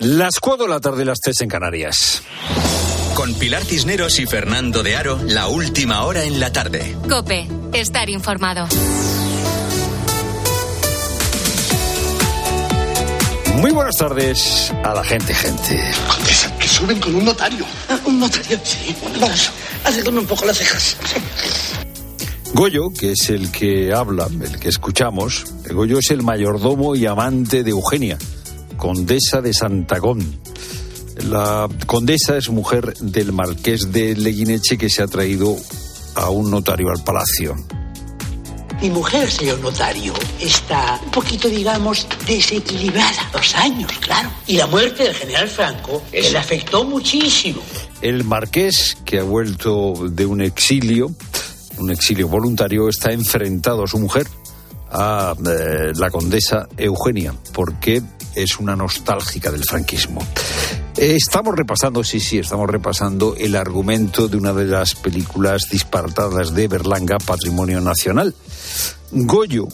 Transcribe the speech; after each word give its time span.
Las 0.00 0.40
cuatro 0.40 0.64
de 0.64 0.70
la 0.70 0.80
tarde, 0.80 1.04
las 1.04 1.20
tres 1.20 1.42
en 1.42 1.50
Canarias. 1.50 2.22
Con 3.12 3.34
Pilar 3.34 3.62
Cisneros 3.62 4.18
y 4.18 4.24
Fernando 4.24 4.82
de 4.82 4.96
Aro, 4.96 5.20
la 5.26 5.48
última 5.48 6.04
hora 6.04 6.24
en 6.24 6.40
la 6.40 6.50
tarde. 6.50 6.96
Cope, 7.06 7.46
estar 7.74 8.08
informado. 8.08 8.66
Muy 13.56 13.72
buenas 13.72 13.94
tardes 13.96 14.72
a 14.82 14.94
la 14.94 15.04
gente, 15.04 15.34
gente. 15.34 15.78
Condesa, 16.08 16.56
que 16.56 16.66
suben 16.66 16.98
con 16.98 17.14
un 17.16 17.26
notario. 17.26 17.66
Ah, 17.90 18.00
un 18.06 18.20
notario, 18.20 18.58
sí. 18.64 18.96
Vamos, 19.20 19.52
acércame 19.84 20.20
un 20.20 20.26
poco 20.26 20.46
las 20.46 20.56
cejas. 20.56 20.96
Goyo, 22.54 22.90
que 22.98 23.12
es 23.12 23.28
el 23.28 23.52
que 23.52 23.92
habla, 23.92 24.28
el 24.28 24.58
que 24.58 24.70
escuchamos, 24.70 25.44
Goyo 25.70 25.98
es 25.98 26.10
el 26.10 26.22
mayordomo 26.22 26.96
y 26.96 27.04
amante 27.04 27.62
de 27.62 27.70
Eugenia, 27.72 28.16
condesa 28.80 29.42
de 29.42 29.52
Santagón. 29.52 30.40
La 31.28 31.68
condesa 31.86 32.38
es 32.38 32.48
mujer 32.48 32.94
del 32.94 33.32
marqués 33.32 33.92
de 33.92 34.16
Leguineche 34.16 34.78
que 34.78 34.88
se 34.88 35.02
ha 35.02 35.06
traído 35.06 35.54
a 36.14 36.30
un 36.30 36.50
notario 36.50 36.88
al 36.88 37.04
palacio. 37.04 37.54
Mi 38.80 38.88
mujer, 38.88 39.30
señor 39.30 39.60
notario, 39.60 40.14
está 40.40 40.98
un 41.04 41.10
poquito, 41.10 41.48
digamos, 41.48 42.06
desequilibrada. 42.26 43.28
Dos 43.30 43.54
años, 43.54 43.92
claro. 44.00 44.30
Y 44.46 44.56
la 44.56 44.66
muerte 44.66 45.02
del 45.02 45.14
general 45.14 45.48
Franco 45.48 46.02
le 46.10 46.38
afectó 46.38 46.82
muchísimo. 46.84 47.60
El 48.00 48.24
marqués, 48.24 48.96
que 49.04 49.18
ha 49.18 49.24
vuelto 49.24 49.92
de 50.08 50.24
un 50.24 50.40
exilio, 50.40 51.14
un 51.76 51.90
exilio 51.90 52.28
voluntario, 52.28 52.88
está 52.88 53.12
enfrentado 53.12 53.84
a 53.84 53.86
su 53.86 53.98
mujer, 53.98 54.26
a 54.90 55.34
eh, 55.38 55.92
la 55.94 56.10
condesa 56.10 56.66
Eugenia, 56.78 57.34
porque 57.52 58.02
es 58.34 58.58
una 58.58 58.76
nostálgica 58.76 59.50
del 59.50 59.64
franquismo. 59.64 60.20
Estamos 60.96 61.54
repasando, 61.56 62.04
sí, 62.04 62.20
sí, 62.20 62.38
estamos 62.38 62.68
repasando 62.68 63.34
el 63.36 63.56
argumento 63.56 64.28
de 64.28 64.36
una 64.36 64.52
de 64.52 64.66
las 64.66 64.94
películas 64.94 65.62
disparatadas 65.70 66.54
de 66.54 66.68
Berlanga, 66.68 67.18
Patrimonio 67.18 67.80
Nacional. 67.80 68.34
Goyo, 69.10 69.66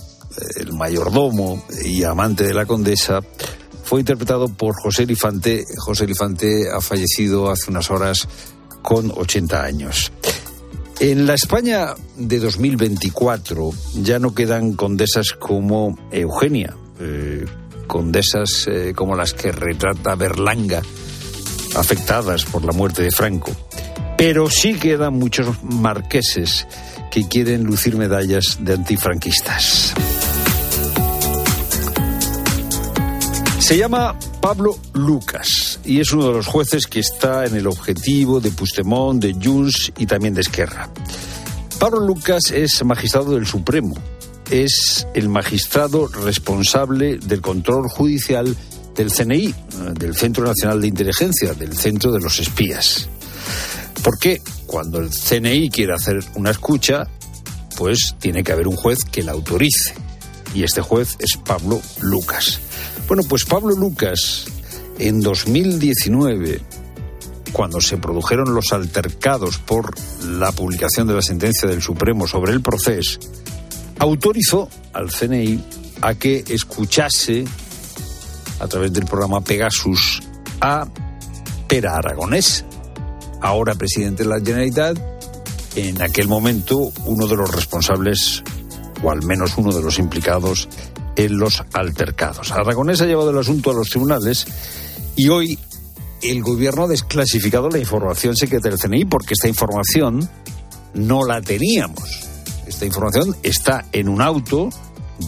el 0.57 0.73
mayordomo 0.73 1.65
y 1.85 2.05
amante 2.05 2.45
de 2.45 2.55
la 2.55 2.67
condesa, 2.67 3.21
fue 3.83 4.01
interpretado 4.01 4.49
por 4.49 4.75
José 4.75 5.05
Elifante. 5.05 5.65
José 5.79 6.05
Elifante 6.05 6.65
ha 6.71 6.81
fallecido 6.81 7.51
hace 7.51 7.71
unas 7.71 7.91
horas 7.91 8.29
con 8.83 9.13
80 9.15 9.63
años. 9.63 10.13
En 10.99 11.27
la 11.27 11.35
España 11.35 11.95
de 12.17 12.39
2024 12.39 13.71
ya 14.03 14.19
no 14.19 14.35
quedan 14.35 14.73
condesas 14.73 15.33
como 15.33 15.95
Eugenia, 16.11 16.75
eh, 16.99 17.45
condesas 17.87 18.67
eh, 18.69 18.93
como 18.95 19.17
las 19.17 19.33
que 19.33 19.53
retrata 19.53 20.15
Berlanga, 20.15 20.83
afectadas 21.75 22.45
por 22.45 22.65
la 22.65 22.73
muerte 22.73 23.03
de 23.03 23.11
Franco. 23.11 23.53
Pero 24.17 24.49
sí 24.51 24.75
quedan 24.75 25.15
muchos 25.15 25.63
marqueses 25.63 26.67
que 27.11 27.29
quieren 27.29 27.65
lucir 27.65 27.97
medallas 27.97 28.59
de 28.61 28.75
antifranquistas. 28.75 29.95
Se 33.59 33.77
llama 33.77 34.17
Pablo 34.41 34.79
Lucas 34.93 35.81
y 35.85 36.01
es 36.01 36.13
uno 36.13 36.29
de 36.29 36.35
los 36.35 36.47
jueces 36.47 36.87
que 36.87 37.01
está 37.01 37.47
en 37.47 37.57
el 37.57 37.67
objetivo 37.67 38.41
de 38.41 38.53
Puigdemont, 38.53 39.21
de 39.21 39.35
Junts 39.35 39.93
y 39.99 40.07
también 40.07 40.35
de 40.35 40.43
Esquerra. 40.43 40.89
Pablo 41.79 42.01
Lucas 42.01 42.53
es 42.53 42.85
magistrado 42.85 43.35
del 43.35 43.47
Supremo, 43.47 43.97
es 44.51 45.07
el 45.15 45.29
magistrado 45.29 46.09
responsable 46.09 47.19
del 47.19 47.41
control 47.41 47.89
judicial 47.89 48.57
del 48.95 49.11
CNI, 49.11 49.55
del 49.95 50.17
Centro 50.17 50.45
Nacional 50.45 50.81
de 50.81 50.89
Inteligencia, 50.89 51.53
del 51.53 51.77
Centro 51.77 52.13
de 52.13 52.21
los 52.21 52.39
Espías. 52.39 53.09
¿Por 54.03 54.19
qué? 54.19 54.41
Cuando 54.67 55.01
el 55.01 55.11
CNI 55.11 55.71
quiere 55.71 55.95
hacer 55.95 56.21
una 56.35 56.51
escucha, 56.51 57.07
pues 57.77 58.15
tiene 58.19 58.43
que 58.43 58.53
haber 58.53 58.69
un 58.69 58.77
juez 58.77 59.05
que 59.05 59.23
la 59.23 59.33
autorice. 59.33 59.95
Y 60.55 60.63
este 60.63 60.81
juez 60.81 61.17
es 61.19 61.37
Pablo 61.45 61.81
Lucas. 62.01 62.61
Bueno, 63.07 63.23
pues 63.29 63.45
Pablo 63.45 63.75
Lucas, 63.75 64.47
en 64.99 65.21
2019, 65.21 66.63
cuando 67.53 67.81
se 67.81 67.99
produjeron 67.99 68.55
los 68.55 68.73
altercados 68.73 69.59
por 69.59 69.95
la 70.25 70.53
publicación 70.53 71.07
de 71.07 71.15
la 71.15 71.23
sentencia 71.23 71.69
del 71.69 71.83
Supremo 71.83 72.27
sobre 72.27 72.53
el 72.53 72.63
proceso, 72.63 73.19
autorizó 73.99 74.69
al 74.93 75.11
CNI 75.11 75.63
a 76.03 76.15
que 76.15 76.45
escuchase 76.49 77.45
a 78.61 78.69
través 78.69 78.93
del 78.93 79.05
programa 79.05 79.41
Pegasus 79.41 80.23
a 80.61 80.87
Pera 81.69 81.97
Aragonés, 81.97 82.65
ahora 83.41 83.75
presidente 83.75 84.23
de 84.23 84.29
la 84.29 84.39
Generalitat, 84.39 84.99
en 85.77 86.01
aquel 86.01 86.29
momento 86.29 86.93
uno 87.05 87.27
de 87.27 87.37
los 87.37 87.55
responsables, 87.55 88.43
o 89.03 89.11
al 89.11 89.23
menos 89.25 89.59
uno 89.59 89.73
de 89.73 89.83
los 89.83 89.99
implicados 89.99 90.69
en 91.17 91.39
los 91.39 91.63
altercados. 91.73 92.53
Aragonés 92.53 93.01
ha 93.01 93.07
llevado 93.07 93.31
el 93.31 93.39
asunto 93.39 93.71
a 93.71 93.75
los 93.75 93.91
tribunales 93.91 94.47
y 95.17 95.29
hoy 95.29 95.59
el 96.23 96.43
gobierno 96.43 96.85
ha 96.85 96.89
desclasificado 96.89 97.69
la 97.69 97.79
información 97.79 98.37
secreta 98.37 98.69
del 98.69 98.79
CNI 98.79 99.05
porque 99.05 99.35
esta 99.35 99.49
información 99.49 100.29
no 100.95 101.25
la 101.25 101.41
teníamos. 101.41 102.36
Esta 102.77 102.85
información 102.85 103.35
está 103.43 103.87
en 103.93 104.07
un 104.07 104.21
auto 104.21 104.69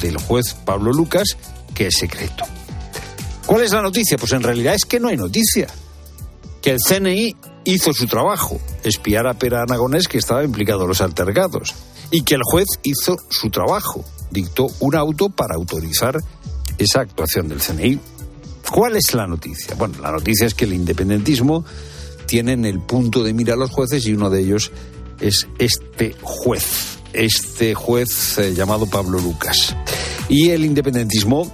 del 0.03 0.19
juez 0.19 0.53
Pablo 0.67 0.93
Lucas 0.93 1.39
que 1.75 1.87
es 1.87 1.95
secreto. 1.97 2.45
¿Cuál 3.47 3.63
es 3.63 3.73
la 3.73 3.81
noticia? 3.81 4.19
Pues 4.19 4.33
en 4.33 4.43
realidad 4.43 4.75
es 4.75 4.85
que 4.85 5.01
no 5.01 5.09
hay 5.09 5.17
noticia. 5.17 5.67
Que 6.61 6.73
el 6.73 6.79
CNI 6.79 7.35
hizo 7.65 7.95
su 7.95 8.07
trabajo, 8.07 8.61
espiar 8.85 9.27
a 9.27 9.33
Pera 9.33 9.63
Aragonés 9.63 10.09
que 10.09 10.19
estaba 10.19 10.45
implicado 10.45 10.83
en 10.83 10.89
los 10.89 11.01
altercados, 11.01 11.75
y 12.11 12.23
que 12.23 12.35
el 12.35 12.43
juez 12.45 12.67
hizo 12.83 13.17
su 13.31 13.49
trabajo, 13.49 14.05
dictó 14.31 14.67
un 14.81 14.95
auto 14.95 15.31
para 15.31 15.55
autorizar 15.55 16.21
esa 16.77 17.01
actuación 17.01 17.49
del 17.49 17.63
CNI. 17.63 17.99
¿Cuál 18.71 18.97
es 18.97 19.15
la 19.15 19.27
noticia? 19.27 19.75
Bueno, 19.75 19.95
la 20.03 20.13
noticia 20.13 20.47
es 20.47 20.53
que 20.53 20.67
el 20.67 20.75
independentismo 20.75 21.65
tiene 22.27 22.53
en 22.53 22.67
el 22.67 22.81
punto 22.81 23.25
de 23.25 23.33
mira 23.33 23.55
a 23.55 23.57
los 23.57 23.71
jueces 23.71 24.05
y 24.05 24.13
uno 24.13 24.29
de 24.29 24.41
ellos 24.41 24.71
es 25.21 25.49
este 25.59 26.15
juez, 26.23 26.98
este 27.13 27.75
juez 27.75 28.39
eh, 28.39 28.55
llamado 28.55 28.87
Pablo 28.87 29.19
Lucas. 29.19 29.75
Y 30.29 30.51
el 30.51 30.65
independentismo 30.65 31.51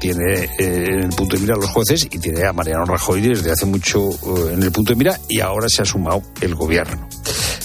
tiene 0.00 0.44
eh, 0.58 0.86
en 0.88 1.04
el 1.04 1.08
punto 1.10 1.36
de 1.36 1.42
mira 1.42 1.54
a 1.54 1.58
los 1.58 1.70
jueces 1.70 2.06
y 2.10 2.18
tiene 2.18 2.44
a 2.44 2.52
Mariano 2.52 2.84
Rajoy 2.84 3.20
desde 3.20 3.50
hace 3.50 3.66
mucho 3.66 4.10
eh, 4.10 4.52
en 4.52 4.62
el 4.62 4.72
punto 4.72 4.92
de 4.92 4.96
mira 4.96 5.18
y 5.28 5.40
ahora 5.40 5.68
se 5.68 5.82
ha 5.82 5.84
sumado 5.84 6.22
el 6.40 6.54
gobierno. 6.54 7.08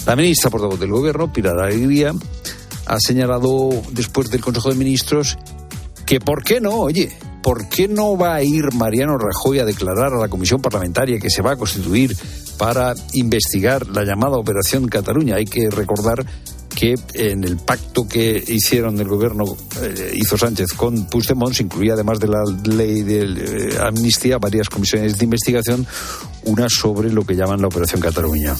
La 0.05 0.16
ministra 0.16 0.49
portavoz 0.49 0.79
del 0.79 0.91
gobierno, 0.91 1.31
Pilar 1.31 1.59
Alegría, 1.59 2.13
ha 2.85 2.97
señalado 2.99 3.69
después 3.91 4.29
del 4.29 4.41
Consejo 4.41 4.69
de 4.69 4.75
Ministros 4.75 5.38
que 6.05 6.19
por 6.19 6.43
qué 6.43 6.59
no, 6.59 6.72
oye, 6.72 7.11
¿por 7.41 7.69
qué 7.69 7.88
no 7.88 8.17
va 8.17 8.35
a 8.35 8.43
ir 8.43 8.73
Mariano 8.73 9.17
Rajoy 9.17 9.59
a 9.59 9.66
declarar 9.66 10.13
a 10.13 10.19
la 10.19 10.28
comisión 10.28 10.61
parlamentaria 10.61 11.19
que 11.19 11.29
se 11.29 11.41
va 11.41 11.51
a 11.51 11.55
constituir 11.55 12.16
para 12.61 12.94
investigar 13.13 13.88
la 13.88 14.03
llamada 14.03 14.38
Operación 14.38 14.88
Cataluña? 14.88 15.38
Hay 15.38 15.45
que 15.45 15.72
recordar 15.72 16.23
que 16.69 16.94
en 17.16 17.44
el 17.44 17.57
pacto 17.57 18.07
que 18.07 18.44
hicieron 18.47 18.99
el 18.99 19.07
gobierno, 19.07 19.45
eh, 19.81 20.11
hizo 20.13 20.38
Sánchez 20.38 20.73
con 20.73 21.07
Puigdemont, 21.07 21.55
se 21.55 21.63
incluía 21.63 21.94
además 21.94 22.19
de 22.19 22.27
la 22.27 22.44
ley 22.66 23.01
de 23.01 23.23
eh, 23.23 23.77
amnistía 23.81 24.38
varias 24.38 24.69
comisiones 24.69 25.17
de 25.17 25.23
investigación, 25.23 25.88
una 26.44 26.67
sobre 26.69 27.11
lo 27.11 27.25
que 27.25 27.33
llaman 27.33 27.61
la 27.61 27.67
Operación 27.67 27.99
Cataluña. 27.99 28.55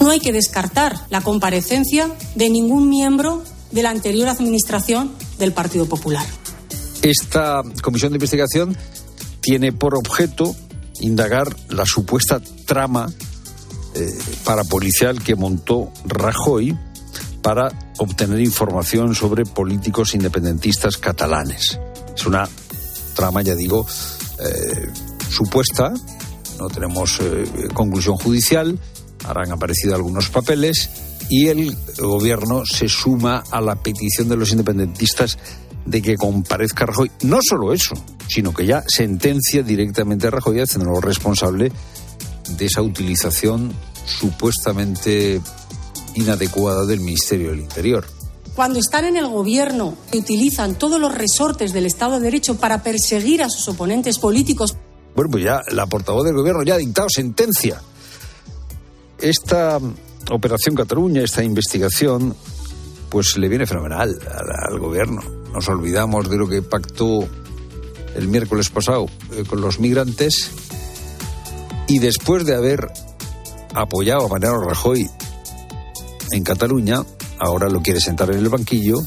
No 0.00 0.10
hay 0.10 0.20
que 0.20 0.30
descartar 0.30 0.94
la 1.10 1.20
comparecencia 1.20 2.08
de 2.36 2.48
ningún 2.48 2.88
miembro 2.88 3.42
de 3.72 3.82
la 3.82 3.90
anterior 3.90 4.28
administración 4.28 5.10
del 5.36 5.52
Partido 5.52 5.86
Popular. 5.86 6.24
Esta 7.02 7.62
comisión 7.82 8.12
de 8.12 8.18
investigación 8.18 8.76
tiene 9.40 9.72
por 9.72 9.96
objeto 9.96 10.54
indagar 11.00 11.54
la 11.68 11.84
supuesta 11.86 12.40
trama 12.66 13.08
eh, 13.94 14.18
parapolicial 14.44 15.22
que 15.22 15.34
montó 15.34 15.92
Rajoy 16.04 16.76
para 17.42 17.70
obtener 17.98 18.40
información 18.40 19.14
sobre 19.14 19.44
políticos 19.44 20.14
independentistas 20.14 20.96
catalanes. 20.96 21.80
Es 22.14 22.26
una 22.26 22.48
trama, 23.14 23.42
ya 23.42 23.54
digo, 23.54 23.86
eh, 24.38 24.90
supuesta, 25.28 25.92
no 26.58 26.68
tenemos 26.68 27.18
eh, 27.20 27.68
conclusión 27.72 28.16
judicial, 28.16 28.78
habrán 29.24 29.52
aparecido 29.52 29.94
algunos 29.94 30.28
papeles 30.28 30.90
y 31.28 31.48
el 31.48 31.76
gobierno 31.98 32.64
se 32.66 32.88
suma 32.88 33.42
a 33.50 33.60
la 33.60 33.76
petición 33.76 34.28
de 34.28 34.36
los 34.36 34.50
independentistas 34.50 35.38
de 35.86 36.02
que 36.02 36.16
comparezca 36.16 36.86
Rajoy. 36.86 37.10
No 37.22 37.38
solo 37.42 37.72
eso, 37.72 37.94
sino 38.28 38.52
que 38.52 38.66
ya 38.66 38.84
sentencia 38.86 39.62
directamente 39.62 40.26
a 40.26 40.30
Rajoy 40.30 40.60
haciéndolo 40.60 41.00
responsable 41.00 41.72
de 42.56 42.66
esa 42.66 42.82
utilización 42.82 43.72
supuestamente 44.04 45.40
inadecuada 46.14 46.86
del 46.86 47.00
Ministerio 47.00 47.50
del 47.50 47.60
Interior. 47.60 48.04
Cuando 48.54 48.78
están 48.78 49.04
en 49.04 49.16
el 49.16 49.28
gobierno 49.28 49.94
y 50.12 50.18
utilizan 50.18 50.74
todos 50.74 51.00
los 51.00 51.14
resortes 51.14 51.72
del 51.72 51.86
Estado 51.86 52.14
de 52.14 52.20
Derecho 52.20 52.56
para 52.56 52.82
perseguir 52.82 53.42
a 53.42 53.48
sus 53.48 53.68
oponentes 53.68 54.18
políticos, 54.18 54.76
Bueno, 55.14 55.30
pues 55.30 55.44
ya 55.44 55.60
la 55.70 55.86
portavoz 55.86 56.24
del 56.24 56.34
gobierno 56.34 56.62
ya 56.62 56.74
ha 56.74 56.78
dictado 56.78 57.08
sentencia. 57.08 57.80
Esta 59.20 59.78
operación 60.30 60.74
Cataluña, 60.74 61.22
esta 61.22 61.42
investigación, 61.42 62.34
pues 63.08 63.36
le 63.36 63.48
viene 63.48 63.66
fenomenal 63.66 64.18
al, 64.28 64.72
al 64.74 64.78
gobierno. 64.78 65.39
Nos 65.52 65.68
olvidamos 65.68 66.28
de 66.30 66.36
lo 66.36 66.48
que 66.48 66.62
pactó 66.62 67.28
el 68.14 68.28
miércoles 68.28 68.70
pasado 68.70 69.06
eh, 69.32 69.44
con 69.48 69.60
los 69.60 69.78
migrantes 69.80 70.50
y 71.86 71.98
después 71.98 72.46
de 72.46 72.54
haber 72.54 72.88
apoyado 73.74 74.26
a 74.26 74.28
Mariano 74.28 74.60
Rajoy 74.60 75.08
en 76.32 76.44
Cataluña, 76.44 77.02
ahora 77.38 77.68
lo 77.68 77.80
quiere 77.82 78.00
sentar 78.00 78.30
en 78.30 78.38
el 78.38 78.48
banquillo 78.48 78.98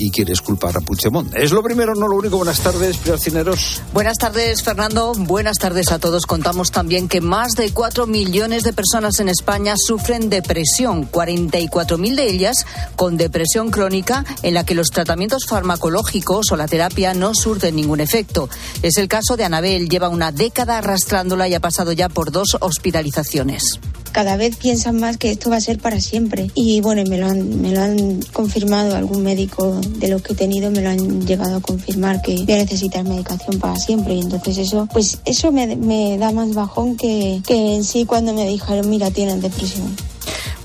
y 0.00 0.10
quieres 0.10 0.40
culpar 0.40 0.76
a 0.78 0.80
Puigdemont. 0.80 1.34
Es 1.36 1.52
lo 1.52 1.62
primero, 1.62 1.94
no 1.94 2.08
lo 2.08 2.16
único. 2.16 2.38
Buenas 2.38 2.60
tardes, 2.60 2.98
Cineros. 3.18 3.82
Buenas 3.92 4.16
tardes, 4.16 4.62
Fernando. 4.62 5.12
Buenas 5.14 5.58
tardes 5.58 5.92
a 5.92 5.98
todos. 5.98 6.24
Contamos 6.24 6.70
también 6.70 7.06
que 7.06 7.20
más 7.20 7.52
de 7.52 7.70
4 7.70 8.06
millones 8.06 8.62
de 8.62 8.72
personas 8.72 9.20
en 9.20 9.28
España 9.28 9.74
sufren 9.76 10.30
depresión, 10.30 11.10
44.000 11.10 12.14
de 12.16 12.30
ellas 12.30 12.66
con 12.96 13.18
depresión 13.18 13.70
crónica 13.70 14.24
en 14.42 14.54
la 14.54 14.64
que 14.64 14.74
los 14.74 14.88
tratamientos 14.88 15.44
farmacológicos 15.46 16.50
o 16.50 16.56
la 16.56 16.66
terapia 16.66 17.12
no 17.12 17.34
surten 17.34 17.76
ningún 17.76 18.00
efecto. 18.00 18.48
Es 18.82 18.96
el 18.96 19.06
caso 19.06 19.36
de 19.36 19.44
Anabel, 19.44 19.90
lleva 19.90 20.08
una 20.08 20.32
década 20.32 20.78
arrastrándola 20.78 21.46
y 21.48 21.54
ha 21.54 21.60
pasado 21.60 21.92
ya 21.92 22.08
por 22.08 22.30
dos 22.32 22.56
hospitalizaciones 22.60 23.80
cada 24.12 24.36
vez 24.36 24.56
piensan 24.56 24.98
más 24.98 25.16
que 25.16 25.30
esto 25.30 25.50
va 25.50 25.56
a 25.56 25.60
ser 25.60 25.78
para 25.78 26.00
siempre. 26.00 26.50
Y 26.54 26.80
bueno, 26.80 27.02
me 27.08 27.18
lo 27.18 27.26
han, 27.26 27.60
me 27.60 27.72
lo 27.72 27.80
han 27.80 28.20
confirmado 28.32 28.96
algún 28.96 29.22
médico 29.22 29.80
de 29.98 30.08
los 30.08 30.22
que 30.22 30.32
he 30.32 30.36
tenido, 30.36 30.70
me 30.70 30.82
lo 30.82 30.90
han 30.90 31.26
llegado 31.26 31.56
a 31.56 31.60
confirmar 31.60 32.22
que 32.22 32.34
voy 32.34 32.54
a 32.54 32.58
necesitar 32.58 33.04
medicación 33.04 33.58
para 33.58 33.76
siempre. 33.76 34.14
Y 34.14 34.20
entonces 34.20 34.58
eso, 34.58 34.88
pues 34.92 35.18
eso 35.24 35.52
me, 35.52 35.76
me 35.76 36.18
da 36.18 36.32
más 36.32 36.54
bajón 36.54 36.96
que, 36.96 37.40
que 37.46 37.76
en 37.76 37.84
sí 37.84 38.04
cuando 38.04 38.32
me 38.32 38.46
dijeron, 38.46 38.88
mira, 38.88 39.10
tienes 39.10 39.40
depresión. 39.42 40.09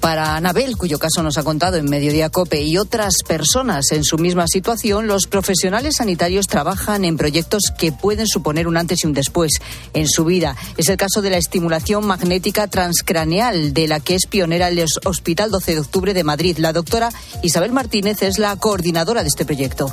Para 0.05 0.35
Anabel, 0.35 0.77
cuyo 0.77 0.99
caso 0.99 1.23
nos 1.23 1.39
ha 1.39 1.43
contado 1.43 1.77
en 1.77 1.89
Mediodía 1.89 2.29
Cope, 2.29 2.61
y 2.61 2.77
otras 2.77 3.23
personas 3.27 3.91
en 3.91 4.03
su 4.03 4.19
misma 4.19 4.45
situación, 4.45 5.07
los 5.07 5.25
profesionales 5.25 5.95
sanitarios 5.95 6.45
trabajan 6.45 7.03
en 7.05 7.17
proyectos 7.17 7.73
que 7.75 7.91
pueden 7.91 8.27
suponer 8.27 8.67
un 8.67 8.77
antes 8.77 9.03
y 9.03 9.07
un 9.07 9.13
después 9.13 9.53
en 9.95 10.07
su 10.07 10.23
vida. 10.23 10.55
Es 10.77 10.89
el 10.89 10.97
caso 10.97 11.23
de 11.23 11.31
la 11.31 11.37
estimulación 11.37 12.05
magnética 12.05 12.67
transcraneal, 12.67 13.73
de 13.73 13.87
la 13.87 13.99
que 13.99 14.13
es 14.13 14.27
pionera 14.27 14.67
el 14.67 14.85
Hospital 15.05 15.49
12 15.49 15.73
de 15.73 15.79
Octubre 15.79 16.13
de 16.13 16.23
Madrid. 16.23 16.59
La 16.59 16.71
doctora 16.71 17.09
Isabel 17.41 17.71
Martínez 17.71 18.21
es 18.21 18.37
la 18.37 18.55
coordinadora 18.57 19.23
de 19.23 19.29
este 19.29 19.43
proyecto 19.43 19.91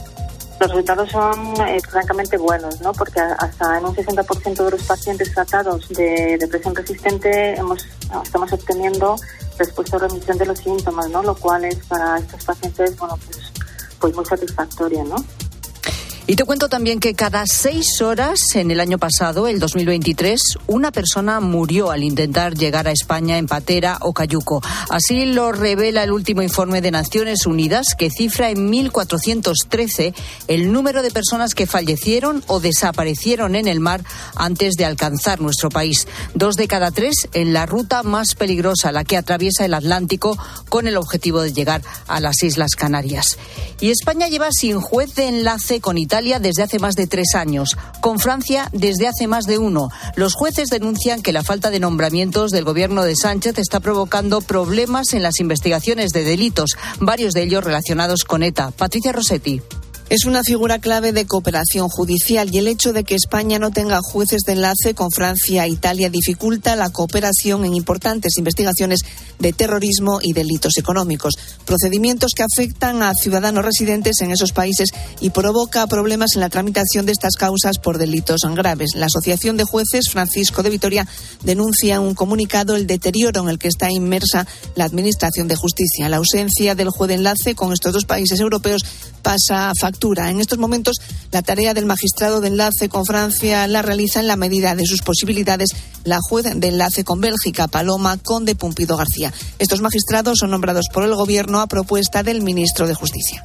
los 0.62 0.70
resultados 0.70 1.10
son 1.10 1.60
eh, 1.66 1.80
francamente 1.90 2.36
buenos, 2.36 2.80
¿no? 2.80 2.92
Porque 2.92 3.20
hasta 3.20 3.78
en 3.78 3.84
un 3.84 3.96
60% 3.96 4.64
de 4.64 4.70
los 4.70 4.82
pacientes 4.84 5.34
tratados 5.34 5.88
de 5.88 6.36
depresión 6.38 6.72
resistente 6.76 7.54
hemos, 7.56 7.84
estamos 8.22 8.52
obteniendo 8.52 9.16
respuesta 9.62 9.96
o 9.96 10.00
remisión 10.00 10.38
de 10.38 10.46
los 10.46 10.58
síntomas, 10.58 11.08
¿no? 11.10 11.22
Lo 11.22 11.34
cual 11.34 11.64
es 11.64 11.78
para 11.86 12.18
estos 12.18 12.44
pacientes, 12.44 12.96
bueno, 12.98 13.16
pues, 13.26 13.52
pues 14.00 14.14
muy 14.14 14.24
satisfactoria, 14.24 15.04
¿no? 15.04 15.16
Y 16.24 16.36
te 16.36 16.44
cuento 16.44 16.68
también 16.68 17.00
que 17.00 17.14
cada 17.14 17.46
seis 17.46 18.00
horas 18.00 18.54
en 18.54 18.70
el 18.70 18.78
año 18.78 18.96
pasado, 18.96 19.48
el 19.48 19.58
2023, 19.58 20.40
una 20.68 20.92
persona 20.92 21.40
murió 21.40 21.90
al 21.90 22.04
intentar 22.04 22.54
llegar 22.54 22.86
a 22.86 22.92
España 22.92 23.38
en 23.38 23.48
patera 23.48 23.98
o 24.02 24.12
cayuco. 24.12 24.62
Así 24.88 25.24
lo 25.24 25.50
revela 25.50 26.04
el 26.04 26.12
último 26.12 26.42
informe 26.42 26.80
de 26.80 26.92
Naciones 26.92 27.44
Unidas, 27.44 27.86
que 27.98 28.08
cifra 28.08 28.50
en 28.50 28.70
1.413 28.70 30.14
el 30.46 30.72
número 30.72 31.02
de 31.02 31.10
personas 31.10 31.56
que 31.56 31.66
fallecieron 31.66 32.44
o 32.46 32.60
desaparecieron 32.60 33.56
en 33.56 33.66
el 33.66 33.80
mar 33.80 34.04
antes 34.36 34.74
de 34.74 34.84
alcanzar 34.84 35.40
nuestro 35.40 35.70
país. 35.70 36.06
Dos 36.34 36.54
de 36.54 36.68
cada 36.68 36.92
tres 36.92 37.16
en 37.32 37.52
la 37.52 37.66
ruta 37.66 38.04
más 38.04 38.36
peligrosa, 38.36 38.92
la 38.92 39.02
que 39.02 39.16
atraviesa 39.16 39.64
el 39.64 39.74
Atlántico, 39.74 40.38
con 40.68 40.86
el 40.86 40.96
objetivo 40.96 41.42
de 41.42 41.52
llegar 41.52 41.82
a 42.06 42.20
las 42.20 42.44
Islas 42.44 42.76
Canarias. 42.76 43.38
Y 43.80 43.90
España 43.90 44.28
lleva 44.28 44.52
sin 44.52 44.80
juez 44.80 45.16
de 45.16 45.26
enlace 45.26 45.80
con 45.80 45.98
Italia 45.98 46.11
Italia 46.12 46.40
desde 46.40 46.62
hace 46.62 46.78
más 46.78 46.94
de 46.94 47.06
tres 47.06 47.34
años, 47.34 47.74
con 48.02 48.18
Francia 48.18 48.68
desde 48.72 49.08
hace 49.08 49.26
más 49.26 49.46
de 49.46 49.56
uno. 49.56 49.88
Los 50.14 50.34
jueces 50.34 50.68
denuncian 50.68 51.22
que 51.22 51.32
la 51.32 51.42
falta 51.42 51.70
de 51.70 51.80
nombramientos 51.80 52.50
del 52.50 52.64
gobierno 52.64 53.02
de 53.02 53.16
Sánchez 53.16 53.56
está 53.56 53.80
provocando 53.80 54.42
problemas 54.42 55.14
en 55.14 55.22
las 55.22 55.40
investigaciones 55.40 56.10
de 56.10 56.24
delitos, 56.24 56.72
varios 57.00 57.32
de 57.32 57.44
ellos 57.44 57.64
relacionados 57.64 58.24
con 58.24 58.42
ETA. 58.42 58.72
Patricia 58.72 59.12
Rossetti. 59.12 59.62
Es 60.12 60.26
una 60.26 60.42
figura 60.42 60.78
clave 60.78 61.12
de 61.12 61.24
cooperación 61.24 61.88
judicial 61.88 62.50
y 62.52 62.58
el 62.58 62.68
hecho 62.68 62.92
de 62.92 63.02
que 63.02 63.14
España 63.14 63.58
no 63.58 63.70
tenga 63.70 63.98
jueces 64.02 64.42
de 64.42 64.52
enlace 64.52 64.94
con 64.94 65.10
Francia 65.10 65.64
e 65.64 65.70
Italia 65.70 66.10
dificulta 66.10 66.76
la 66.76 66.90
cooperación 66.90 67.64
en 67.64 67.72
importantes 67.72 68.36
investigaciones 68.36 69.00
de 69.38 69.54
terrorismo 69.54 70.18
y 70.20 70.34
delitos 70.34 70.74
económicos, 70.76 71.32
procedimientos 71.64 72.32
que 72.36 72.42
afectan 72.42 73.02
a 73.02 73.14
ciudadanos 73.14 73.64
residentes 73.64 74.20
en 74.20 74.32
esos 74.32 74.52
países 74.52 74.90
y 75.22 75.30
provoca 75.30 75.86
problemas 75.86 76.34
en 76.34 76.42
la 76.42 76.50
tramitación 76.50 77.06
de 77.06 77.12
estas 77.12 77.36
causas 77.36 77.78
por 77.78 77.96
delitos 77.96 78.42
graves. 78.54 78.90
La 78.94 79.06
Asociación 79.06 79.56
de 79.56 79.64
Jueces 79.64 80.10
Francisco 80.10 80.62
de 80.62 80.68
Vitoria 80.68 81.08
denuncia 81.42 81.94
en 81.94 82.02
un 82.02 82.14
comunicado 82.14 82.76
el 82.76 82.86
deterioro 82.86 83.40
en 83.40 83.48
el 83.48 83.58
que 83.58 83.68
está 83.68 83.90
inmersa 83.90 84.46
la 84.74 84.84
Administración 84.84 85.48
de 85.48 85.56
Justicia. 85.56 86.10
La 86.10 86.18
ausencia 86.18 86.74
del 86.74 86.90
juez 86.90 87.08
de 87.08 87.14
enlace 87.14 87.54
con 87.54 87.72
estos 87.72 87.94
dos 87.94 88.04
países 88.04 88.40
europeos 88.40 88.84
pasa 89.22 89.72
factura. 89.78 90.30
En 90.30 90.40
estos 90.40 90.58
momentos, 90.58 90.96
la 91.30 91.42
tarea 91.42 91.74
del 91.74 91.86
magistrado 91.86 92.40
de 92.40 92.48
enlace 92.48 92.88
con 92.88 93.06
Francia 93.06 93.66
la 93.66 93.82
realiza 93.82 94.20
en 94.20 94.26
la 94.26 94.36
medida 94.36 94.74
de 94.74 94.86
sus 94.86 95.02
posibilidades 95.02 95.70
la 96.04 96.18
juez 96.20 96.46
de 96.54 96.68
enlace 96.68 97.04
con 97.04 97.20
Bélgica, 97.20 97.68
Paloma 97.68 98.18
Conde 98.18 98.54
Pumpido 98.54 98.96
García. 98.96 99.32
Estos 99.58 99.80
magistrados 99.80 100.38
son 100.38 100.50
nombrados 100.50 100.86
por 100.92 101.04
el 101.04 101.14
Gobierno 101.14 101.60
a 101.60 101.66
propuesta 101.66 102.22
del 102.22 102.42
ministro 102.42 102.86
de 102.86 102.94
Justicia. 102.94 103.44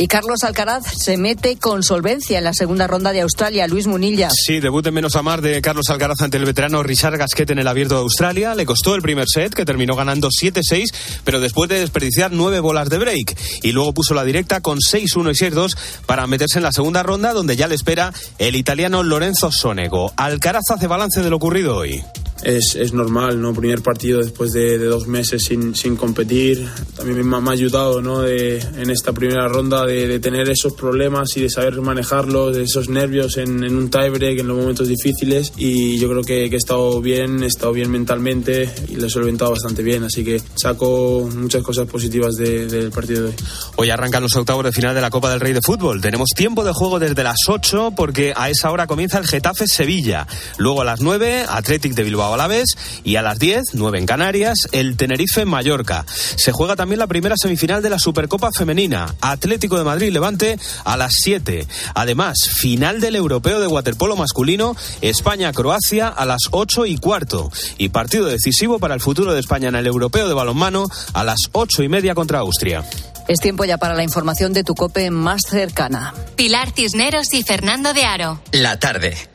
Y 0.00 0.06
Carlos 0.08 0.44
Alcaraz 0.44 0.84
se 0.96 1.18
mete 1.18 1.58
con 1.58 1.82
solvencia 1.82 2.38
en 2.38 2.44
la 2.44 2.54
segunda 2.54 2.86
ronda 2.86 3.12
de 3.12 3.20
Australia. 3.20 3.66
Luis 3.66 3.86
Munilla. 3.86 4.30
Sí, 4.32 4.58
debut 4.58 4.86
en 4.86 4.94
menos 4.94 5.14
a 5.14 5.20
mar 5.20 5.42
de 5.42 5.60
Carlos 5.60 5.90
Alcaraz 5.90 6.22
ante 6.22 6.38
el 6.38 6.46
veterano 6.46 6.82
Richard 6.82 7.18
Gasquet 7.18 7.50
en 7.50 7.58
el 7.58 7.68
abierto 7.68 7.96
de 7.96 8.00
Australia. 8.00 8.54
Le 8.54 8.64
costó 8.64 8.94
el 8.94 9.02
primer 9.02 9.26
set, 9.28 9.52
que 9.52 9.66
terminó 9.66 9.94
ganando 9.96 10.30
7-6, 10.30 10.94
pero 11.22 11.38
después 11.38 11.68
de 11.68 11.80
desperdiciar 11.80 12.32
nueve 12.32 12.60
bolas 12.60 12.88
de 12.88 12.96
break. 12.96 13.36
Y 13.62 13.72
luego 13.72 13.92
puso 13.92 14.14
la 14.14 14.24
directa 14.24 14.62
con 14.62 14.78
6-1 14.78 15.32
y 15.32 15.50
6-2 15.50 15.76
para 16.06 16.26
meterse 16.26 16.60
en 16.60 16.62
la 16.62 16.72
segunda 16.72 17.02
ronda, 17.02 17.34
donde 17.34 17.56
ya 17.56 17.68
le 17.68 17.74
espera 17.74 18.10
el 18.38 18.56
italiano 18.56 19.02
Lorenzo 19.02 19.52
Sonego. 19.52 20.14
Alcaraz 20.16 20.64
hace 20.70 20.86
balance 20.86 21.20
de 21.20 21.28
lo 21.28 21.36
ocurrido 21.36 21.76
hoy 21.76 22.02
es, 22.42 22.74
es, 22.74 22.92
normal, 22.92 23.40
¿no? 23.40 23.52
Primer 23.52 23.82
partido 23.82 24.20
después 24.20 24.52
de, 24.52 24.78
de 24.78 24.86
dos 24.86 25.06
meses 25.06 25.44
sin, 25.44 25.74
sin, 25.74 25.96
competir. 25.96 26.66
También 26.96 27.28
me, 27.28 27.36
ha 27.36 27.52
ayudado, 27.52 28.00
¿no? 28.00 28.20
De, 28.22 28.58
en 28.58 28.90
esta 28.90 29.12
primera 29.12 29.46
ronda 29.48 29.84
de, 29.84 30.06
de, 30.06 30.20
tener 30.20 30.48
esos 30.48 30.72
problemas 30.72 31.36
y 31.36 31.42
de 31.42 31.50
saber 31.50 31.80
manejarlos, 31.80 32.56
de 32.56 32.62
esos 32.62 32.88
nervios 32.88 33.36
en, 33.36 33.62
en, 33.64 33.76
un 33.76 33.90
tiebreak, 33.90 34.38
en 34.38 34.48
los 34.48 34.56
momentos 34.56 34.88
difíciles. 34.88 35.52
Y 35.56 35.98
yo 35.98 36.08
creo 36.08 36.22
que, 36.22 36.48
que, 36.48 36.56
he 36.56 36.58
estado 36.58 37.00
bien, 37.00 37.42
he 37.42 37.46
estado 37.46 37.72
bien 37.72 37.90
mentalmente 37.90 38.70
y 38.88 38.96
lo 38.96 39.06
he 39.06 39.10
solventado 39.10 39.50
bastante 39.50 39.82
bien. 39.82 40.04
Así 40.04 40.24
que 40.24 40.40
saco 40.54 41.28
muchas 41.34 41.62
cosas 41.62 41.86
positivas 41.86 42.36
del 42.36 42.90
partido 42.90 43.22
de 43.22 43.28
hoy. 43.28 43.34
Hoy 43.76 43.90
arrancan 43.90 44.22
los 44.22 44.34
octavos 44.36 44.64
de 44.64 44.72
final 44.72 44.94
de 44.94 45.00
la 45.00 45.10
Copa 45.10 45.30
del 45.30 45.40
Rey 45.40 45.52
de 45.52 45.60
Fútbol. 45.64 46.00
Tenemos 46.00 46.30
tiempo 46.34 46.64
de 46.64 46.72
juego 46.72 46.98
desde 46.98 47.22
las 47.22 47.36
8 47.48 47.92
porque 47.96 48.32
a 48.34 48.48
esa 48.48 48.70
hora 48.70 48.86
comienza 48.86 49.18
el 49.18 49.26
Getafe 49.26 49.66
Sevilla. 49.66 50.26
Luego 50.58 50.82
a 50.82 50.84
las 50.84 51.00
9, 51.00 51.44
Athletic 51.48 51.94
de 51.94 52.02
Bilbao 52.02 52.29
a 52.34 52.36
la 52.36 52.46
vez 52.46 52.76
y 53.04 53.16
a 53.16 53.22
las 53.22 53.38
10, 53.38 53.74
9 53.74 53.98
en 53.98 54.06
Canarias, 54.06 54.68
el 54.72 54.96
Tenerife 54.96 55.44
Mallorca. 55.44 56.04
Se 56.08 56.52
juega 56.52 56.76
también 56.76 56.98
la 56.98 57.06
primera 57.06 57.36
semifinal 57.36 57.82
de 57.82 57.90
la 57.90 57.98
Supercopa 57.98 58.50
Femenina, 58.52 59.14
Atlético 59.20 59.78
de 59.78 59.84
Madrid 59.84 60.12
Levante 60.12 60.58
a 60.84 60.96
las 60.96 61.12
7. 61.20 61.66
Además, 61.94 62.36
final 62.56 63.00
del 63.00 63.16
Europeo 63.16 63.60
de 63.60 63.66
Waterpolo 63.66 64.16
masculino, 64.16 64.76
España-Croacia 65.00 66.08
a 66.08 66.24
las 66.26 66.42
8 66.50 66.86
y 66.86 66.98
cuarto. 66.98 67.50
Y 67.78 67.90
partido 67.90 68.26
decisivo 68.26 68.78
para 68.78 68.94
el 68.94 69.00
futuro 69.00 69.32
de 69.32 69.40
España 69.40 69.68
en 69.68 69.76
el 69.76 69.86
Europeo 69.86 70.28
de 70.28 70.34
Balonmano 70.34 70.86
a 71.12 71.24
las 71.24 71.38
8 71.52 71.82
y 71.82 71.88
media 71.88 72.14
contra 72.14 72.40
Austria. 72.40 72.84
Es 73.28 73.38
tiempo 73.38 73.64
ya 73.64 73.78
para 73.78 73.94
la 73.94 74.02
información 74.02 74.52
de 74.52 74.64
tu 74.64 74.74
cope 74.74 75.10
más 75.10 75.42
cercana. 75.48 76.12
Pilar 76.34 76.72
Cisneros 76.74 77.32
y 77.32 77.42
Fernando 77.42 77.92
de 77.92 78.04
Aro. 78.04 78.42
La 78.50 78.80
tarde. 78.80 79.29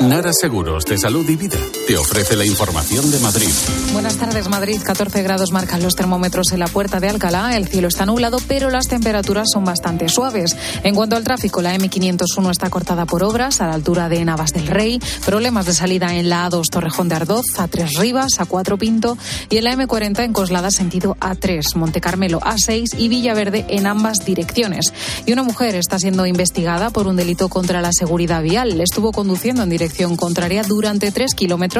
Nara 0.00 0.30
Seguros 0.32 0.84
de 0.84 0.98
Salud 0.98 1.28
y 1.28 1.36
Vida 1.36 1.58
te 1.86 1.96
ofrece 1.96 2.34
la 2.34 2.44
información 2.44 3.12
de 3.12 3.20
Madrid. 3.20 3.48
Buenas 3.92 4.16
tardes, 4.16 4.48
Madrid. 4.48 4.80
14 4.82 5.22
grados 5.22 5.52
marcan 5.52 5.82
los 5.82 5.94
termómetros 5.94 6.50
en 6.50 6.58
la 6.58 6.66
puerta 6.66 6.98
de 6.98 7.08
Alcalá. 7.08 7.56
El 7.56 7.68
cielo 7.68 7.86
está 7.86 8.04
nublado, 8.04 8.38
pero 8.48 8.70
las 8.70 8.88
temperaturas 8.88 9.46
son 9.52 9.64
bastante 9.64 10.08
suaves. 10.08 10.56
En 10.82 10.96
cuanto 10.96 11.14
al 11.14 11.22
tráfico, 11.22 11.62
la 11.62 11.76
M501 11.76 12.50
está 12.50 12.70
cortada 12.70 13.06
por 13.06 13.22
obras 13.22 13.60
a 13.60 13.68
la 13.68 13.74
altura 13.74 14.08
de 14.08 14.24
Navas 14.24 14.52
del 14.52 14.66
Rey. 14.66 14.98
Problemas 15.24 15.66
de 15.66 15.74
salida 15.74 16.14
en 16.16 16.28
la 16.28 16.48
A2 16.50 16.68
Torrejón 16.70 17.08
de 17.08 17.14
Ardoz, 17.14 17.44
A3 17.56 17.98
Rivas, 18.00 18.32
A4 18.38 18.78
Pinto 18.78 19.16
y 19.48 19.58
en 19.58 19.64
la 19.64 19.74
M40 19.74 20.24
en 20.24 20.32
Coslada 20.32 20.72
sentido 20.72 21.16
A3, 21.20 21.76
Monte 21.76 22.00
Carmelo 22.00 22.40
A6 22.40 22.98
y 22.98 23.08
Villaverde 23.08 23.64
en 23.68 23.86
ambas 23.86 24.24
direcciones. 24.24 24.92
Y 25.24 25.32
una 25.32 25.44
mujer 25.44 25.76
está 25.76 26.00
siendo 26.00 26.26
investigada 26.26 26.90
por 26.90 27.06
un 27.06 27.14
delito 27.14 27.48
contra 27.48 27.80
la 27.80 27.92
seguridad 27.92 28.42
vial. 28.42 28.80
Estuvo 28.80 29.12
conduciendo 29.12 29.62
en 29.62 29.70
dirección 29.70 30.16
contraria 30.16 30.64
durante 30.64 31.12
tres 31.12 31.34
kilómetros 31.34 31.75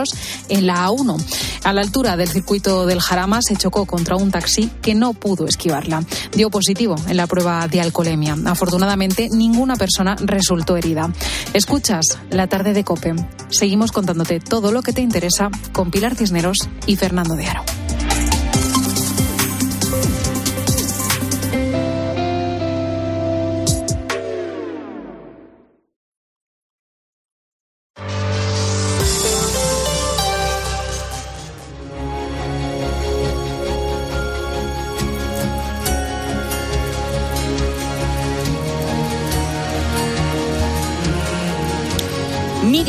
en 0.48 0.66
la 0.66 0.88
A1. 0.88 1.22
A 1.64 1.72
la 1.72 1.80
altura 1.80 2.16
del 2.16 2.28
circuito 2.28 2.86
del 2.86 3.00
Jarama 3.00 3.40
se 3.42 3.56
chocó 3.56 3.86
contra 3.86 4.16
un 4.16 4.30
taxi 4.30 4.70
que 4.82 4.94
no 4.94 5.14
pudo 5.14 5.46
esquivarla. 5.46 6.04
Dio 6.34 6.50
positivo 6.50 6.96
en 7.08 7.16
la 7.16 7.26
prueba 7.26 7.66
de 7.68 7.80
alcoholemia. 7.80 8.36
Afortunadamente, 8.46 9.28
ninguna 9.30 9.76
persona 9.76 10.16
resultó 10.20 10.76
herida. 10.76 11.10
Escuchas 11.54 12.18
la 12.30 12.46
tarde 12.46 12.72
de 12.72 12.84
Cope. 12.84 13.14
Seguimos 13.48 13.92
contándote 13.92 14.40
todo 14.40 14.72
lo 14.72 14.82
que 14.82 14.92
te 14.92 15.00
interesa 15.00 15.50
con 15.72 15.90
Pilar 15.90 16.16
Cisneros 16.16 16.58
y 16.86 16.96
Fernando 16.96 17.34
de 17.34 17.46
Aro. 17.46 17.62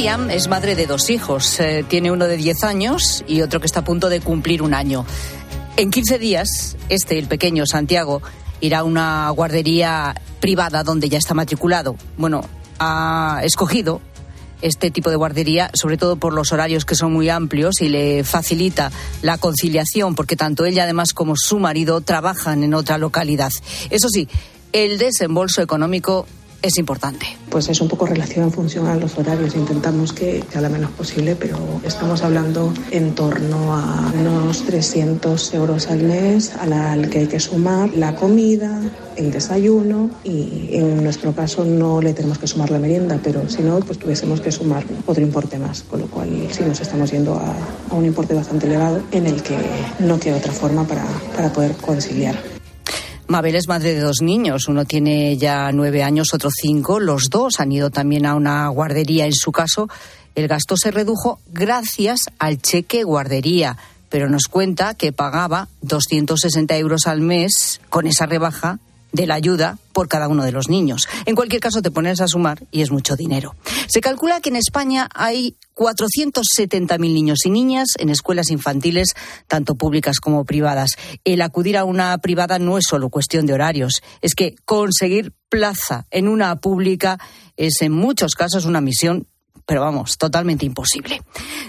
Es 0.07 0.47
madre 0.47 0.75
de 0.75 0.87
dos 0.87 1.09
hijos. 1.09 1.59
Eh, 1.59 1.83
tiene 1.85 2.11
uno 2.11 2.27
de 2.27 2.37
10 2.37 2.63
años 2.63 3.25
y 3.27 3.41
otro 3.41 3.59
que 3.59 3.65
está 3.65 3.81
a 3.81 3.83
punto 3.83 4.07
de 4.07 4.21
cumplir 4.21 4.61
un 4.61 4.73
año. 4.73 5.05
En 5.75 5.91
15 5.91 6.17
días, 6.17 6.77
este, 6.87 7.19
el 7.19 7.27
pequeño 7.27 7.65
Santiago, 7.65 8.21
irá 8.61 8.79
a 8.79 8.83
una 8.85 9.29
guardería 9.31 10.15
privada 10.39 10.85
donde 10.85 11.09
ya 11.09 11.17
está 11.17 11.33
matriculado. 11.33 11.97
Bueno, 12.15 12.45
ha 12.79 13.41
escogido 13.43 13.99
este 14.61 14.91
tipo 14.91 15.09
de 15.09 15.17
guardería, 15.17 15.71
sobre 15.73 15.97
todo 15.97 16.15
por 16.15 16.31
los 16.31 16.53
horarios 16.53 16.85
que 16.85 16.95
son 16.95 17.11
muy 17.11 17.27
amplios 17.27 17.81
y 17.81 17.89
le 17.89 18.23
facilita 18.23 18.93
la 19.23 19.37
conciliación, 19.37 20.15
porque 20.15 20.37
tanto 20.37 20.63
ella 20.63 20.83
además 20.83 21.11
como 21.11 21.35
su 21.35 21.59
marido 21.59 21.99
trabajan 21.99 22.63
en 22.63 22.75
otra 22.75 22.97
localidad. 22.97 23.51
Eso 23.89 24.07
sí, 24.07 24.29
el 24.71 24.99
desembolso 24.99 25.61
económico 25.61 26.25
es 26.61 26.77
importante. 26.77 27.25
Pues 27.49 27.69
es 27.69 27.79
un 27.81 27.87
poco 27.87 28.05
relación 28.05 28.45
en 28.45 28.51
función 28.51 28.87
a 28.87 28.95
los 28.95 29.17
horarios. 29.17 29.55
Intentamos 29.55 30.13
que 30.13 30.43
sea 30.51 30.61
lo 30.61 30.69
menos 30.69 30.91
posible, 30.91 31.35
pero 31.35 31.57
estamos 31.83 32.23
hablando 32.23 32.73
en 32.91 33.15
torno 33.15 33.75
a 33.75 34.11
unos 34.19 34.63
300 34.63 35.53
euros 35.53 35.87
al 35.87 36.03
mes 36.03 36.53
al 36.55 37.09
que 37.09 37.19
hay 37.19 37.27
que 37.27 37.39
sumar 37.39 37.89
la 37.93 38.15
comida, 38.15 38.81
el 39.15 39.31
desayuno 39.31 40.09
y 40.23 40.69
en 40.71 41.03
nuestro 41.03 41.33
caso 41.33 41.65
no 41.65 42.01
le 42.01 42.13
tenemos 42.13 42.37
que 42.37 42.47
sumar 42.47 42.69
la 42.69 42.79
merienda, 42.79 43.19
pero 43.23 43.47
si 43.49 43.61
no, 43.61 43.79
pues 43.79 43.99
tuviésemos 43.99 44.41
que 44.41 44.51
sumar 44.51 44.83
otro 45.05 45.23
importe 45.23 45.57
más, 45.57 45.83
con 45.83 46.01
lo 46.01 46.07
cual 46.07 46.47
sí 46.51 46.63
nos 46.63 46.79
estamos 46.79 47.11
yendo 47.11 47.35
a, 47.35 47.55
a 47.89 47.95
un 47.95 48.05
importe 48.05 48.33
bastante 48.33 48.67
elevado 48.67 49.01
en 49.11 49.25
el 49.27 49.41
que 49.41 49.57
no 49.99 50.19
queda 50.19 50.37
otra 50.37 50.51
forma 50.51 50.85
para, 50.85 51.05
para 51.35 51.51
poder 51.51 51.73
conciliar. 51.77 52.56
Mabel 53.27 53.55
es 53.55 53.67
madre 53.67 53.93
de 53.93 53.99
dos 53.99 54.21
niños, 54.21 54.69
uno 54.69 54.85
tiene 54.85 55.35
ya 55.35 55.71
nueve 55.73 56.01
años, 56.01 56.33
otro 56.33 56.49
cinco. 56.49 56.99
Los 57.01 57.29
dos 57.29 57.59
han 57.59 57.73
ido 57.73 57.89
también 57.89 58.25
a 58.25 58.35
una 58.35 58.69
guardería. 58.69 59.25
En 59.25 59.33
su 59.33 59.51
caso, 59.51 59.89
el 60.35 60.47
gasto 60.47 60.77
se 60.77 60.91
redujo 60.91 61.39
gracias 61.51 62.21
al 62.39 62.61
cheque 62.61 63.03
guardería, 63.03 63.77
pero 64.07 64.29
nos 64.29 64.47
cuenta 64.47 64.93
que 64.93 65.11
pagaba 65.11 65.67
260 65.81 66.77
euros 66.77 67.05
al 67.05 67.19
mes 67.19 67.81
con 67.89 68.07
esa 68.07 68.27
rebaja 68.27 68.79
de 69.11 69.27
la 69.27 69.35
ayuda 69.35 69.77
por 69.91 70.07
cada 70.07 70.29
uno 70.29 70.45
de 70.45 70.53
los 70.53 70.69
niños. 70.69 71.07
En 71.25 71.35
cualquier 71.35 71.61
caso, 71.61 71.81
te 71.81 71.91
pones 71.91 72.21
a 72.21 72.27
sumar 72.27 72.63
y 72.71 72.81
es 72.81 72.91
mucho 72.91 73.17
dinero. 73.17 73.55
Se 73.87 73.99
calcula 73.99 74.39
que 74.39 74.49
en 74.49 74.55
España 74.55 75.09
hay 75.13 75.55
470.000 75.77 76.99
niños 76.99 77.45
y 77.45 77.51
niñas 77.51 77.89
en 77.99 78.09
escuelas 78.09 78.49
infantiles, 78.49 79.13
tanto 79.47 79.75
públicas 79.75 80.19
como 80.19 80.43
privadas. 80.43 80.97
El 81.23 81.41
acudir 81.41 81.77
a 81.77 81.85
una 81.85 82.17
privada 82.17 82.57
no 82.57 82.77
es 82.77 82.85
solo 82.89 83.09
cuestión 83.09 83.45
de 83.45 83.53
horarios, 83.53 84.01
es 84.21 84.33
que 84.33 84.55
conseguir 84.65 85.33
plaza 85.49 86.07
en 86.09 86.27
una 86.27 86.55
pública 86.57 87.19
es 87.55 87.81
en 87.81 87.91
muchos 87.91 88.33
casos 88.33 88.65
una 88.65 88.81
misión 88.81 89.27
pero 89.67 89.81
vamos, 89.81 90.17
totalmente 90.17 90.65
imposible. 90.65 91.21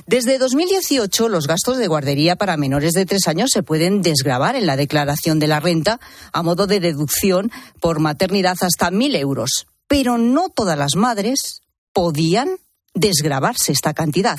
Desde 0.06 0.38
2018, 0.38 1.28
los 1.28 1.48
gastos 1.48 1.78
de 1.78 1.88
guardería 1.88 2.36
para 2.36 2.56
menores 2.56 2.92
de 2.92 3.04
tres 3.04 3.26
años 3.26 3.50
se 3.52 3.64
pueden 3.64 4.02
desgravar 4.02 4.54
en 4.54 4.66
la 4.66 4.76
declaración 4.76 5.40
de 5.40 5.48
la 5.48 5.58
renta 5.58 5.98
a 6.32 6.44
modo 6.44 6.68
de 6.68 6.78
deducción 6.78 7.50
por 7.80 7.98
maternidad 7.98 8.56
hasta 8.60 8.92
mil 8.92 9.16
euros. 9.16 9.66
Pero 9.88 10.16
no 10.16 10.48
todas 10.48 10.78
las 10.78 10.94
madres 10.94 11.62
podían 11.92 12.50
desgravarse 12.94 13.72
esta 13.72 13.94
cantidad, 13.94 14.38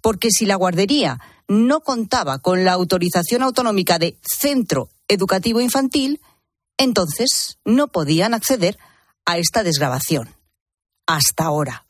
porque 0.00 0.30
si 0.30 0.46
la 0.46 0.56
guardería 0.56 1.20
no 1.48 1.80
contaba 1.80 2.38
con 2.38 2.64
la 2.64 2.72
autorización 2.72 3.42
autonómica 3.42 3.98
de 3.98 4.16
centro 4.22 4.88
educativo 5.08 5.60
infantil, 5.60 6.20
entonces 6.78 7.58
no 7.64 7.88
podían 7.88 8.34
acceder 8.34 8.78
a 9.24 9.38
esta 9.38 9.62
desgrabación. 9.62 10.34
Hasta 11.06 11.44
ahora. 11.44 11.84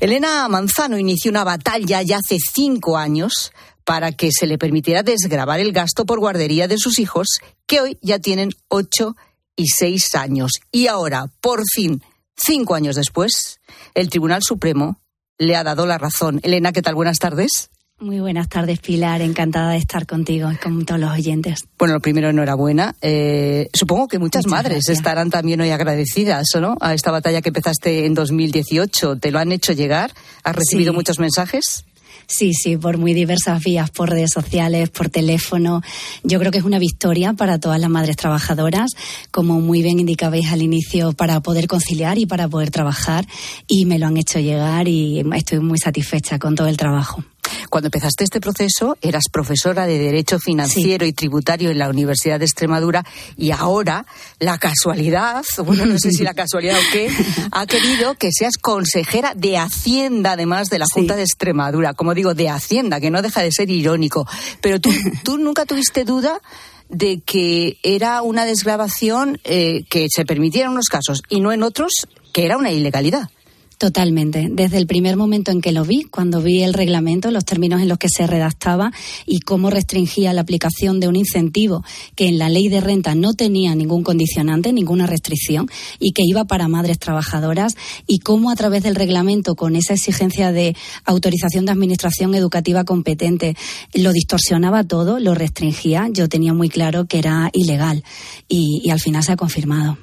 Elena 0.00 0.46
Manzano 0.48 0.98
inició 0.98 1.30
una 1.30 1.44
batalla 1.44 2.02
ya 2.02 2.18
hace 2.18 2.38
cinco 2.38 2.96
años 2.96 3.52
para 3.84 4.12
que 4.12 4.30
se 4.32 4.46
le 4.46 4.58
permitiera 4.58 5.02
desgravar 5.02 5.60
el 5.60 5.72
gasto 5.72 6.04
por 6.04 6.20
guardería 6.20 6.68
de 6.68 6.76
sus 6.76 6.98
hijos, 6.98 7.26
que 7.66 7.80
hoy 7.80 7.98
ya 8.02 8.18
tienen 8.18 8.50
ocho 8.68 9.16
y 9.56 9.68
seis 9.68 10.14
años. 10.14 10.52
Y 10.70 10.88
ahora, 10.88 11.30
por 11.40 11.62
fin, 11.72 12.02
cinco 12.36 12.74
años 12.74 12.96
después, 12.96 13.60
el 13.94 14.10
Tribunal 14.10 14.42
Supremo 14.42 15.00
le 15.38 15.56
ha 15.56 15.64
dado 15.64 15.86
la 15.86 15.98
razón. 15.98 16.40
Elena, 16.42 16.72
¿qué 16.72 16.82
tal? 16.82 16.94
Buenas 16.94 17.18
tardes. 17.18 17.70
Muy 18.00 18.20
buenas 18.20 18.48
tardes, 18.48 18.78
Pilar. 18.78 19.22
Encantada 19.22 19.72
de 19.72 19.78
estar 19.78 20.06
contigo 20.06 20.52
y 20.52 20.56
con 20.56 20.84
todos 20.84 21.00
los 21.00 21.10
oyentes. 21.10 21.64
Bueno, 21.76 21.94
lo 21.94 22.00
primero, 22.00 22.28
enhorabuena. 22.28 22.94
Eh, 23.00 23.68
supongo 23.74 24.06
que 24.06 24.20
muchas, 24.20 24.46
madres 24.46 24.88
estarán 24.88 25.30
también 25.30 25.60
hoy 25.60 25.70
agradecidas 25.70 26.46
¿no? 26.60 26.76
a 26.80 26.94
esta 26.94 27.10
batalla 27.10 27.42
que 27.42 27.48
empezaste 27.48 28.06
en 28.06 28.14
2018. 28.14 29.16
¿Te 29.16 29.32
lo 29.32 29.40
han 29.40 29.50
hecho 29.50 29.72
llegar? 29.72 30.12
¿Has 30.44 30.54
recibido 30.54 30.92
muchos 30.92 31.18
mensajes? 31.18 31.86
Sí, 32.30 32.52
sí, 32.52 32.76
por 32.76 32.98
muy 32.98 33.14
diversas 33.14 33.64
vías, 33.64 33.88
por 33.88 34.10
redes 34.10 34.30
sociales, 34.34 34.90
por 34.90 35.08
teléfono. 35.08 35.80
Yo 36.22 36.38
creo 36.38 36.52
que 36.52 36.58
es 36.58 36.64
una 36.64 36.78
victoria 36.78 37.32
para 37.32 37.58
todas 37.58 37.80
las 37.80 37.88
madres 37.88 38.16
trabajadoras, 38.16 38.90
como 39.30 39.62
muy 39.62 39.80
bien 39.80 39.98
indicabais 39.98 40.52
al 40.52 40.60
inicio, 40.60 41.14
para 41.14 41.40
poder 41.40 41.66
conciliar 41.66 42.18
y 42.18 42.26
para 42.26 42.46
poder 42.46 42.70
trabajar. 42.70 43.26
Y 43.66 43.86
me 43.86 43.98
lo 43.98 44.06
han 44.06 44.18
hecho 44.18 44.40
llegar 44.40 44.88
y 44.88 45.24
estoy 45.34 45.60
muy 45.60 45.78
satisfecha 45.78 46.38
con 46.38 46.54
todo 46.54 46.68
el 46.68 46.76
trabajo. 46.76 47.24
Cuando 47.68 47.88
empezaste 47.88 48.24
este 48.24 48.40
proceso, 48.40 48.96
eras 49.02 49.24
profesora 49.30 49.86
de 49.86 49.98
Derecho 49.98 50.38
Financiero 50.38 51.04
y 51.04 51.12
Tributario 51.12 51.70
en 51.70 51.78
la 51.78 51.88
Universidad 51.88 52.38
de 52.38 52.44
Extremadura 52.44 53.04
y 53.36 53.50
ahora 53.50 54.06
la 54.38 54.58
casualidad, 54.58 55.44
bueno, 55.64 55.86
no 55.86 55.98
sé 55.98 56.12
si 56.12 56.22
la 56.22 56.34
casualidad 56.34 56.78
o 56.78 56.92
qué, 56.92 57.10
ha 57.52 57.66
querido 57.66 58.14
que 58.14 58.30
seas 58.32 58.56
consejera 58.56 59.34
de 59.34 59.58
Hacienda, 59.58 60.32
además 60.32 60.68
de 60.68 60.78
la 60.78 60.86
Junta 60.90 61.16
de 61.16 61.22
Extremadura. 61.22 61.94
Como 61.94 62.14
digo, 62.14 62.34
de 62.34 62.48
Hacienda, 62.48 63.00
que 63.00 63.10
no 63.10 63.22
deja 63.22 63.42
de 63.42 63.52
ser 63.52 63.70
irónico. 63.70 64.26
Pero 64.60 64.80
tú, 64.80 64.90
tú 65.24 65.38
nunca 65.38 65.66
tuviste 65.66 66.04
duda 66.04 66.40
de 66.88 67.20
que 67.20 67.78
era 67.82 68.22
una 68.22 68.44
desgrabación 68.44 69.38
eh, 69.44 69.84
que 69.90 70.08
se 70.10 70.24
permitiera 70.24 70.66
en 70.66 70.72
unos 70.72 70.88
casos 70.88 71.22
y 71.28 71.40
no 71.40 71.52
en 71.52 71.62
otros, 71.62 71.92
que 72.32 72.44
era 72.44 72.56
una 72.56 72.70
ilegalidad. 72.70 73.30
Totalmente. 73.78 74.48
Desde 74.50 74.76
el 74.76 74.88
primer 74.88 75.16
momento 75.16 75.52
en 75.52 75.60
que 75.60 75.70
lo 75.70 75.84
vi, 75.84 76.02
cuando 76.02 76.42
vi 76.42 76.64
el 76.64 76.74
reglamento, 76.74 77.30
los 77.30 77.44
términos 77.44 77.80
en 77.80 77.86
los 77.86 77.96
que 77.96 78.08
se 78.08 78.26
redactaba 78.26 78.90
y 79.24 79.38
cómo 79.38 79.70
restringía 79.70 80.32
la 80.32 80.40
aplicación 80.40 80.98
de 80.98 81.06
un 81.06 81.14
incentivo 81.14 81.84
que 82.16 82.26
en 82.26 82.38
la 82.38 82.48
ley 82.48 82.68
de 82.68 82.80
renta 82.80 83.14
no 83.14 83.34
tenía 83.34 83.76
ningún 83.76 84.02
condicionante, 84.02 84.72
ninguna 84.72 85.06
restricción 85.06 85.70
y 86.00 86.10
que 86.10 86.22
iba 86.26 86.44
para 86.44 86.66
madres 86.66 86.98
trabajadoras 86.98 87.76
y 88.08 88.18
cómo 88.18 88.50
a 88.50 88.56
través 88.56 88.82
del 88.82 88.96
reglamento, 88.96 89.54
con 89.54 89.76
esa 89.76 89.94
exigencia 89.94 90.50
de 90.50 90.74
autorización 91.04 91.64
de 91.64 91.70
administración 91.70 92.34
educativa 92.34 92.82
competente, 92.82 93.56
lo 93.94 94.12
distorsionaba 94.12 94.82
todo, 94.82 95.20
lo 95.20 95.36
restringía, 95.36 96.08
yo 96.10 96.28
tenía 96.28 96.52
muy 96.52 96.68
claro 96.68 97.04
que 97.04 97.20
era 97.20 97.50
ilegal 97.52 98.02
y, 98.48 98.90
al 98.90 98.98
final 98.98 99.22
se 99.22 99.32
ha 99.32 99.36
confirmado. 99.36 99.98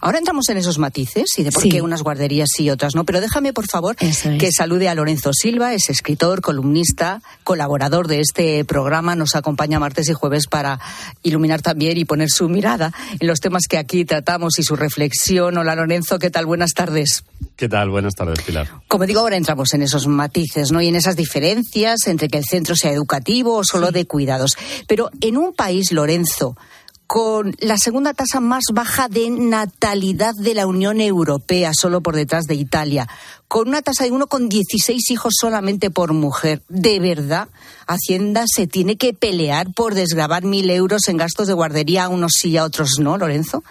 Ahora 0.00 0.16
entramos 0.16 0.48
en 0.48 0.56
esos 0.56 0.78
matices 0.78 1.26
y 1.36 1.42
de 1.42 1.52
por 1.52 1.68
qué 1.68 1.82
unas 1.82 2.02
guarderías 2.02 2.48
sí 2.56 2.64
y 2.64 2.70
otras 2.70 2.94
no 2.94 3.01
¿no? 3.02 3.04
Pero 3.04 3.20
déjame, 3.20 3.52
por 3.52 3.66
favor, 3.66 3.96
que 3.96 4.52
salude 4.52 4.88
a 4.88 4.94
Lorenzo 4.94 5.32
Silva, 5.32 5.74
es 5.74 5.90
escritor, 5.90 6.40
columnista, 6.40 7.20
colaborador 7.44 8.06
de 8.06 8.20
este 8.20 8.64
programa, 8.64 9.16
nos 9.16 9.34
acompaña 9.34 9.80
martes 9.80 10.08
y 10.08 10.12
jueves 10.12 10.46
para 10.46 10.78
iluminar 11.22 11.62
también 11.62 11.98
y 11.98 12.04
poner 12.04 12.30
su 12.30 12.48
mirada 12.48 12.92
en 13.18 13.26
los 13.26 13.40
temas 13.40 13.64
que 13.68 13.78
aquí 13.78 14.04
tratamos 14.04 14.58
y 14.58 14.62
su 14.62 14.76
reflexión. 14.76 15.58
Hola 15.58 15.74
Lorenzo, 15.74 16.18
¿qué 16.18 16.30
tal? 16.30 16.46
Buenas 16.46 16.74
tardes. 16.74 17.24
¿Qué 17.56 17.68
tal? 17.68 17.90
Buenas 17.90 18.14
tardes, 18.14 18.40
Pilar. 18.42 18.68
Como 18.88 19.06
digo, 19.06 19.20
ahora 19.20 19.36
entramos 19.36 19.74
en 19.74 19.82
esos 19.82 20.06
matices, 20.06 20.72
¿no? 20.72 20.80
Y 20.80 20.88
en 20.88 20.96
esas 20.96 21.16
diferencias 21.16 22.06
entre 22.06 22.28
que 22.28 22.38
el 22.38 22.44
centro 22.44 22.74
sea 22.76 22.92
educativo 22.92 23.56
o 23.56 23.64
solo 23.64 23.90
de 23.90 24.06
cuidados. 24.06 24.56
Pero 24.86 25.10
en 25.20 25.36
un 25.36 25.52
país, 25.52 25.92
Lorenzo, 25.92 26.56
con 27.06 27.54
la 27.60 27.76
segunda 27.76 28.14
tasa 28.14 28.40
más 28.40 28.64
baja 28.72 29.08
de 29.08 29.28
natalidad 29.30 30.34
de 30.34 30.54
la 30.54 30.66
Unión 30.66 31.00
Europea, 31.00 31.72
solo 31.74 32.00
por 32.00 32.16
detrás 32.16 32.44
de 32.44 32.54
Italia, 32.54 33.08
con 33.48 33.68
una 33.68 33.82
tasa 33.82 34.04
de 34.04 34.10
uno 34.10 34.26
con 34.26 34.48
16 34.48 35.10
hijos 35.10 35.34
solamente 35.38 35.90
por 35.90 36.12
mujer. 36.12 36.62
¿De 36.68 37.00
verdad 37.00 37.48
Hacienda 37.86 38.44
se 38.46 38.66
tiene 38.66 38.96
que 38.96 39.12
pelear 39.12 39.72
por 39.74 39.94
desgravar 39.94 40.44
mil 40.44 40.70
euros 40.70 41.08
en 41.08 41.18
gastos 41.18 41.48
de 41.48 41.52
guardería 41.52 42.04
a 42.04 42.08
unos 42.08 42.32
sí 42.40 42.50
y 42.50 42.56
a 42.56 42.64
otros 42.64 42.92
no, 42.98 43.18
Lorenzo? 43.18 43.62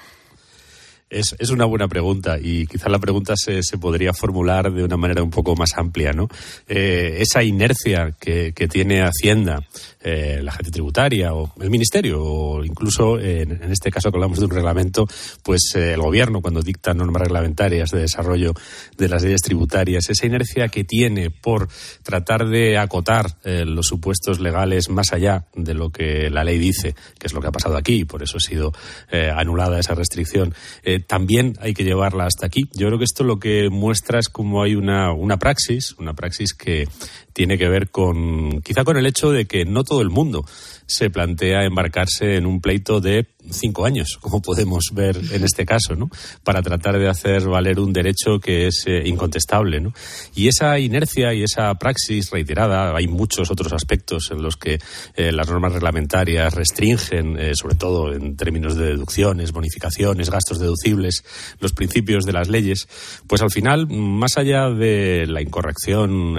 Es, 1.12 1.36
una 1.50 1.65
buena 1.65 1.89
pregunta 1.89 2.38
y 2.41 2.65
quizás 2.68 2.89
la 2.89 2.98
pregunta 2.98 3.34
se, 3.36 3.63
se, 3.63 3.77
podría 3.77 4.13
formular 4.13 4.72
de 4.72 4.86
una 4.86 4.96
manera 4.96 5.22
un 5.22 5.30
poco 5.30 5.58
más 5.58 5.72
amplia, 5.75 6.13
¿no? 6.13 6.30
Eh, 6.70 7.18
esa 7.20 7.44
inercia 7.44 8.15
que, 8.18 8.53
que 8.53 8.70
tiene 8.70 9.01
Hacienda, 9.01 9.60
eh, 10.03 10.39
la 10.41 10.51
agencia 10.51 10.72
tributaria 10.72 11.34
o 11.34 11.53
el 11.62 11.70
ministerio 11.70 12.24
o 12.24 12.63
incluso 12.63 13.20
en, 13.20 13.51
en, 13.62 13.72
este 13.72 13.91
caso 13.91 14.10
que 14.10 14.18
hablamos 14.18 14.39
de 14.39 14.46
un 14.46 14.51
reglamento, 14.51 15.06
pues 15.44 15.74
eh, 15.75 15.94
el 15.94 16.01
gobierno 16.01 16.41
cuando 16.41 16.62
dicta 16.62 16.94
normas 16.94 17.24
reglamentarias 17.24 17.89
de 17.89 18.00
desarrollo 18.00 18.53
de 18.98 19.10
las 19.10 19.22
leyes 19.22 19.41
tributarias, 19.41 20.10
esa 20.10 20.25
inercia 20.25 20.70
que 20.70 20.86
tiene 20.86 21.30
por 21.30 21.68
tratar 22.03 22.48
de 22.48 22.77
acotar 22.77 23.38
eh, 23.44 23.65
los 23.65 23.88
supuestos 23.88 24.39
legales 24.39 24.89
más 24.89 25.12
allá 25.12 25.46
de 25.56 25.74
lo 25.74 25.89
que 25.89 26.30
la 26.30 26.46
ley 26.46 26.58
dice, 26.58 26.96
que 27.20 27.27
es 27.27 27.34
lo 27.34 27.41
que 27.41 27.48
ha 27.48 27.51
pasado 27.51 27.75
aquí 27.75 28.00
y 28.00 28.06
por 28.06 28.24
eso 28.24 28.38
ha 28.38 28.39
sido 28.39 28.72
eh, 29.12 29.30
anulada 29.30 29.77
esa 29.77 29.94
restricción 29.94 30.53
también 31.01 31.55
hay 31.60 31.74
que 31.74 31.84
llevarla 31.84 32.25
hasta 32.25 32.46
aquí. 32.46 32.63
Yo 32.74 32.88
creo 32.88 32.98
que 32.98 33.05
esto 33.05 33.24
lo 33.24 33.39
que 33.39 33.70
muestra 33.70 34.20
es 34.20 34.29
como 34.29 34.63
hay 34.63 34.75
una, 34.75 35.12
una 35.12 35.38
praxis, 35.38 35.96
una 35.98 36.13
praxis 36.13 36.53
que 36.53 36.88
tiene 37.34 37.58
que 37.58 37.70
ver 37.70 37.89
con, 37.89 38.62
quizá 38.62 38.84
con 38.84 38.98
el 38.98 39.05
hecho 39.05 39.31
de 39.31 39.46
que 39.46 39.65
no 39.65 39.84
todo 39.84 40.01
el 40.01 40.10
mundo 40.10 40.46
se 40.91 41.10
plantea 41.10 41.63
embarcarse 41.63 42.36
en 42.36 42.45
un 42.45 42.60
pleito 42.60 43.00
de 43.00 43.27
cinco 43.50 43.86
años, 43.86 44.17
como 44.19 44.41
podemos 44.41 44.91
ver 44.93 45.19
en 45.31 45.43
este 45.43 45.65
caso, 45.65 45.95
¿no? 45.95 46.10
Para 46.43 46.62
tratar 46.62 47.00
de 47.00 47.10
hacer 47.10 47.48
valer 47.48 47.79
un 47.79 47.93
derecho 47.93 48.39
que 48.39 48.67
es 48.67 48.83
eh, 48.86 49.03
incontestable, 49.05 49.79
¿no? 49.79 49.93
Y 50.36 50.48
esa 50.48 50.77
inercia 50.79 51.33
y 51.33 51.43
esa 51.43 51.74
praxis 51.75 52.29
reiterada, 52.29 52.95
hay 52.95 53.07
muchos 53.07 53.50
otros 53.50 53.74
aspectos 53.74 54.29
en 54.31 54.43
los 54.43 54.57
que 54.57 54.79
eh, 55.15 55.31
las 55.31 55.50
normas 55.50 55.74
reglamentarias 55.74 56.53
restringen, 56.53 57.38
eh, 57.39 57.55
sobre 57.55 57.75
todo 57.75 58.13
en 58.13 58.36
términos 58.36 58.75
de 58.75 58.88
deducciones, 58.88 59.51
bonificaciones, 59.51 60.29
gastos 60.29 60.60
deducibles, 60.60 61.24
los 61.60 61.74
principios 61.74 62.25
de 62.25 62.33
las 62.33 62.50
leyes, 62.50 62.88
pues 63.27 63.41
al 63.41 63.51
final, 63.51 63.88
más 63.88 64.38
allá 64.38 64.69
de 64.69 65.25
la 65.27 65.41
incorrección 65.41 66.36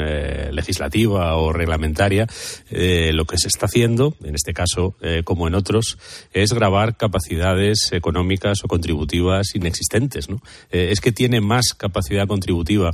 legislativa 0.53 1.37
o 1.37 1.53
reglamentaria, 1.53 2.27
lo 2.71 3.25
que 3.25 3.39
se 3.39 3.49
está 3.49 3.67
haciendo, 3.67 4.15
en 4.23 4.35
este 4.43 4.55
caso 4.55 4.97
como 5.25 5.47
en 5.47 5.55
otros, 5.55 5.99
es 6.33 6.53
grabar 6.53 6.97
capacidades 6.97 7.93
económicas 7.93 8.59
o 8.65 8.69
contributivas 8.69 9.55
inexistentes. 9.55 10.27
Eh, 10.71 10.89
es 10.91 11.01
que 11.01 11.13
tiene 11.13 11.41
más 11.41 11.75
capacidad 11.75 12.27
contributiva 12.27 12.93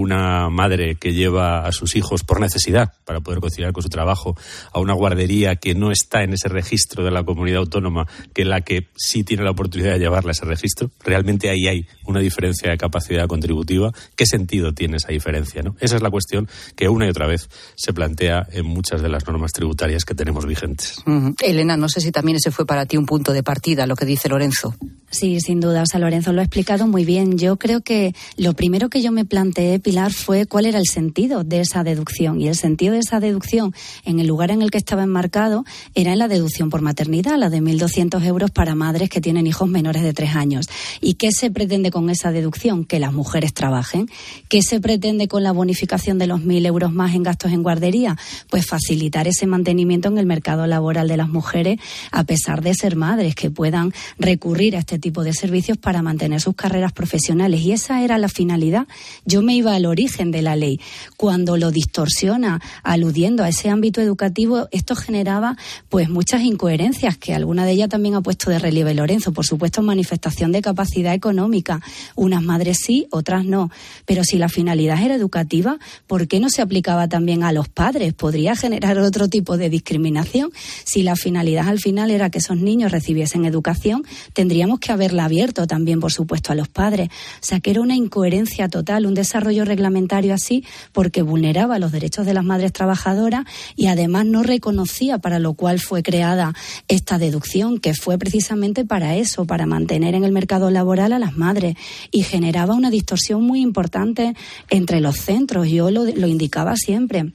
una 0.00 0.48
madre 0.48 0.96
que 0.96 1.12
lleva 1.12 1.66
a 1.66 1.72
sus 1.72 1.96
hijos 1.96 2.24
por 2.24 2.40
necesidad 2.40 2.94
para 3.04 3.20
poder 3.20 3.40
conciliar 3.40 3.72
con 3.72 3.82
su 3.82 3.88
trabajo 3.88 4.36
a 4.72 4.80
una 4.80 4.94
guardería 4.94 5.56
que 5.56 5.74
no 5.74 5.90
está 5.90 6.22
en 6.22 6.32
ese 6.32 6.48
registro 6.48 7.04
de 7.04 7.10
la 7.10 7.22
comunidad 7.22 7.58
autónoma 7.58 8.06
que 8.32 8.44
la 8.44 8.62
que 8.62 8.88
sí 8.96 9.24
tiene 9.24 9.44
la 9.44 9.50
oportunidad 9.50 9.92
de 9.92 9.98
llevarla 9.98 10.30
a 10.30 10.32
ese 10.32 10.44
registro. 10.44 10.90
Realmente 11.04 11.50
ahí 11.50 11.68
hay 11.68 11.86
una 12.06 12.20
diferencia 12.20 12.70
de 12.70 12.78
capacidad 12.78 13.26
contributiva. 13.26 13.92
¿Qué 14.16 14.26
sentido 14.26 14.72
tiene 14.72 14.96
esa 14.96 15.08
diferencia? 15.08 15.62
¿no? 15.62 15.76
Esa 15.80 15.96
es 15.96 16.02
la 16.02 16.10
cuestión 16.10 16.48
que 16.76 16.88
una 16.88 17.06
y 17.06 17.10
otra 17.10 17.26
vez 17.26 17.48
se 17.76 17.92
plantea 17.92 18.46
en 18.52 18.66
muchas 18.66 19.02
de 19.02 19.08
las 19.08 19.26
normas 19.26 19.52
tributarias 19.52 20.04
que 20.04 20.14
tenemos 20.14 20.46
vigentes. 20.46 21.02
Elena, 21.42 21.76
no 21.76 21.88
sé 21.88 22.00
si 22.00 22.10
también 22.12 22.36
ese 22.36 22.50
fue 22.50 22.66
para 22.66 22.86
ti 22.86 22.96
un 22.96 23.06
punto 23.06 23.32
de 23.32 23.42
partida, 23.42 23.86
lo 23.86 23.96
que 23.96 24.06
dice 24.06 24.28
Lorenzo. 24.28 24.74
Sí, 25.10 25.40
sin 25.40 25.58
duda. 25.58 25.82
O 25.82 25.86
sea, 25.86 25.98
Lorenzo 25.98 26.32
lo 26.32 26.40
ha 26.40 26.44
explicado 26.44 26.86
muy 26.86 27.04
bien. 27.04 27.36
Yo 27.36 27.56
creo 27.56 27.80
que 27.80 28.14
lo 28.36 28.52
primero 28.54 28.88
que 28.88 29.02
yo 29.02 29.10
me 29.10 29.24
planteé, 29.24 29.80
Pilar, 29.80 30.12
fue 30.12 30.46
cuál 30.46 30.66
era 30.66 30.78
el 30.78 30.86
sentido 30.86 31.42
de 31.42 31.60
esa 31.60 31.82
deducción. 31.82 32.40
Y 32.40 32.46
el 32.46 32.54
sentido 32.54 32.92
de 32.92 33.00
esa 33.00 33.18
deducción, 33.18 33.74
en 34.04 34.20
el 34.20 34.28
lugar 34.28 34.52
en 34.52 34.62
el 34.62 34.70
que 34.70 34.78
estaba 34.78 35.02
enmarcado, 35.02 35.64
era 35.96 36.12
en 36.12 36.20
la 36.20 36.28
deducción 36.28 36.70
por 36.70 36.80
maternidad, 36.80 37.36
la 37.38 37.50
de 37.50 37.60
1.200 37.60 38.24
euros 38.24 38.52
para 38.52 38.76
madres 38.76 39.10
que 39.10 39.20
tienen 39.20 39.48
hijos 39.48 39.68
menores 39.68 40.04
de 40.04 40.12
tres 40.12 40.36
años. 40.36 40.66
¿Y 41.00 41.14
qué 41.14 41.32
se 41.32 41.50
pretende 41.50 41.90
con 41.90 42.08
esa 42.08 42.30
deducción? 42.30 42.84
Que 42.84 43.00
las 43.00 43.12
mujeres 43.12 43.52
trabajen. 43.52 44.08
¿Qué 44.48 44.62
se 44.62 44.78
pretende 44.78 45.26
con 45.26 45.42
la 45.42 45.50
bonificación 45.50 46.18
de 46.18 46.28
los 46.28 46.40
1.000 46.40 46.66
euros 46.66 46.92
más 46.92 47.16
en 47.16 47.24
gastos 47.24 47.50
en 47.50 47.64
guardería? 47.64 48.16
Pues 48.48 48.64
facilitar 48.64 49.26
ese 49.26 49.48
mantenimiento 49.48 50.08
en 50.08 50.18
el 50.18 50.26
mercado 50.26 50.68
laboral 50.68 51.08
de 51.08 51.16
las 51.16 51.28
mujeres, 51.28 51.80
a 52.12 52.22
pesar 52.22 52.62
de 52.62 52.74
ser 52.74 52.94
madres, 52.94 53.34
que 53.34 53.50
puedan 53.50 53.92
recurrir 54.16 54.76
a 54.76 54.78
este 54.78 54.99
tipo 55.00 55.24
de 55.24 55.32
servicios 55.32 55.78
para 55.78 56.02
mantener 56.02 56.40
sus 56.40 56.54
carreras 56.54 56.92
profesionales. 56.92 57.60
Y 57.60 57.72
esa 57.72 58.02
era 58.02 58.18
la 58.18 58.28
finalidad. 58.28 58.86
Yo 59.24 59.42
me 59.42 59.54
iba 59.54 59.74
al 59.74 59.86
origen 59.86 60.30
de 60.30 60.42
la 60.42 60.56
ley. 60.56 60.80
Cuando 61.16 61.56
lo 61.56 61.70
distorsiona, 61.70 62.60
aludiendo 62.82 63.42
a 63.42 63.48
ese 63.48 63.68
ámbito 63.68 64.00
educativo, 64.00 64.68
esto 64.70 64.94
generaba 64.94 65.56
pues 65.88 66.08
muchas 66.08 66.42
incoherencias, 66.42 67.16
que 67.16 67.34
alguna 67.34 67.64
de 67.64 67.72
ellas 67.72 67.88
también 67.88 68.14
ha 68.14 68.20
puesto 68.20 68.50
de 68.50 68.58
relieve 68.58 68.94
Lorenzo. 68.94 69.32
Por 69.32 69.46
supuesto, 69.46 69.82
manifestación 69.82 70.52
de 70.52 70.62
capacidad 70.62 71.14
económica. 71.14 71.80
Unas 72.14 72.42
madres 72.42 72.78
sí, 72.84 73.06
otras 73.10 73.44
no. 73.44 73.70
Pero 74.06 74.24
si 74.24 74.38
la 74.38 74.48
finalidad 74.48 75.02
era 75.02 75.14
educativa, 75.14 75.78
¿por 76.06 76.28
qué 76.28 76.40
no 76.40 76.50
se 76.50 76.62
aplicaba 76.62 77.08
también 77.08 77.42
a 77.42 77.52
los 77.52 77.68
padres? 77.68 78.12
Podría 78.14 78.56
generar 78.56 78.98
otro 78.98 79.28
tipo 79.28 79.56
de 79.56 79.70
discriminación. 79.70 80.50
Si 80.84 81.02
la 81.02 81.16
finalidad 81.16 81.68
al 81.68 81.78
final 81.78 82.10
era 82.10 82.30
que 82.30 82.38
esos 82.38 82.56
niños 82.56 82.92
recibiesen 82.92 83.44
educación, 83.44 84.04
tendríamos 84.32 84.80
que 84.80 84.89
haberla 84.90 85.24
abierto 85.24 85.66
también, 85.66 86.00
por 86.00 86.12
supuesto, 86.12 86.52
a 86.52 86.54
los 86.54 86.68
padres. 86.68 87.08
O 87.08 87.46
sea, 87.46 87.60
que 87.60 87.70
era 87.70 87.80
una 87.80 87.96
incoherencia 87.96 88.68
total, 88.68 89.06
un 89.06 89.14
desarrollo 89.14 89.64
reglamentario 89.64 90.34
así, 90.34 90.64
porque 90.92 91.22
vulneraba 91.22 91.78
los 91.78 91.92
derechos 91.92 92.26
de 92.26 92.34
las 92.34 92.44
madres 92.44 92.72
trabajadoras 92.72 93.44
y 93.76 93.86
además 93.86 94.26
no 94.26 94.42
reconocía 94.42 95.18
para 95.18 95.38
lo 95.38 95.54
cual 95.54 95.80
fue 95.80 96.02
creada 96.02 96.54
esta 96.88 97.18
deducción, 97.18 97.78
que 97.78 97.94
fue 97.94 98.18
precisamente 98.18 98.84
para 98.84 99.16
eso, 99.16 99.44
para 99.44 99.66
mantener 99.66 100.14
en 100.14 100.24
el 100.24 100.32
mercado 100.32 100.70
laboral 100.70 101.12
a 101.12 101.18
las 101.18 101.36
madres 101.36 101.76
y 102.10 102.22
generaba 102.22 102.74
una 102.74 102.90
distorsión 102.90 103.42
muy 103.42 103.60
importante 103.60 104.34
entre 104.68 105.00
los 105.00 105.16
centros. 105.16 105.68
Yo 105.68 105.90
lo, 105.90 106.04
lo 106.04 106.26
indicaba 106.26 106.76
siempre 106.76 107.32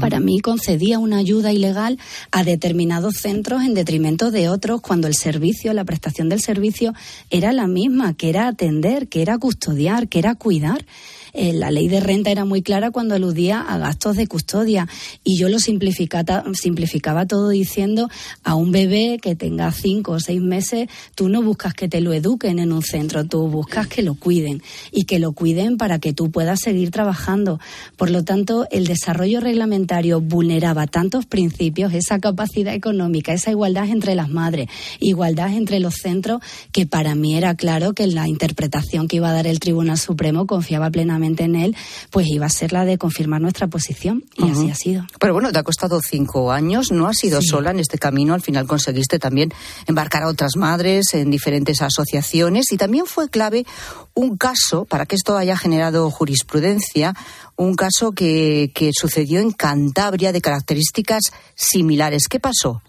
para 0.00 0.20
mí 0.20 0.40
concedía 0.40 0.98
una 0.98 1.18
ayuda 1.18 1.52
ilegal 1.52 1.98
a 2.30 2.44
determinados 2.44 3.14
centros 3.16 3.62
en 3.62 3.74
detrimento 3.74 4.30
de 4.30 4.48
otros 4.48 4.80
cuando 4.80 5.08
el 5.08 5.14
servicio, 5.14 5.72
la 5.72 5.84
prestación 5.84 6.28
del 6.28 6.40
servicio 6.40 6.94
era 7.30 7.52
la 7.52 7.66
misma, 7.66 8.14
que 8.14 8.30
era 8.30 8.48
atender, 8.48 9.08
que 9.08 9.22
era 9.22 9.38
custodiar, 9.38 10.08
que 10.08 10.18
era 10.18 10.34
cuidar. 10.34 10.84
Eh, 11.34 11.54
la 11.54 11.70
ley 11.70 11.88
de 11.88 12.00
renta 12.00 12.30
era 12.30 12.44
muy 12.44 12.62
clara 12.62 12.90
cuando 12.90 13.14
aludía 13.14 13.60
a 13.60 13.78
gastos 13.78 14.16
de 14.16 14.26
custodia 14.26 14.86
y 15.24 15.38
yo 15.38 15.48
lo 15.48 15.58
simplificaba, 15.58 16.44
simplificaba 16.52 17.26
todo 17.26 17.48
diciendo 17.48 18.10
a 18.44 18.54
un 18.54 18.70
bebé 18.70 19.18
que 19.20 19.34
tenga 19.34 19.72
cinco 19.72 20.12
o 20.12 20.20
seis 20.20 20.42
meses, 20.42 20.88
tú 21.14 21.30
no 21.30 21.40
buscas 21.40 21.72
que 21.72 21.88
te 21.88 22.02
lo 22.02 22.12
eduquen 22.12 22.58
en 22.58 22.72
un 22.72 22.82
centro, 22.82 23.24
tú 23.24 23.48
buscas 23.48 23.86
que 23.86 24.02
lo 24.02 24.14
cuiden 24.14 24.62
y 24.90 25.04
que 25.04 25.18
lo 25.18 25.32
cuiden 25.32 25.78
para 25.78 25.98
que 25.98 26.12
tú 26.12 26.30
puedas 26.30 26.60
seguir 26.60 26.90
trabajando. 26.90 27.58
Por 27.96 28.10
lo 28.10 28.24
tanto, 28.24 28.66
el 28.70 28.86
desarrollo 28.86 29.40
reglamentario 29.40 30.20
vulneraba 30.20 30.86
tantos 30.86 31.24
principios, 31.24 31.94
esa 31.94 32.18
capacidad 32.18 32.74
económica, 32.74 33.32
esa 33.32 33.50
igualdad 33.50 33.88
entre 33.88 34.14
las 34.14 34.28
madres, 34.28 34.68
igualdad 35.00 35.54
entre 35.54 35.80
los 35.80 35.94
centros, 35.94 36.42
que 36.72 36.84
para 36.84 37.14
mí 37.14 37.36
era 37.36 37.54
claro 37.54 37.94
que 37.94 38.06
la 38.06 38.28
interpretación 38.28 39.08
que 39.08 39.16
iba 39.16 39.30
a 39.30 39.32
dar 39.32 39.46
el 39.46 39.60
Tribunal 39.60 39.96
Supremo 39.96 40.46
confiaba 40.46 40.90
plenamente 40.90 41.21
en 41.24 41.56
él, 41.56 41.76
pues 42.10 42.26
iba 42.28 42.46
a 42.46 42.50
ser 42.50 42.72
la 42.72 42.84
de 42.84 42.98
confirmar 42.98 43.40
nuestra 43.40 43.66
posición. 43.66 44.24
Y 44.36 44.50
así 44.50 44.70
ha 44.70 44.74
sido. 44.74 45.06
Pero 45.18 45.32
bueno, 45.32 45.52
te 45.52 45.58
ha 45.58 45.62
costado 45.62 46.00
cinco 46.00 46.52
años, 46.52 46.90
no 46.90 47.06
has 47.06 47.16
sido 47.16 47.40
sola 47.42 47.70
en 47.70 47.78
este 47.78 47.98
camino, 47.98 48.34
al 48.34 48.42
final 48.42 48.66
conseguiste 48.66 49.18
también 49.18 49.52
embarcar 49.86 50.22
a 50.22 50.28
otras 50.28 50.56
madres 50.56 51.14
en 51.14 51.30
diferentes 51.30 51.82
asociaciones 51.82 52.72
y 52.72 52.76
también 52.76 53.06
fue 53.06 53.28
clave 53.28 53.64
un 54.14 54.36
caso, 54.36 54.84
para 54.84 55.06
que 55.06 55.16
esto 55.16 55.36
haya 55.36 55.56
generado 55.56 56.10
jurisprudencia, 56.10 57.14
un 57.56 57.74
caso 57.74 58.12
que, 58.12 58.70
que 58.74 58.90
sucedió 58.92 59.40
en 59.40 59.52
Cantabria 59.52 60.32
de 60.32 60.40
características 60.40 61.32
similares. 61.54 62.28
¿Qué 62.28 62.40
pasó? 62.40 62.82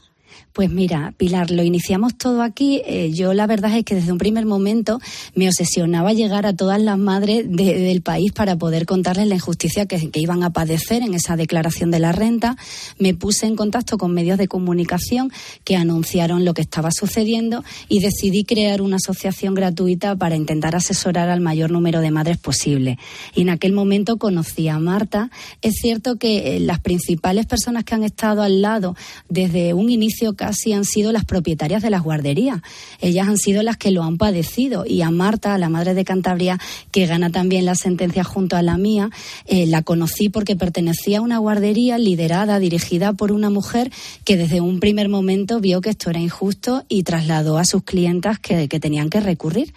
Pues 0.54 0.70
mira, 0.70 1.16
Pilar, 1.18 1.50
lo 1.50 1.64
iniciamos 1.64 2.16
todo 2.16 2.44
aquí. 2.44 2.84
Eh, 2.86 3.12
yo 3.12 3.34
la 3.34 3.48
verdad 3.48 3.76
es 3.76 3.84
que 3.84 3.96
desde 3.96 4.12
un 4.12 4.20
primer 4.20 4.46
momento 4.46 5.00
me 5.34 5.48
obsesionaba 5.48 6.14
llegar 6.14 6.46
a 6.46 6.56
todas 6.56 6.80
las 6.80 7.00
madres 7.00 7.46
del 7.50 8.04
país 8.04 8.32
para 8.34 8.56
poder 8.56 8.86
contarles 8.86 9.26
la 9.26 9.34
injusticia 9.34 9.88
que, 9.88 10.12
que, 10.12 10.20
iban 10.20 10.44
a 10.44 10.52
padecer 10.52 11.02
en 11.02 11.16
esa 11.16 11.36
declaración 11.36 11.90
de 11.90 11.98
la 11.98 12.12
renta. 12.12 12.56
Me 13.00 13.16
puse 13.16 13.48
en 13.48 13.56
contacto 13.56 13.98
con 13.98 14.14
medios 14.14 14.38
de 14.38 14.48
comunicación 14.48 15.32
que 15.64 15.76
anunciaron 15.76 16.46
lo 16.46 16.54
que 16.54 16.62
estaba 16.62 16.92
sucediendo 16.92 17.64
y 17.90 18.02
decidí 18.02 18.44
crear 18.44 18.84
una 18.84 18.98
asociación 18.98 19.56
gratuita 19.56 20.16
para 20.16 20.36
intentar 20.36 20.76
asesorar 20.76 21.30
al 21.30 21.42
mayor 21.42 21.72
número 21.72 22.00
de 22.00 22.12
madres 22.12 22.38
posible. 22.38 23.00
Y 23.34 23.42
en 23.42 23.50
aquel 23.50 23.74
momento 23.74 24.18
conocí 24.18 24.68
a 24.68 24.78
Marta. 24.78 25.32
Es 25.64 25.78
cierto 25.82 26.18
que 26.18 26.58
eh, 26.58 26.60
las 26.60 26.80
principales 26.80 27.48
personas 27.48 27.86
que 27.86 27.96
han 27.96 28.04
estado 28.04 28.44
al 28.44 28.62
lado 28.62 28.96
desde 29.30 29.74
un 29.74 29.90
inicio 29.90 30.36
casi 30.44 30.74
han 30.74 30.84
sido 30.84 31.14
las 31.14 31.24
propietarias 31.24 31.82
de 31.82 31.90
las 31.90 32.04
guarderías. 32.04 32.60
Ellas 33.00 33.30
han 33.30 33.38
sido 33.38 33.64
las 33.64 33.78
que 33.78 33.92
lo 33.92 34.04
han 34.04 34.18
padecido 34.18 34.84
y 34.86 35.02
a 35.02 35.10
Marta, 35.10 35.58
la 35.58 35.70
madre 35.70 35.94
de 35.94 36.04
Cantabria, 36.04 36.60
que 36.92 37.06
gana 37.06 37.30
también 37.30 37.64
la 37.64 37.76
sentencia 37.76 38.26
junto 38.26 38.58
a 38.58 38.62
la 38.62 38.78
mía, 38.78 39.10
eh, 39.46 39.68
la 39.68 39.84
conocí 39.84 40.28
porque 40.28 40.58
pertenecía 40.58 41.20
a 41.20 41.22
una 41.22 41.38
guardería 41.38 41.98
liderada, 41.98 42.60
dirigida 42.60 43.14
por 43.14 43.32
una 43.32 43.50
mujer 43.50 43.90
que 44.26 44.36
desde 44.36 44.60
un 44.60 44.82
primer 44.82 45.08
momento 45.08 45.62
vio 45.62 45.80
que 45.80 45.92
esto 45.92 46.10
era 46.10 46.20
injusto 46.20 46.84
y 46.90 47.04
trasladó 47.04 47.58
a 47.58 47.64
sus 47.64 47.84
clientas 47.84 48.38
que 48.38 48.68
tenían 48.68 49.10
que 49.10 49.22
recurrir. 49.22 49.74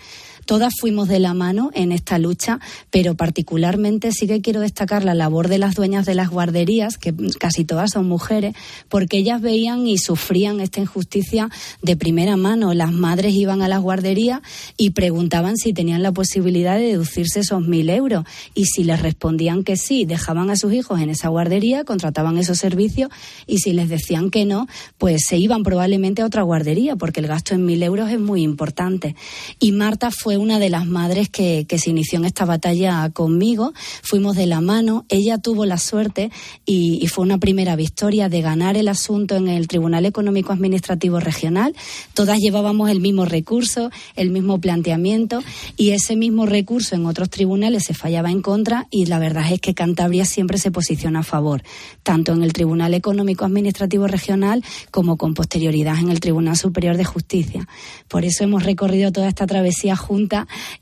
Todas 0.46 0.74
fuimos 0.78 1.08
de 1.08 1.18
la 1.18 1.34
mano 1.34 1.70
en 1.74 1.90
esta 1.90 2.18
lucha, 2.18 2.60
pero 2.90 3.16
particularmente 3.16 4.12
sí 4.12 4.28
que 4.28 4.40
quiero 4.40 4.60
destacar 4.60 5.04
la 5.04 5.12
labor 5.12 5.48
de 5.48 5.58
las 5.58 5.74
dueñas 5.74 6.06
de 6.06 6.14
las 6.14 6.30
guarderías, 6.30 6.98
que 6.98 7.12
casi 7.38 7.64
todas 7.64 7.90
son 7.90 8.06
mujeres, 8.06 8.54
porque 8.88 9.18
ellas 9.18 9.40
veían 9.42 9.88
y 9.88 9.98
sufrían 9.98 10.60
esta 10.60 10.80
injusticia 10.80 11.50
de 11.82 11.96
primera 11.96 12.36
mano. 12.36 12.74
Las 12.74 12.92
madres 12.92 13.34
iban 13.34 13.60
a 13.60 13.68
las 13.68 13.80
guarderías 13.80 14.40
y 14.76 14.90
preguntaban 14.90 15.56
si 15.56 15.72
tenían 15.72 16.04
la 16.04 16.12
posibilidad 16.12 16.76
de 16.76 16.84
deducirse 16.86 17.40
esos 17.40 17.66
mil 17.66 17.90
euros. 17.90 18.24
Y 18.54 18.66
si 18.66 18.84
les 18.84 19.02
respondían 19.02 19.64
que 19.64 19.76
sí, 19.76 20.04
dejaban 20.04 20.50
a 20.50 20.56
sus 20.56 20.72
hijos 20.72 21.00
en 21.00 21.10
esa 21.10 21.28
guardería, 21.28 21.82
contrataban 21.82 22.38
esos 22.38 22.58
servicios, 22.58 23.10
y 23.48 23.58
si 23.58 23.72
les 23.72 23.88
decían 23.88 24.30
que 24.30 24.44
no, 24.44 24.68
pues 24.96 25.22
se 25.26 25.38
iban 25.38 25.64
probablemente 25.64 26.22
a 26.22 26.26
otra 26.26 26.42
guardería, 26.42 26.94
porque 26.94 27.18
el 27.18 27.26
gasto 27.26 27.54
en 27.54 27.66
mil 27.66 27.82
euros 27.82 28.10
es 28.10 28.20
muy 28.20 28.42
importante. 28.42 29.16
Y 29.58 29.72
Marta 29.72 30.12
fue 30.12 30.35
una 30.38 30.58
de 30.58 30.70
las 30.70 30.86
madres 30.86 31.28
que, 31.28 31.66
se 31.76 31.90
inició 31.90 32.18
en 32.18 32.24
esta 32.24 32.44
batalla 32.44 33.10
conmigo. 33.10 33.72
Fuimos 34.02 34.36
de 34.36 34.46
la 34.46 34.60
mano. 34.60 35.04
Ella 35.08 35.38
tuvo 35.38 35.66
la 35.66 35.78
suerte 35.78 36.30
y, 36.64 37.06
fue 37.08 37.24
una 37.24 37.38
primera 37.38 37.76
victoria 37.76 38.28
de 38.28 38.42
ganar 38.42 38.76
el 38.76 38.88
asunto 38.88 39.36
en 39.36 39.48
el 39.48 39.68
Tribunal 39.68 40.06
Económico 40.06 40.52
Administrativo 40.52 41.20
Regional. 41.20 41.74
Todas 42.14 42.38
llevábamos 42.38 42.90
el 42.90 43.00
mismo 43.00 43.24
recurso, 43.24 43.90
el 44.16 44.30
mismo 44.30 44.60
planteamiento 44.60 45.42
y 45.76 45.90
ese 45.90 46.16
mismo 46.16 46.46
recurso 46.46 46.94
en 46.94 47.06
otros 47.06 47.30
tribunales 47.30 47.84
se 47.84 47.94
fallaba 47.94 48.30
en 48.30 48.42
contra 48.42 48.86
y 48.90 49.06
la 49.06 49.18
verdad 49.18 49.50
es 49.52 49.60
que 49.60 49.74
Cantabria 49.74 50.24
siempre 50.24 50.58
se 50.58 50.70
posiciona 50.70 51.20
a 51.20 51.22
favor, 51.22 51.62
tanto 52.02 52.32
en 52.32 52.42
el 52.42 52.52
Tribunal 52.52 52.94
Económico 52.94 53.44
Administrativo 53.44 54.06
Regional 54.06 54.64
como 54.90 55.16
con 55.16 55.34
posterioridad 55.34 55.98
en 55.98 56.10
el 56.10 56.20
Tribunal 56.20 56.56
Superior 56.56 56.96
de 56.96 57.04
Justicia. 57.04 57.68
Por 58.08 58.24
eso 58.24 58.44
hemos 58.44 58.64
recorrido 58.64 59.12
toda 59.12 59.28
esta 59.28 59.46
travesía 59.46 59.96
juntos 59.96 60.25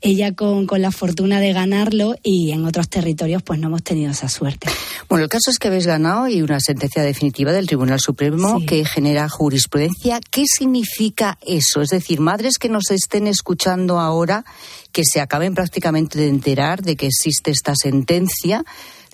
ella 0.01 0.33
con, 0.33 0.67
la 0.77 0.91
fortuna 0.91 1.39
de 1.39 1.53
ganarlo 1.53 2.15
y 2.23 2.51
en 2.51 2.65
otros 2.65 2.89
territorios 2.89 3.43
pues 3.43 3.59
no 3.59 3.67
hemos 3.67 3.83
tenido 3.83 4.11
esa 4.11 4.29
suerte. 4.29 4.67
Bueno, 5.09 5.23
el 5.23 5.29
caso 5.29 5.49
es 5.49 5.59
que 5.59 5.67
habéis 5.67 5.87
ganado 5.87 6.27
y 6.27 6.41
una 6.41 6.59
sentencia 6.59 7.03
definitiva 7.03 7.51
del 7.51 7.67
Tribunal 7.67 7.99
Supremo 7.99 8.59
que 8.65 8.85
genera 8.85 9.29
jurisprudencia. 9.29 10.19
¿Qué 10.31 10.43
significa 10.45 11.37
eso? 11.41 11.81
Es 11.81 11.89
decir, 11.89 12.19
madres 12.19 12.57
que 12.57 12.69
nos 12.69 12.91
estén 12.91 13.27
escuchando 13.27 13.99
ahora, 13.99 14.43
que 14.91 15.03
se 15.05 15.21
acaben 15.21 15.53
prácticamente 15.53 16.19
de 16.19 16.27
enterar 16.27 16.81
de 16.81 16.95
que 16.95 17.07
existe 17.07 17.51
esta 17.51 17.73
sentencia, 17.75 18.63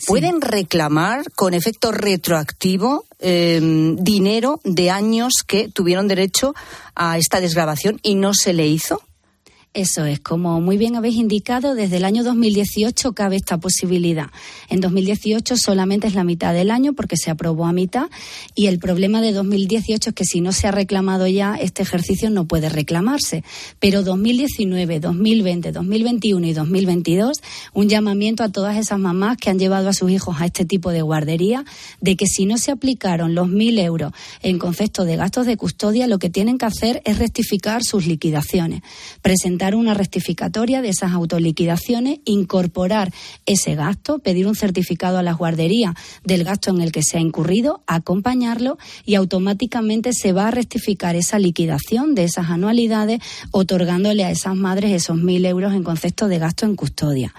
¿Pueden 0.08 0.42
reclamar 0.42 1.32
con 1.36 1.54
efecto 1.54 1.92
retroactivo 1.92 3.06
em, 3.20 3.96
dinero 3.98 4.60
de 4.64 4.90
años 4.90 5.34
que 5.46 5.70
tuvieron 5.70 6.08
derecho 6.08 6.54
a 6.96 7.18
esta 7.18 7.40
desgrabación 7.40 8.00
y 8.02 8.16
no 8.16 8.34
se 8.34 8.54
le 8.54 8.68
hizo? 8.68 9.02
Eso 9.74 10.04
es, 10.04 10.20
como 10.20 10.60
muy 10.60 10.76
bien 10.76 10.98
habéis 10.98 11.16
indicado, 11.16 11.76
desde 11.76 11.96
el 11.96 12.04
año 12.04 12.26
2018 12.26 13.14
cabe 13.14 13.38
esta 13.38 13.58
posibilidad. 13.58 14.28
En 14.68 14.82
2018 14.82 15.56
solamente 15.56 16.08
es 16.08 16.14
la 16.14 16.26
mitad 16.26 16.54
del 16.54 16.72
año 16.72 16.92
porque 16.92 17.16
se 17.16 17.32
aprobó 17.32 17.66
a 17.66 17.72
mitad 17.72 18.10
y 18.54 18.68
el 18.68 18.80
problema 18.80 19.22
de 19.22 19.32
2018 19.32 20.10
es 20.10 20.14
que 20.14 20.26
si 20.26 20.42
no 20.42 20.52
se 20.52 20.68
ha 20.68 20.72
reclamado 20.72 21.26
ya 21.26 21.56
este 21.56 21.84
ejercicio 21.84 22.30
no 22.30 22.50
puede 22.50 22.68
reclamarse. 22.68 23.46
Pero 23.80 24.04
2019, 24.04 25.00
2020, 25.00 25.72
2021 25.72 26.48
y 26.48 26.52
2022, 26.52 27.38
un 27.74 27.88
llamamiento 27.88 28.44
a 28.44 28.50
todas 28.50 28.76
esas 28.76 29.00
mamás 29.00 29.38
que 29.38 29.52
han 29.52 29.58
llevado 29.58 29.88
a 29.88 29.94
sus 29.94 30.12
hijos 30.12 30.42
a 30.42 30.48
este 30.48 30.66
tipo 30.66 30.92
de 30.92 31.02
guardería 31.02 31.64
de 32.02 32.18
que 32.18 32.26
si 32.26 32.46
no 32.46 32.58
se 32.58 32.72
aplicaron 32.72 33.36
los 33.36 33.48
mil 33.48 33.80
euros 33.80 34.12
en 34.42 34.60
concepto 34.60 35.06
de 35.06 35.16
gastos 35.16 35.46
de 35.46 35.56
custodia, 35.56 36.08
lo 36.08 36.20
que 36.20 36.30
tienen 36.30 36.58
que 36.58 36.66
hacer 36.66 37.02
es 37.06 37.20
rectificar 37.20 37.86
sus 37.86 38.06
liquidaciones, 38.06 38.82
presentar 39.22 39.61
una 39.76 39.94
rectificatoria 39.94 40.82
de 40.82 40.90
esas 40.90 41.12
autoliquidaciones, 41.12 42.20
incorporar 42.26 43.14
ese 43.46 43.76
gasto, 43.76 44.20
pedir 44.20 44.48
un 44.48 44.56
certificado 44.56 45.20
a 45.20 45.24
las 45.24 45.38
guarderías 45.38 45.94
del 46.24 46.44
gasto 46.44 46.72
en 46.72 46.82
el 46.82 46.92
que 46.92 47.04
se 47.04 47.18
ha 47.18 47.22
incurrido, 47.22 47.84
acompañarlo 47.86 48.78
y 49.06 49.16
automáticamente 49.16 50.14
se 50.14 50.34
va 50.34 50.48
a 50.48 50.52
rectificar 50.52 51.16
esa 51.16 51.38
liquidación 51.40 52.16
de 52.16 52.24
esas 52.24 52.50
anualidades, 52.50 53.20
otorgándole 53.52 54.24
a 54.24 54.32
esas 54.32 54.56
madres 54.56 54.92
esos 54.92 55.18
mil 55.18 55.46
euros 55.46 55.74
en 55.74 55.84
concepto 55.84 56.28
de 56.28 56.40
gasto 56.40 56.66
en 56.66 56.76
custodia. 56.76 57.34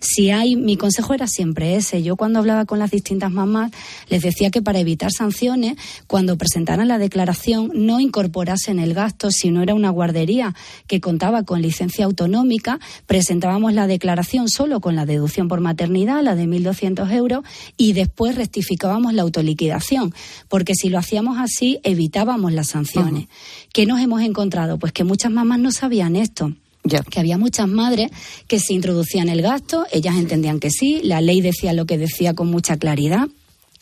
Si 0.00 0.30
hay, 0.30 0.56
mi 0.56 0.76
consejo 0.76 1.14
era 1.14 1.26
siempre 1.26 1.76
ese. 1.76 2.02
Yo 2.02 2.16
cuando 2.16 2.38
hablaba 2.38 2.64
con 2.64 2.78
las 2.78 2.90
distintas 2.90 3.30
mamás 3.30 3.72
les 4.08 4.22
decía 4.22 4.50
que 4.50 4.62
para 4.62 4.78
evitar 4.78 5.10
sanciones, 5.12 5.76
cuando 6.06 6.36
presentaran 6.36 6.88
la 6.88 6.98
declaración 6.98 7.70
no 7.74 8.00
incorporasen 8.00 8.78
el 8.78 8.94
gasto 8.94 9.30
si 9.30 9.50
no 9.50 9.62
era 9.62 9.74
una 9.74 9.90
guardería 9.90 10.54
que 10.86 11.00
contaba 11.00 11.42
con 11.42 11.62
licencia 11.62 12.04
autonómica, 12.04 12.78
presentábamos 13.06 13.72
la 13.72 13.86
declaración 13.86 14.48
solo 14.48 14.80
con 14.80 14.96
la 14.96 15.06
deducción 15.06 15.48
por 15.48 15.60
maternidad, 15.60 16.22
la 16.22 16.34
de 16.34 16.46
1.200 16.46 17.10
euros, 17.12 17.44
y 17.76 17.92
después 17.92 18.36
rectificábamos 18.36 19.14
la 19.14 19.22
autoliquidación, 19.22 20.14
porque 20.48 20.74
si 20.74 20.88
lo 20.88 20.98
hacíamos 20.98 21.38
así 21.38 21.80
evitábamos 21.82 22.52
las 22.52 22.68
sanciones. 22.68 23.28
¿Qué 23.72 23.86
nos 23.86 24.00
hemos 24.00 24.22
encontrado? 24.22 24.78
Pues 24.78 24.92
que 24.92 25.04
muchas 25.04 25.30
mamás 25.30 25.58
no 25.58 25.72
sabían 25.72 26.16
esto. 26.16 26.52
Que 26.82 27.20
había 27.20 27.36
muchas 27.36 27.68
madres 27.68 28.10
que 28.46 28.58
se 28.60 28.72
introducían 28.72 29.28
el 29.28 29.42
gasto, 29.42 29.86
ellas 29.92 30.16
entendían 30.16 30.58
que 30.58 30.70
sí, 30.70 31.00
la 31.02 31.20
ley 31.20 31.40
decía 31.40 31.72
lo 31.72 31.84
que 31.84 31.98
decía 31.98 32.34
con 32.34 32.48
mucha 32.48 32.78
claridad, 32.78 33.28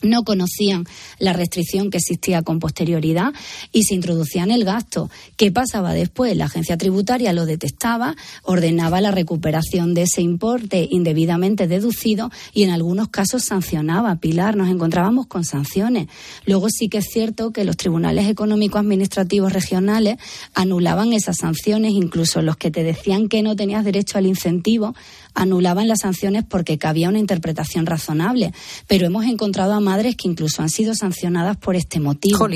no 0.02 0.24
conocían 0.24 0.84
la 1.18 1.32
restricción 1.32 1.90
que 1.90 1.98
existía 1.98 2.42
con 2.42 2.58
posterioridad 2.58 3.32
y 3.72 3.84
se 3.84 3.94
introducían 3.94 4.50
el 4.50 4.64
gasto. 4.64 5.10
¿Qué 5.36 5.50
pasaba 5.50 5.94
después? 5.94 6.36
La 6.36 6.46
agencia 6.46 6.76
tributaria 6.76 7.32
lo 7.32 7.46
detectaba, 7.46 8.16
ordenaba 8.42 9.00
la 9.00 9.10
recuperación 9.10 9.94
de 9.94 10.02
ese 10.02 10.22
importe 10.22 10.86
indebidamente 10.90 11.66
deducido 11.66 12.30
y 12.52 12.62
en 12.62 12.70
algunos 12.70 13.08
casos 13.08 13.44
sancionaba. 13.44 14.16
Pilar, 14.16 14.56
nos 14.56 14.68
encontrábamos 14.68 15.26
con 15.26 15.44
sanciones. 15.44 16.08
Luego 16.44 16.68
sí 16.68 16.88
que 16.88 16.98
es 16.98 17.06
cierto 17.06 17.52
que 17.52 17.64
los 17.64 17.76
tribunales 17.76 18.28
económicos 18.28 18.80
administrativos 18.80 19.52
regionales 19.52 20.16
anulaban 20.54 21.12
esas 21.12 21.38
sanciones, 21.38 21.92
incluso 21.92 22.42
los 22.42 22.56
que 22.56 22.70
te 22.70 22.82
decían 22.82 23.28
que 23.28 23.42
no 23.42 23.56
tenías 23.56 23.84
derecho 23.84 24.18
al 24.18 24.26
incentivo 24.26 24.94
anulaban 25.36 25.86
las 25.86 26.00
sanciones 26.00 26.44
porque 26.44 26.78
cabía 26.78 27.08
una 27.08 27.20
interpretación 27.20 27.86
razonable. 27.86 28.52
Pero 28.88 29.06
hemos 29.06 29.26
encontrado 29.26 29.74
a 29.74 29.80
madres 29.80 30.16
que 30.16 30.28
incluso 30.28 30.62
han 30.62 30.70
sido 30.70 30.94
sancionadas 30.94 31.56
por 31.56 31.76
este 31.76 32.00
motivo. 32.00 32.48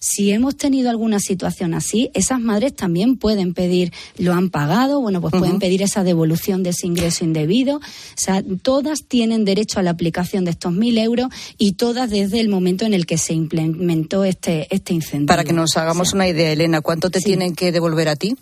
Si 0.00 0.32
hemos 0.32 0.54
tenido 0.58 0.90
alguna 0.90 1.18
situación 1.18 1.72
así, 1.72 2.10
esas 2.12 2.38
madres 2.38 2.76
también 2.76 3.16
pueden 3.16 3.54
pedir, 3.54 3.90
lo 4.18 4.34
han 4.34 4.50
pagado, 4.50 5.00
bueno, 5.00 5.22
pues 5.22 5.32
pueden 5.32 5.58
pedir 5.58 5.80
esa 5.80 6.04
devolución 6.04 6.62
de 6.62 6.70
ese 6.70 6.86
ingreso 6.86 7.24
indebido. 7.24 7.76
O 7.76 7.80
sea, 8.14 8.44
todas 8.60 9.04
tienen 9.08 9.46
derecho 9.46 9.80
a 9.80 9.82
la 9.82 9.92
aplicación 9.92 10.44
de 10.44 10.50
estos 10.50 10.72
mil 10.74 10.98
euros 10.98 11.28
y 11.56 11.72
todas 11.72 12.10
desde 12.10 12.40
el 12.40 12.50
momento 12.50 12.84
en 12.84 12.92
el 12.92 13.06
que 13.06 13.16
se 13.16 13.32
implementó 13.32 14.24
este, 14.24 14.66
este 14.68 14.92
incentivo. 14.92 15.28
Para 15.28 15.44
que 15.44 15.54
nos 15.54 15.74
hagamos 15.78 16.12
una 16.12 16.28
idea, 16.28 16.52
Elena, 16.52 16.82
¿cuánto 16.82 17.08
te 17.08 17.22
tienen 17.22 17.54
que 17.54 17.72
devolver 17.72 18.08
a 18.10 18.16
ti? 18.16 18.36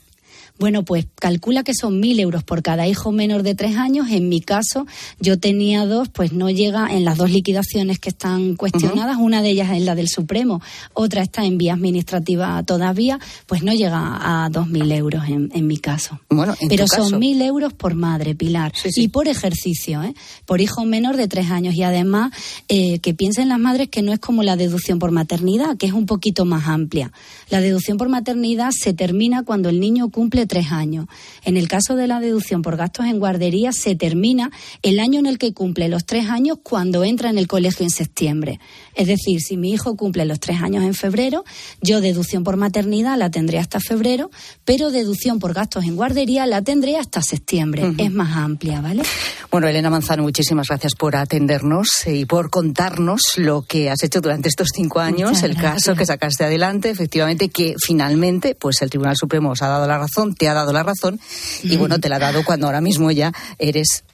Bueno, 0.62 0.84
pues 0.84 1.08
calcula 1.16 1.64
que 1.64 1.74
son 1.74 1.98
mil 1.98 2.20
euros 2.20 2.44
por 2.44 2.62
cada 2.62 2.86
hijo 2.86 3.10
menor 3.10 3.42
de 3.42 3.56
tres 3.56 3.76
años. 3.76 4.06
En 4.12 4.28
mi 4.28 4.40
caso, 4.40 4.86
yo 5.18 5.36
tenía 5.36 5.86
dos, 5.86 6.08
pues 6.08 6.32
no 6.32 6.50
llega 6.50 6.86
en 6.94 7.04
las 7.04 7.18
dos 7.18 7.32
liquidaciones 7.32 7.98
que 7.98 8.10
están 8.10 8.54
cuestionadas. 8.54 9.16
Una 9.18 9.42
de 9.42 9.50
ellas 9.50 9.72
es 9.72 9.82
la 9.82 9.96
del 9.96 10.06
Supremo, 10.06 10.62
otra 10.94 11.22
está 11.22 11.44
en 11.44 11.58
vía 11.58 11.72
administrativa 11.72 12.62
todavía, 12.62 13.18
pues 13.46 13.64
no 13.64 13.72
llega 13.72 14.44
a 14.44 14.50
dos 14.50 14.68
mil 14.68 14.92
euros 14.92 15.24
en, 15.28 15.50
en 15.52 15.66
mi 15.66 15.78
caso. 15.78 16.20
Bueno, 16.30 16.54
en 16.60 16.68
Pero 16.68 16.84
tu 16.84 16.94
son 16.94 17.18
mil 17.18 17.42
euros 17.42 17.72
por 17.72 17.96
madre, 17.96 18.36
Pilar, 18.36 18.72
y 18.84 19.08
por 19.08 19.26
ejercicio, 19.26 20.04
¿eh? 20.04 20.14
por 20.46 20.60
hijo 20.60 20.84
menor 20.84 21.16
de 21.16 21.26
tres 21.26 21.50
años. 21.50 21.74
Y 21.74 21.82
además, 21.82 22.30
eh, 22.68 23.00
que 23.00 23.14
piensen 23.14 23.48
las 23.48 23.58
madres 23.58 23.88
que 23.88 24.02
no 24.02 24.12
es 24.12 24.20
como 24.20 24.44
la 24.44 24.54
deducción 24.54 25.00
por 25.00 25.10
maternidad, 25.10 25.76
que 25.76 25.86
es 25.86 25.92
un 25.92 26.06
poquito 26.06 26.44
más 26.44 26.68
amplia. 26.68 27.10
La 27.52 27.60
deducción 27.60 27.98
por 27.98 28.08
maternidad 28.08 28.70
se 28.70 28.94
termina 28.94 29.42
cuando 29.42 29.68
el 29.68 29.78
niño 29.78 30.08
cumple 30.08 30.46
tres 30.46 30.72
años. 30.72 31.04
En 31.44 31.58
el 31.58 31.68
caso 31.68 31.96
de 31.96 32.06
la 32.06 32.18
deducción 32.18 32.62
por 32.62 32.78
gastos 32.78 33.04
en 33.04 33.18
guardería, 33.18 33.72
se 33.72 33.94
termina 33.94 34.50
el 34.80 34.98
año 34.98 35.18
en 35.18 35.26
el 35.26 35.36
que 35.36 35.52
cumple 35.52 35.90
los 35.90 36.06
tres 36.06 36.30
años 36.30 36.60
cuando 36.62 37.04
entra 37.04 37.28
en 37.28 37.36
el 37.36 37.48
colegio 37.48 37.84
en 37.84 37.90
septiembre. 37.90 38.58
Es 38.94 39.06
decir, 39.06 39.40
si 39.42 39.58
mi 39.58 39.70
hijo 39.70 39.96
cumple 39.98 40.24
los 40.24 40.40
tres 40.40 40.62
años 40.62 40.82
en 40.82 40.94
febrero, 40.94 41.44
yo 41.82 42.00
deducción 42.00 42.42
por 42.42 42.56
maternidad 42.56 43.18
la 43.18 43.30
tendré 43.30 43.58
hasta 43.58 43.80
febrero, 43.80 44.30
pero 44.64 44.90
deducción 44.90 45.38
por 45.38 45.52
gastos 45.52 45.84
en 45.84 45.94
guardería 45.94 46.46
la 46.46 46.62
tendré 46.62 46.96
hasta 46.96 47.20
septiembre. 47.20 47.92
Es 47.98 48.12
más 48.12 48.34
amplia, 48.34 48.80
¿vale? 48.80 49.02
Bueno, 49.50 49.68
Elena 49.68 49.90
Manzano, 49.90 50.22
muchísimas 50.22 50.68
gracias 50.68 50.94
por 50.94 51.16
atendernos 51.16 52.06
y 52.06 52.24
por 52.24 52.48
contarnos 52.48 53.20
lo 53.36 53.60
que 53.60 53.90
has 53.90 54.02
hecho 54.02 54.22
durante 54.22 54.48
estos 54.48 54.68
cinco 54.74 55.00
años, 55.00 55.42
el 55.42 55.54
caso 55.54 55.94
que 55.94 56.06
sacaste 56.06 56.44
adelante, 56.44 56.88
efectivamente, 56.88 57.41
que 57.48 57.74
finalmente, 57.82 58.54
pues 58.54 58.82
el 58.82 58.90
Tribunal 58.90 59.16
Supremo 59.16 59.50
os 59.50 59.62
ha 59.62 59.68
dado 59.68 59.86
la 59.86 59.98
razón, 59.98 60.34
te 60.34 60.48
ha 60.48 60.54
dado 60.54 60.72
la 60.72 60.82
razón, 60.82 61.20
y 61.62 61.76
bueno, 61.76 61.98
te 62.00 62.08
la 62.08 62.16
ha 62.16 62.20
dado 62.20 62.44
cuando 62.44 62.66
ahora 62.66 62.80
mismo 62.80 63.10
ya 63.10 63.32
eres 63.58 64.04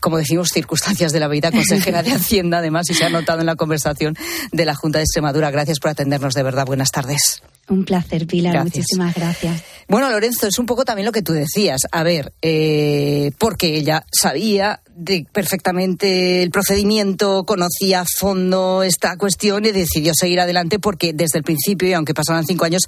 como 0.00 0.18
decimos, 0.18 0.50
circunstancias 0.52 1.12
de 1.12 1.20
la 1.20 1.28
vida, 1.28 1.50
consejera 1.50 2.02
de 2.02 2.12
Hacienda, 2.12 2.58
además, 2.58 2.88
y 2.90 2.94
se 2.94 3.04
ha 3.04 3.08
notado 3.08 3.40
en 3.40 3.46
la 3.46 3.56
conversación 3.56 4.14
de 4.52 4.64
la 4.64 4.74
Junta 4.74 4.98
de 4.98 5.04
Extremadura. 5.04 5.50
Gracias 5.50 5.80
por 5.80 5.90
atendernos, 5.90 6.34
de 6.34 6.42
verdad. 6.42 6.66
Buenas 6.66 6.90
tardes. 6.90 7.42
Un 7.68 7.84
placer, 7.84 8.26
Pilar. 8.26 8.52
Gracias. 8.52 8.76
Muchísimas 8.76 9.14
gracias. 9.14 9.62
Bueno, 9.88 10.10
Lorenzo, 10.10 10.46
es 10.46 10.58
un 10.58 10.66
poco 10.66 10.84
también 10.84 11.06
lo 11.06 11.12
que 11.12 11.22
tú 11.22 11.32
decías. 11.32 11.82
A 11.90 12.02
ver, 12.02 12.32
eh, 12.42 13.32
porque 13.38 13.76
ella 13.76 14.04
sabía 14.12 14.82
de 14.94 15.26
perfectamente 15.32 16.42
el 16.42 16.50
procedimiento, 16.50 17.44
conocía 17.44 18.02
a 18.02 18.06
fondo 18.18 18.82
esta 18.82 19.16
cuestión 19.16 19.64
y 19.64 19.72
decidió 19.72 20.12
seguir 20.14 20.40
adelante 20.40 20.78
porque 20.78 21.12
desde 21.12 21.38
el 21.38 21.44
principio, 21.44 21.88
y 21.88 21.92
aunque 21.92 22.14
pasaran 22.14 22.46
cinco 22.46 22.64
años, 22.64 22.82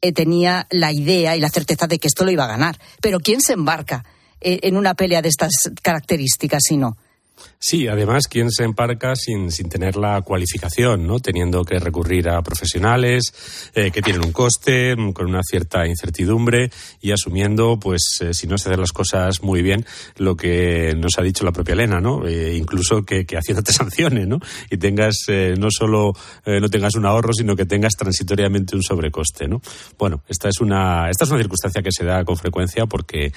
eh, 0.00 0.12
tenía 0.12 0.66
la 0.70 0.92
idea 0.92 1.36
y 1.36 1.40
la 1.40 1.48
certeza 1.48 1.86
de 1.86 1.98
que 1.98 2.08
esto 2.08 2.24
lo 2.24 2.30
iba 2.30 2.44
a 2.44 2.48
ganar. 2.48 2.78
Pero 3.00 3.20
¿quién 3.20 3.40
se 3.40 3.52
embarca 3.52 4.04
eh, 4.40 4.60
en 4.62 4.76
una 4.76 4.94
pelea 4.94 5.22
de 5.22 5.28
estas 5.28 5.52
características 5.82 6.62
si 6.66 6.76
no? 6.76 6.96
Sí, 7.58 7.86
además, 7.86 8.26
¿quién 8.28 8.50
se 8.50 8.64
emparca 8.64 9.14
sin, 9.14 9.52
sin 9.52 9.68
tener 9.68 9.96
la 9.96 10.20
cualificación, 10.22 11.06
¿no? 11.06 11.20
teniendo 11.20 11.64
que 11.64 11.78
recurrir 11.78 12.28
a 12.28 12.42
profesionales 12.42 13.70
eh, 13.74 13.92
que 13.92 14.02
tienen 14.02 14.24
un 14.24 14.32
coste, 14.32 14.96
mm, 14.96 15.12
con 15.12 15.26
una 15.26 15.42
cierta 15.44 15.86
incertidumbre 15.86 16.70
y 17.00 17.12
asumiendo, 17.12 17.78
pues, 17.78 18.18
eh, 18.20 18.34
si 18.34 18.48
no 18.48 18.58
se 18.58 18.68
hacen 18.68 18.80
las 18.80 18.90
cosas 18.90 19.44
muy 19.44 19.62
bien, 19.62 19.86
lo 20.16 20.36
que 20.36 20.94
nos 20.98 21.18
ha 21.18 21.22
dicho 21.22 21.44
la 21.44 21.52
propia 21.52 21.74
Elena, 21.74 22.00
¿no? 22.00 22.26
Eh, 22.26 22.56
incluso 22.56 23.04
que, 23.04 23.24
que 23.24 23.36
Hacienda 23.36 23.62
te 23.62 23.72
sancione, 23.72 24.26
¿no? 24.26 24.40
Y 24.68 24.78
tengas, 24.78 25.26
no 25.56 25.68
solo 25.70 26.12
no 26.44 26.68
tengas 26.68 26.96
un 26.96 27.06
ahorro, 27.06 27.32
sino 27.32 27.54
que 27.54 27.64
tengas 27.64 27.92
transitoriamente 27.92 28.74
un 28.74 28.82
sobrecoste, 28.82 29.46
¿no? 29.46 29.60
Bueno, 29.98 30.22
esta 30.28 30.48
es 30.48 30.60
una, 30.60 31.10
esta 31.10 31.24
es 31.24 31.30
una 31.30 31.40
circunstancia 31.40 31.82
que 31.82 31.92
se 31.92 32.04
da 32.04 32.24
con 32.24 32.36
frecuencia 32.36 32.86
porque 32.86 33.32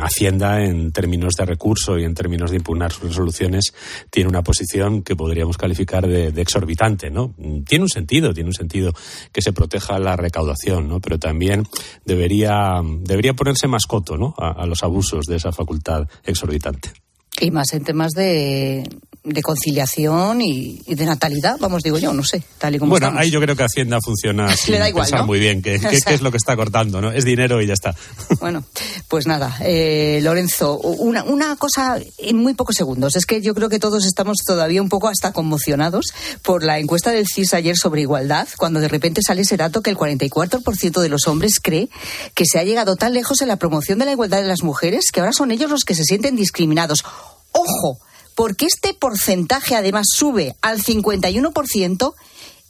Hacienda, 0.00 0.64
en 0.64 0.92
términos 0.92 1.34
de 1.34 1.44
recurso 1.44 1.98
y 1.98 2.04
en 2.04 2.14
términos 2.14 2.50
de 2.50 2.56
impugnar 2.62 2.92
sus 2.92 3.08
resoluciones, 3.08 3.74
tiene 4.10 4.28
una 4.28 4.42
posición 4.42 5.02
que 5.02 5.16
podríamos 5.16 5.56
calificar 5.56 6.06
de, 6.06 6.28
exorbitante, 6.40 7.10
¿no? 7.10 7.34
Tiene 7.66 7.84
un 7.84 7.88
sentido, 7.88 8.32
tiene 8.32 8.48
un 8.48 8.54
sentido 8.54 8.92
que 9.32 9.42
se 9.42 9.52
proteja 9.52 9.98
la 9.98 10.16
recaudación, 10.16 10.88
¿no? 10.88 11.00
Pero 11.00 11.18
también 11.18 11.64
debería, 12.04 12.80
debería 13.00 13.34
ponerse 13.34 13.66
más 13.66 13.86
coto, 13.86 14.16
¿no? 14.16 14.34
A 14.38 14.66
los 14.66 14.82
abusos 14.82 15.26
de 15.26 15.36
esa 15.36 15.52
facultad 15.52 16.08
exorbitante. 16.24 16.92
Y 17.40 17.50
más 17.50 17.72
en 17.72 17.84
temas 17.84 18.12
de, 18.12 18.88
de 19.24 19.40
conciliación 19.40 20.40
y, 20.40 20.82
y 20.84 20.94
de 20.96 21.06
natalidad, 21.06 21.56
vamos, 21.60 21.82
digo 21.82 21.98
yo, 21.98 22.12
no 22.12 22.24
sé, 22.24 22.42
tal 22.58 22.74
y 22.74 22.78
como 22.78 22.90
bueno, 22.90 23.06
estamos. 23.06 23.22
ahí 23.22 23.30
yo 23.30 23.40
creo 23.40 23.54
que 23.54 23.62
Hacienda 23.62 23.98
funciona 24.04 24.52
Le 24.68 24.78
da 24.78 24.88
igual, 24.88 25.08
¿no? 25.12 25.26
muy 25.26 25.38
bien 25.38 25.62
qué 25.62 25.76
es 25.76 26.22
lo 26.22 26.30
que 26.30 26.36
está 26.36 26.56
cortando, 26.56 27.00
¿no? 27.00 27.12
Es 27.12 27.24
dinero 27.24 27.62
y 27.62 27.66
ya 27.66 27.74
está. 27.74 27.94
Bueno, 28.40 28.64
pues 29.06 29.26
nada, 29.28 29.56
eh, 29.60 30.18
Lorenzo, 30.22 30.76
una, 30.78 31.22
una 31.22 31.54
cosa 31.54 32.00
en 32.18 32.36
muy 32.36 32.54
pocos 32.54 32.74
segundos. 32.74 33.14
Es 33.14 33.24
que 33.24 33.40
yo 33.40 33.54
creo 33.54 33.68
que 33.68 33.78
todos 33.78 34.04
estamos 34.04 34.38
todavía 34.44 34.82
un 34.82 34.88
poco 34.88 35.06
hasta 35.06 35.32
conmocionados 35.32 36.06
por 36.42 36.64
la 36.64 36.80
encuesta 36.80 37.12
del 37.12 37.26
CIS 37.32 37.54
ayer 37.54 37.76
sobre 37.76 38.00
igualdad, 38.00 38.48
cuando 38.56 38.80
de 38.80 38.88
repente 38.88 39.22
sale 39.22 39.42
ese 39.42 39.56
dato 39.56 39.80
que 39.80 39.90
el 39.90 39.96
44% 39.96 41.00
de 41.00 41.08
los 41.08 41.28
hombres 41.28 41.60
cree 41.62 41.88
que 42.34 42.44
se 42.46 42.58
ha 42.58 42.64
llegado 42.64 42.96
tan 42.96 43.12
lejos 43.12 43.40
en 43.42 43.48
la 43.48 43.56
promoción 43.56 44.00
de 44.00 44.06
la 44.06 44.12
igualdad 44.12 44.42
de 44.42 44.48
las 44.48 44.62
mujeres 44.64 45.06
que 45.12 45.20
ahora 45.20 45.32
son 45.32 45.52
ellos 45.52 45.70
los 45.70 45.84
que 45.84 45.94
se 45.94 46.02
sienten 46.02 46.34
discriminados. 46.34 47.04
Ojo, 47.52 48.00
porque 48.34 48.66
este 48.66 48.94
porcentaje 48.94 49.76
además 49.76 50.06
sube 50.12 50.56
al 50.60 50.82
51% 50.82 52.14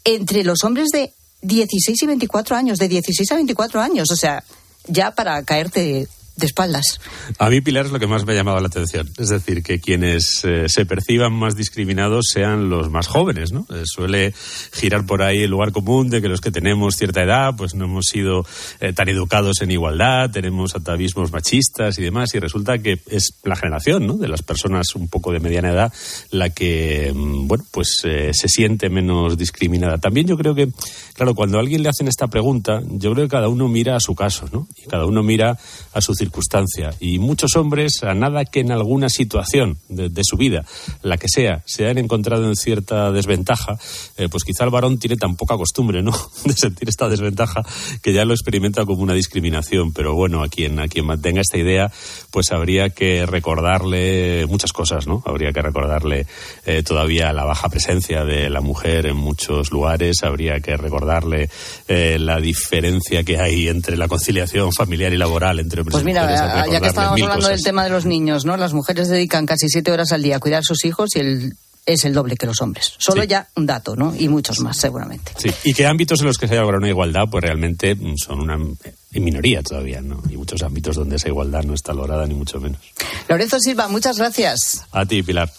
entre 0.04 0.44
los 0.44 0.64
hombres 0.64 0.88
de 0.92 1.12
16 1.42 2.02
y 2.02 2.06
24 2.06 2.56
años, 2.56 2.78
de 2.78 2.88
16 2.88 3.32
a 3.32 3.34
24 3.36 3.80
años, 3.80 4.10
o 4.10 4.16
sea, 4.16 4.44
ya 4.86 5.12
para 5.12 5.42
caerte 5.44 6.08
de 6.36 6.46
espaldas. 6.46 7.00
A 7.38 7.50
mí, 7.50 7.60
Pilar, 7.60 7.86
es 7.86 7.92
lo 7.92 7.98
que 7.98 8.06
más 8.06 8.24
me 8.24 8.32
ha 8.32 8.36
llamado 8.36 8.58
la 8.58 8.66
atención. 8.66 9.08
Es 9.18 9.28
decir, 9.28 9.62
que 9.62 9.80
quienes 9.80 10.44
eh, 10.44 10.68
se 10.68 10.86
perciban 10.86 11.32
más 11.32 11.56
discriminados 11.56 12.26
sean 12.32 12.70
los 12.70 12.90
más 12.90 13.06
jóvenes, 13.06 13.52
¿no? 13.52 13.66
Eh, 13.70 13.82
suele 13.84 14.32
girar 14.72 15.04
por 15.04 15.22
ahí 15.22 15.42
el 15.42 15.50
lugar 15.50 15.72
común 15.72 16.08
de 16.08 16.22
que 16.22 16.28
los 16.28 16.40
que 16.40 16.50
tenemos 16.50 16.96
cierta 16.96 17.22
edad, 17.22 17.54
pues 17.56 17.74
no 17.74 17.84
hemos 17.84 18.06
sido 18.06 18.46
eh, 18.80 18.92
tan 18.92 19.08
educados 19.08 19.60
en 19.60 19.70
igualdad, 19.70 20.30
tenemos 20.30 20.74
atavismos 20.74 21.32
machistas 21.32 21.98
y 21.98 22.02
demás, 22.02 22.34
y 22.34 22.38
resulta 22.38 22.78
que 22.78 23.00
es 23.10 23.34
la 23.44 23.56
generación, 23.56 24.06
¿no? 24.06 24.14
De 24.14 24.28
las 24.28 24.42
personas 24.42 24.94
un 24.94 25.08
poco 25.08 25.32
de 25.32 25.40
mediana 25.40 25.70
edad 25.70 25.92
la 26.30 26.48
que, 26.50 27.12
mm, 27.14 27.46
bueno, 27.46 27.64
pues 27.70 28.00
se 28.02 28.48
siente 28.48 28.88
menos 28.88 29.36
discriminada. 29.36 29.98
También 29.98 30.26
yo 30.26 30.36
creo 30.36 30.54
que, 30.54 30.68
claro, 31.14 31.34
cuando 31.34 31.58
a 31.58 31.60
alguien 31.60 31.82
le 31.82 31.90
hacen 31.90 32.08
esta 32.08 32.28
pregunta, 32.28 32.80
yo 32.88 33.12
creo 33.12 33.26
que 33.26 33.30
cada 33.30 33.48
uno 33.48 33.68
mira 33.68 33.96
a 33.96 34.00
su 34.00 34.14
caso, 34.14 34.48
¿no? 34.52 34.66
Y 34.76 34.88
cada 34.88 35.06
uno 35.06 35.22
mira 35.22 35.58
a 35.92 36.00
su 36.00 36.14
circunstancia. 36.22 36.90
Y 37.00 37.18
muchos 37.18 37.56
hombres, 37.56 38.02
a 38.02 38.14
nada 38.14 38.44
que 38.44 38.60
en 38.60 38.70
alguna 38.70 39.08
situación 39.08 39.78
de, 39.88 40.08
de 40.08 40.22
su 40.24 40.36
vida, 40.36 40.64
la 41.02 41.16
que 41.16 41.28
sea, 41.28 41.62
se 41.66 41.84
hayan 41.84 41.98
encontrado 41.98 42.44
en 42.46 42.56
cierta 42.56 43.10
desventaja, 43.10 43.78
eh, 44.16 44.28
pues 44.30 44.44
quizá 44.44 44.64
el 44.64 44.70
varón 44.70 44.98
tiene 44.98 45.16
tan 45.16 45.36
poca 45.36 45.56
costumbre, 45.56 46.02
¿no? 46.02 46.12
De 46.44 46.52
sentir 46.52 46.88
esta 46.88 47.08
desventaja 47.08 47.62
que 48.02 48.12
ya 48.12 48.24
lo 48.24 48.34
experimenta 48.34 48.84
como 48.84 49.02
una 49.02 49.14
discriminación. 49.14 49.92
Pero 49.92 50.14
bueno, 50.14 50.42
a 50.42 50.48
quien, 50.48 50.78
a 50.78 50.88
quien 50.88 51.06
mantenga 51.06 51.40
esta 51.40 51.58
idea, 51.58 51.90
pues 52.30 52.52
habría 52.52 52.90
que 52.90 53.26
recordarle 53.26 54.46
muchas 54.46 54.72
cosas, 54.72 55.06
¿no? 55.06 55.22
Habría 55.26 55.52
que 55.52 55.62
recordarle 55.62 56.26
eh, 56.66 56.82
todavía 56.82 57.32
la 57.32 57.44
baja 57.44 57.68
presencia 57.68 58.24
de 58.24 58.50
la 58.50 58.60
mujer 58.60 59.06
en 59.06 59.16
muchos 59.16 59.72
lugares, 59.72 60.22
habría 60.22 60.60
que 60.60 60.76
recordarle 60.76 61.48
eh, 61.88 62.18
la 62.18 62.38
diferencia 62.38 63.24
que 63.24 63.38
hay 63.38 63.68
entre 63.68 63.96
la 63.96 64.08
conciliación 64.08 64.72
familiar 64.72 65.12
y 65.12 65.16
laboral 65.16 65.60
entre 65.60 65.80
hombres 65.80 65.92
Pues 65.92 66.02
y 66.02 66.06
mira, 66.12 66.62
hay 66.62 66.70
ya 66.72 66.80
que 66.80 66.88
estábamos 66.88 67.20
hablando 67.22 67.36
cosas. 67.46 67.56
del 67.56 67.64
tema 67.64 67.84
de 67.84 67.90
los 67.90 68.04
niños, 68.06 68.44
¿no? 68.44 68.56
Las 68.56 68.72
mujeres 68.74 69.08
dedican 69.08 69.46
casi 69.46 69.68
siete 69.68 69.90
horas 69.90 70.12
al 70.12 70.22
día 70.22 70.36
a 70.36 70.40
cuidar 70.40 70.60
a 70.60 70.62
sus 70.62 70.84
hijos 70.84 71.16
y 71.16 71.20
el, 71.20 71.54
es 71.86 72.04
el 72.04 72.12
doble 72.14 72.36
que 72.36 72.46
los 72.46 72.60
hombres. 72.60 72.92
Solo 72.98 73.22
Sí. 73.22 73.28
ya 73.28 73.48
un 73.56 73.66
dato, 73.66 73.96
¿no? 73.96 74.14
Y 74.16 74.28
muchos 74.28 74.60
más, 74.60 74.76
seguramente. 74.78 75.32
Sí, 75.36 75.50
y 75.64 75.74
que 75.74 75.86
ámbitos 75.86 76.20
en 76.20 76.26
los 76.26 76.38
que 76.38 76.46
se 76.46 76.54
haya 76.54 76.60
logrado 76.62 76.80
una 76.80 76.90
igualdad, 76.90 77.22
pues 77.30 77.42
realmente 77.42 77.94
mm, 77.94 78.16
son 78.16 78.40
una 78.40 78.54
en 78.54 79.24
minoría 79.24 79.62
todavía, 79.62 80.00
¿no? 80.00 80.22
Y 80.30 80.36
muchos 80.36 80.62
ámbitos 80.62 80.96
donde 80.96 81.16
esa 81.16 81.28
igualdad 81.28 81.64
no 81.64 81.74
está 81.74 81.92
lograda, 81.92 82.26
ni 82.26 82.34
mucho 82.34 82.60
menos. 82.60 82.80
Lorenzo 83.28 83.58
Silva, 83.60 83.88
muchas 83.88 84.16
gracias. 84.18 84.84
A 84.92 85.04
ti, 85.04 85.22
Pilar. 85.22 85.50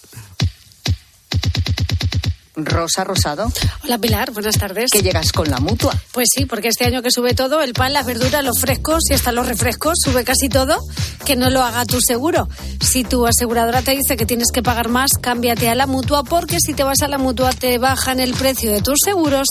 Rosa 2.55 3.03
Rosado. 3.03 3.51
Hola 3.83 3.97
Pilar, 3.97 4.31
buenas 4.31 4.57
tardes. 4.57 4.91
Que 4.91 5.01
llegas 5.01 5.31
con 5.31 5.49
la 5.49 5.59
mutua. 5.59 5.93
Pues 6.11 6.27
sí, 6.33 6.45
porque 6.45 6.67
este 6.67 6.85
año 6.85 7.01
que 7.01 7.11
sube 7.11 7.33
todo, 7.33 7.61
el 7.61 7.73
pan, 7.73 7.93
las 7.93 8.05
verduras, 8.05 8.43
los 8.43 8.59
frescos 8.59 9.03
y 9.09 9.13
hasta 9.13 9.31
los 9.31 9.47
refrescos, 9.47 9.97
sube 10.03 10.23
casi 10.23 10.49
todo, 10.49 10.77
que 11.25 11.35
no 11.35 11.49
lo 11.49 11.63
haga 11.63 11.85
tu 11.85 11.99
seguro. 11.99 12.47
Si 12.79 13.03
tu 13.03 13.25
aseguradora 13.25 13.81
te 13.81 13.91
dice 13.91 14.17
que 14.17 14.25
tienes 14.25 14.51
que 14.53 14.61
pagar 14.61 14.89
más, 14.89 15.11
cámbiate 15.19 15.69
a 15.69 15.75
la 15.75 15.87
mutua, 15.87 16.23
porque 16.23 16.59
si 16.59 16.73
te 16.73 16.83
vas 16.83 17.01
a 17.01 17.07
la 17.07 17.17
mutua 17.17 17.51
te 17.51 17.77
bajan 17.79 18.19
el 18.19 18.33
precio 18.33 18.71
de 18.71 18.81
tus 18.81 18.99
seguros, 19.03 19.47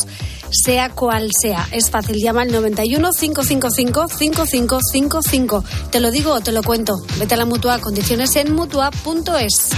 sea 0.51 0.91
cual 0.91 1.31
sea. 1.41 1.69
Es 1.73 1.91
fácil, 1.91 2.17
llama 2.23 2.43
al 2.43 2.53
91 2.53 3.11
555 3.19 4.09
5555. 4.09 5.65
Te 5.91 6.01
lo 6.01 6.11
digo 6.11 6.33
o 6.35 6.41
te 6.41 6.53
lo 6.53 6.63
cuento. 6.63 6.95
Vete 7.19 7.35
a 7.35 7.39
la 7.39 7.47
mutua, 7.47 7.81
condiciones 7.81 8.37
en 8.37 8.55
mutua.es. 8.55 9.71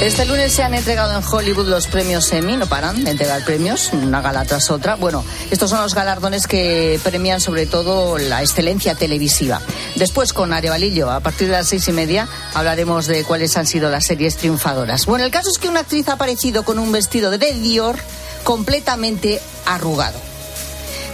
Este 0.00 0.24
lunes 0.26 0.52
se 0.52 0.62
han 0.62 0.74
entregado 0.74 1.18
en 1.18 1.24
Hollywood 1.28 1.66
los 1.66 1.88
premios 1.88 2.32
Emmy, 2.32 2.56
no 2.56 2.68
paran 2.68 3.02
de 3.02 3.10
entregar 3.10 3.44
premios, 3.44 3.90
una 3.92 4.20
gala 4.20 4.44
tras 4.44 4.70
otra. 4.70 4.94
Bueno, 4.94 5.24
estos 5.50 5.70
son 5.70 5.82
los 5.82 5.96
galardones 5.96 6.46
que 6.46 7.00
premian 7.02 7.40
sobre 7.40 7.66
todo 7.66 8.16
la 8.16 8.40
excelencia 8.40 8.94
televisiva. 8.94 9.60
Después, 9.96 10.32
con 10.32 10.52
Arevalillo, 10.52 11.10
a 11.10 11.18
partir 11.18 11.48
de 11.48 11.54
las 11.54 11.66
seis 11.66 11.88
y 11.88 11.92
media, 11.92 12.28
hablaremos 12.54 13.08
de 13.08 13.24
cuáles 13.24 13.56
han 13.56 13.66
sido 13.66 13.90
las 13.90 14.06
series 14.06 14.36
triunfadoras. 14.36 15.04
Bueno, 15.04 15.24
el 15.24 15.32
caso 15.32 15.50
es 15.50 15.58
que 15.58 15.68
una 15.68 15.80
actriz 15.80 16.08
ha 16.08 16.12
aparecido 16.12 16.62
con 16.62 16.78
un 16.78 16.92
vestido 16.92 17.32
de 17.32 17.52
Dior 17.54 17.96
completamente 18.44 19.40
arrugado. 19.66 20.27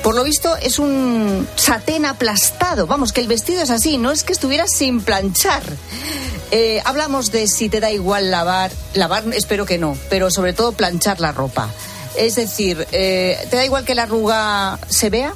Por 0.04 0.14
lo 0.14 0.22
visto 0.22 0.54
es 0.58 0.78
un 0.78 1.48
satén 1.56 2.04
aplastado. 2.04 2.86
Vamos, 2.86 3.14
que 3.14 3.22
el 3.22 3.26
vestido 3.26 3.62
es 3.62 3.70
así, 3.70 3.96
no 3.96 4.12
es 4.12 4.22
que 4.22 4.34
estuviera 4.34 4.66
sin 4.68 5.00
planchar. 5.00 5.62
Eh, 6.50 6.82
hablamos 6.84 7.32
de 7.32 7.48
si 7.48 7.70
te 7.70 7.80
da 7.80 7.90
igual 7.90 8.30
lavar, 8.30 8.70
lavar 8.92 9.24
espero 9.32 9.64
que 9.64 9.78
no, 9.78 9.96
pero 10.10 10.30
sobre 10.30 10.52
todo 10.52 10.72
planchar 10.72 11.20
la 11.20 11.32
ropa. 11.32 11.70
Es 12.18 12.36
decir, 12.36 12.86
eh, 12.92 13.38
¿te 13.48 13.56
da 13.56 13.64
igual 13.64 13.86
que 13.86 13.94
la 13.94 14.02
arruga 14.02 14.78
se 14.90 15.08
vea? 15.08 15.32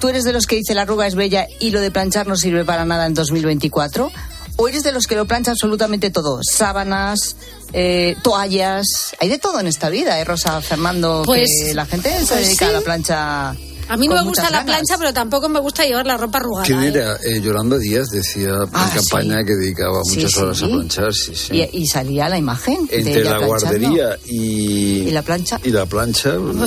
¿Tú 0.00 0.08
eres 0.08 0.24
de 0.24 0.32
los 0.32 0.46
que 0.46 0.56
dice 0.56 0.74
la 0.74 0.82
arruga 0.82 1.06
es 1.06 1.14
bella 1.14 1.46
y 1.60 1.70
lo 1.70 1.80
de 1.80 1.92
planchar 1.92 2.26
no 2.26 2.36
sirve 2.36 2.64
para 2.64 2.84
nada 2.84 3.06
en 3.06 3.14
2024? 3.14 4.10
¿O 4.56 4.68
eres 4.68 4.82
de 4.82 4.90
los 4.90 5.06
que 5.06 5.14
lo 5.14 5.26
plancha 5.26 5.52
absolutamente 5.52 6.10
todo? 6.10 6.40
Sábanas, 6.42 7.36
eh, 7.72 8.16
toallas, 8.24 9.14
hay 9.20 9.28
de 9.28 9.38
todo 9.38 9.60
en 9.60 9.68
esta 9.68 9.90
vida, 9.90 10.18
¿eh, 10.18 10.24
Rosa 10.24 10.60
Fernando? 10.60 11.22
Pues- 11.24 11.66
que 11.68 11.74
la 11.74 11.86
gente 11.86 12.10
se 12.10 12.26
pues 12.26 12.46
dedica 12.46 12.66
a 12.66 12.72
la 12.72 12.80
plancha. 12.80 13.54
A 13.88 13.96
mí 13.96 14.06
no 14.08 14.14
me 14.16 14.22
gusta 14.22 14.44
la 14.44 14.58
ganas. 14.58 14.64
plancha, 14.66 14.98
pero 14.98 15.12
tampoco 15.14 15.48
me 15.48 15.60
gusta 15.60 15.84
llevar 15.84 16.06
la 16.06 16.16
ropa 16.16 16.38
arrugada. 16.38 16.66
¿Quién 16.66 16.82
¿eh? 16.82 16.88
era? 16.88 17.16
Eh, 17.24 17.40
Yolanda 17.40 17.78
Díaz 17.78 18.08
decía 18.10 18.50
Ah, 18.72 18.90
en 18.92 18.98
campaña 19.00 19.38
sí. 19.40 19.44
que 19.46 19.54
dedicaba 19.56 20.00
Sí, 20.04 20.16
muchas 20.16 20.36
horas 20.36 20.62
a 20.62 20.66
planchar, 20.66 21.14
sí, 21.14 21.34
sí. 21.34 21.54
Y, 21.72 21.78
y 21.82 21.86
salía 21.86 22.28
la 22.28 22.38
imagen. 22.38 22.86
de 22.86 22.96
Entre 22.98 23.20
ella 23.20 23.38
la 23.38 23.46
guardería 23.46 24.18
y, 24.26 25.08
Y 25.08 25.10
la 25.10 25.22
plancha. 25.22 25.58
y 25.64 25.70
la 25.70 25.86
plancha. 25.86 26.36
Bueno, 26.36 26.66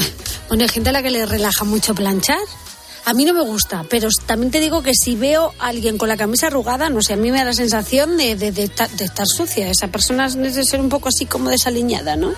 hay 0.63 0.69
gente 0.69 0.89
a 0.89 0.93
la 0.93 1.03
que 1.03 1.11
le 1.11 1.25
relaja 1.25 1.63
mucho 1.63 1.93
planchar. 1.95 2.39
A 3.05 3.13
mí 3.15 3.25
no 3.25 3.33
me 3.33 3.41
gusta, 3.41 3.83
pero 3.89 4.09
también 4.27 4.51
te 4.51 4.59
digo 4.59 4.83
que 4.83 4.91
si 4.93 5.15
veo 5.15 5.53
a 5.59 5.69
alguien 5.69 5.97
con 5.97 6.07
la 6.07 6.17
camisa 6.17 6.47
arrugada, 6.47 6.87
no 6.89 7.01
sé, 7.01 7.13
a 7.13 7.17
mí 7.17 7.31
me 7.31 7.37
da 7.39 7.45
la 7.45 7.53
sensación 7.53 8.15
de, 8.15 8.35
de- 8.35 8.51
de 8.51 8.63
estar, 8.65 8.89
de 8.91 9.05
estar 9.05 9.25
sucia. 9.25 9.69
Esa 9.71 9.87
persona 9.87 10.29
debe 10.29 10.63
ser 10.63 10.79
un 10.79 10.89
poco 10.89 11.09
así 11.09 11.25
como 11.25 11.49
desaliñada, 11.49 12.15
¿no? 12.15 12.33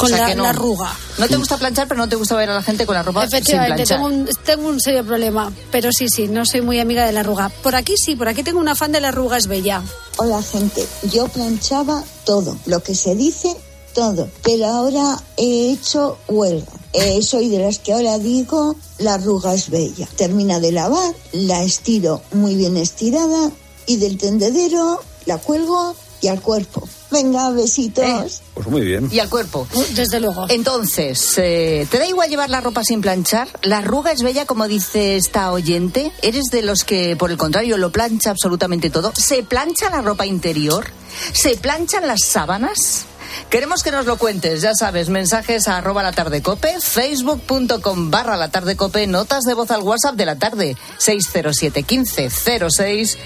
Con 0.00 0.10
O 0.12 0.16
sea 0.16 0.22
la, 0.22 0.28
que 0.30 0.34
no. 0.36 0.42
la 0.44 0.50
arruga. 0.50 0.90
No 1.18 1.28
te 1.28 1.36
gusta 1.36 1.58
planchar, 1.58 1.86
pero 1.86 1.98
no 2.00 2.08
te 2.08 2.16
gusta 2.16 2.34
ver 2.36 2.48
a 2.48 2.54
la 2.54 2.62
gente 2.62 2.86
con 2.86 2.94
la 2.94 3.02
ropa 3.02 3.20
sin 3.26 3.36
Efectivamente, 3.36 3.84
planchar. 3.84 3.98
tengo 3.98 4.08
un, 4.08 4.28
tengo 4.44 4.68
un 4.68 4.80
serio 4.80 5.04
problema, 5.04 5.52
pero 5.70 5.90
sí, 5.92 6.08
sí, 6.08 6.26
no 6.28 6.46
soy 6.46 6.62
muy 6.62 6.80
amiga 6.80 7.04
de 7.04 7.12
la 7.12 7.20
arruga. 7.20 7.50
Por 7.62 7.74
aquí 7.76 7.94
sí, 8.02 8.16
por 8.16 8.26
aquí 8.28 8.42
tengo 8.42 8.60
un 8.60 8.68
afán 8.68 8.92
de 8.92 9.00
la 9.00 9.08
arruga 9.08 9.36
es 9.36 9.46
bella. 9.46 9.82
Hola 10.16 10.42
gente, 10.42 10.86
yo 11.12 11.28
planchaba 11.28 12.02
todo, 12.24 12.56
lo 12.66 12.82
que 12.82 12.94
se 12.94 13.14
dice, 13.14 13.54
todo, 13.94 14.28
pero 14.42 14.66
ahora 14.66 15.18
he 15.36 15.70
hecho 15.72 16.16
huelga. 16.28 16.72
Eh, 16.92 17.20
soy 17.22 17.48
de 17.50 17.58
las 17.58 17.78
que 17.78 17.92
ahora 17.92 18.18
digo, 18.18 18.74
la 18.98 19.14
arruga 19.14 19.52
es 19.54 19.68
bella. 19.70 20.08
Termina 20.16 20.58
de 20.60 20.72
lavar, 20.72 21.14
la 21.32 21.62
estiro 21.62 22.22
muy 22.32 22.54
bien 22.56 22.76
estirada 22.78 23.50
y 23.86 23.96
del 23.98 24.16
tendedero 24.18 25.00
la 25.26 25.36
cuelgo 25.38 25.94
y 26.22 26.28
al 26.28 26.40
cuerpo. 26.40 26.88
Venga, 27.10 27.50
besitos. 27.50 28.42
Pues 28.54 28.66
muy 28.68 28.82
bien. 28.82 29.08
Y 29.10 29.18
al 29.18 29.28
cuerpo. 29.28 29.66
Desde 29.94 30.20
luego. 30.20 30.46
Entonces, 30.48 31.34
eh, 31.38 31.86
¿te 31.90 31.98
da 31.98 32.06
igual 32.06 32.30
llevar 32.30 32.50
la 32.50 32.60
ropa 32.60 32.84
sin 32.84 33.00
planchar? 33.00 33.48
¿La 33.62 33.78
arruga 33.78 34.12
es 34.12 34.22
bella, 34.22 34.46
como 34.46 34.68
dice 34.68 35.16
esta 35.16 35.52
oyente? 35.52 36.12
¿Eres 36.22 36.44
de 36.52 36.62
los 36.62 36.84
que, 36.84 37.16
por 37.16 37.30
el 37.30 37.36
contrario, 37.36 37.76
lo 37.76 37.90
plancha 37.90 38.30
absolutamente 38.30 38.90
todo? 38.90 39.12
¿Se 39.16 39.42
plancha 39.42 39.90
la 39.90 40.02
ropa 40.02 40.26
interior? 40.26 40.86
¿Se 41.32 41.56
planchan 41.56 42.06
las 42.06 42.24
sábanas? 42.24 43.06
Queremos 43.48 43.82
que 43.82 43.90
nos 43.90 44.06
lo 44.06 44.16
cuentes, 44.16 44.60
ya 44.60 44.74
sabes, 44.74 45.08
mensajes 45.08 45.68
a 45.68 45.78
arroba 45.78 46.02
la 46.02 46.12
tarde 46.12 46.42
cope, 46.42 46.80
facebook.com 46.80 48.10
barra 48.10 48.36
la 48.36 48.50
tarde 48.50 48.76
cope, 48.76 49.06
notas 49.06 49.44
de 49.44 49.54
voz 49.54 49.70
al 49.70 49.82
WhatsApp 49.82 50.16
de 50.16 50.26
la 50.26 50.36
tarde, 50.36 50.76
607 50.98 51.82
15 51.82 52.30
06 52.30 53.18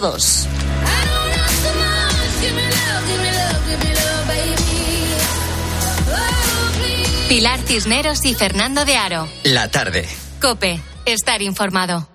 02. 0.00 0.48
Pilar 7.28 7.60
Cisneros 7.60 8.24
y 8.24 8.34
Fernando 8.34 8.84
de 8.84 8.96
Aro. 8.96 9.28
La 9.44 9.70
tarde. 9.70 10.08
Cope, 10.40 10.80
estar 11.04 11.42
informado. 11.42 12.08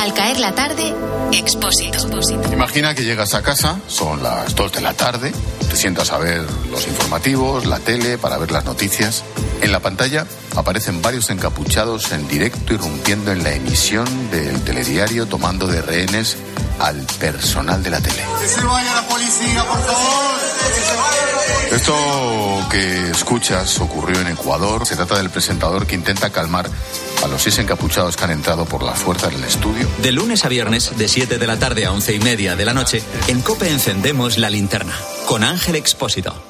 Al 0.00 0.14
caer 0.14 0.38
la 0.38 0.54
tarde, 0.54 0.94
Expósito. 1.32 2.08
Imagina 2.52 2.94
que 2.94 3.04
llegas 3.04 3.34
a 3.34 3.42
casa, 3.42 3.78
son 3.86 4.22
las 4.22 4.54
2 4.54 4.72
de 4.72 4.80
la 4.80 4.94
tarde, 4.94 5.32
te 5.68 5.76
sientas 5.76 6.10
a 6.12 6.18
ver 6.18 6.44
los 6.70 6.86
informativos, 6.86 7.66
la 7.66 7.78
tele, 7.78 8.18
para 8.18 8.36
ver 8.38 8.50
las 8.50 8.64
noticias. 8.64 9.22
En 9.60 9.72
la 9.72 9.80
pantalla 9.80 10.26
aparecen 10.56 11.00
varios 11.02 11.30
encapuchados 11.30 12.12
en 12.12 12.26
directo 12.26 12.74
irrumpiendo 12.74 13.30
en 13.30 13.42
la 13.42 13.52
emisión 13.52 14.06
del 14.30 14.60
telediario 14.62 15.26
tomando 15.26 15.66
de 15.66 15.82
rehenes 15.82 16.36
al 16.80 16.96
personal 17.18 17.82
de 17.82 17.90
la 17.90 18.00
tele. 18.00 18.24
Que 18.40 18.48
se 18.48 18.64
vaya 18.64 18.94
la 18.94 19.06
policía, 19.06 19.64
por 19.64 19.80
favor. 19.82 20.40
Que 20.74 20.80
se 20.80 20.96
vaya 20.96 21.26
la 21.26 21.42
policía. 21.42 21.76
Esto 21.76 22.68
que 22.70 23.10
escuchas 23.10 23.78
ocurrió 23.80 24.20
en 24.20 24.28
Ecuador. 24.28 24.86
Se 24.86 24.96
trata 24.96 25.18
del 25.18 25.30
presentador 25.30 25.86
que 25.86 25.94
intenta 25.94 26.30
calmar 26.30 26.68
a 27.22 27.28
los 27.28 27.42
seis 27.42 27.58
encapuchados 27.58 28.16
que 28.16 28.24
han 28.24 28.30
entrado 28.30 28.64
por 28.64 28.82
la 28.82 28.92
fuerza 28.92 29.28
del 29.28 29.44
estudio. 29.44 29.86
De 29.98 30.10
lunes 30.10 30.44
a 30.44 30.48
viernes, 30.48 30.96
de 30.96 31.06
7 31.20 31.36
de 31.36 31.46
la 31.46 31.58
tarde 31.58 31.84
a 31.84 31.92
11 31.92 32.14
y 32.14 32.18
media 32.20 32.56
de 32.56 32.64
la 32.64 32.72
noche, 32.72 33.02
en 33.28 33.42
Cope 33.42 33.68
encendemos 33.68 34.38
la 34.38 34.48
linterna. 34.48 34.94
Con 35.26 35.44
Ángel 35.44 35.76
Expósito. 35.76 36.49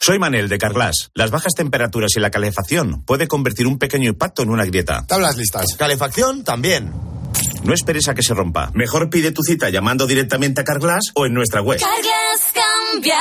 Soy 0.00 0.18
Manel 0.18 0.48
de 0.48 0.58
Carglass. 0.58 1.10
Las 1.14 1.30
bajas 1.30 1.54
temperaturas 1.54 2.12
y 2.16 2.20
la 2.20 2.30
calefacción 2.30 3.02
puede 3.04 3.26
convertir 3.26 3.66
un 3.66 3.78
pequeño 3.78 4.08
impacto 4.08 4.42
en 4.42 4.50
una 4.50 4.64
grieta. 4.64 5.04
Tablas 5.06 5.36
listas. 5.36 5.66
Calefacción 5.76 6.44
también. 6.44 6.92
No 7.64 7.74
esperes 7.74 8.06
a 8.08 8.14
que 8.14 8.22
se 8.22 8.32
rompa. 8.34 8.70
Mejor 8.74 9.10
pide 9.10 9.32
tu 9.32 9.42
cita 9.42 9.68
llamando 9.68 10.06
directamente 10.06 10.60
a 10.60 10.64
Carglass 10.64 11.10
o 11.14 11.26
en 11.26 11.34
nuestra 11.34 11.60
web. 11.60 11.80
Carglass 11.80 12.52
cambia, 12.54 13.18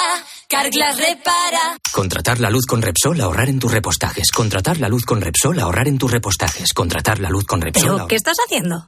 Carglass 0.47 0.97
repara. 0.97 1.77
Contratar 1.91 2.39
la 2.39 2.51
luz 2.51 2.65
con 2.67 2.81
Repsol, 2.81 3.19
ahorrar 3.19 3.49
en 3.49 3.57
tus 3.57 3.71
repostajes. 3.71 4.29
Contratar 4.31 4.79
la 4.79 4.89
luz 4.89 5.05
con 5.05 5.21
Repsol, 5.21 5.59
ahorrar 5.59 5.87
en 5.87 5.97
tus 5.97 6.11
repostajes. 6.11 6.73
Contratar 6.73 7.19
la 7.19 7.29
luz 7.29 7.45
con 7.45 7.61
Repsol. 7.61 7.95
¿Pero 7.95 8.07
qué 8.07 8.15
estás 8.15 8.37
haciendo? 8.45 8.87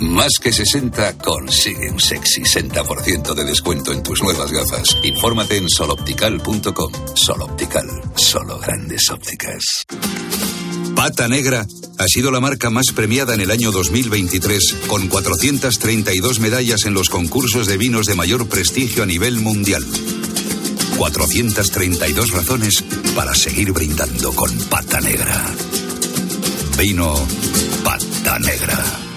Más 0.00 0.32
que 0.42 0.52
60 0.52 1.18
consigue 1.18 1.90
un 1.90 2.00
sexy 2.00 2.42
60% 2.42 3.34
de 3.34 3.44
descuento 3.44 3.92
en 3.92 4.02
tus 4.02 4.22
nuevas 4.22 4.50
gafas. 4.50 4.96
Infórmate 5.02 5.56
en 5.56 5.68
soloptical.com. 5.68 6.92
Soloptical, 7.14 7.88
solo 8.16 8.58
grandes 8.58 9.10
ópticas. 9.10 9.86
Pata 10.94 11.28
Negra 11.28 11.66
ha 11.98 12.06
sido 12.06 12.30
la 12.30 12.40
marca 12.40 12.70
más 12.70 12.92
premiada 12.94 13.34
en 13.34 13.40
el 13.40 13.50
año 13.50 13.70
2023 13.70 14.76
con 14.88 15.08
432 15.08 16.40
medallas 16.40 16.84
en 16.84 16.94
los 16.94 17.08
concursos 17.08 17.66
de 17.66 17.76
vinos 17.76 18.06
de 18.06 18.14
mayor 18.14 18.48
prestigio 18.48 19.02
a 19.02 19.06
nivel 19.06 19.40
mundial. 19.40 19.84
432 20.96 22.30
razones 22.32 22.84
para 23.14 23.34
seguir 23.34 23.72
brindando 23.72 24.32
con 24.32 24.56
Pata 24.68 25.00
Negra. 25.00 25.44
Vino 26.78 27.14
Pata 27.84 28.38
Negra. 28.38 29.11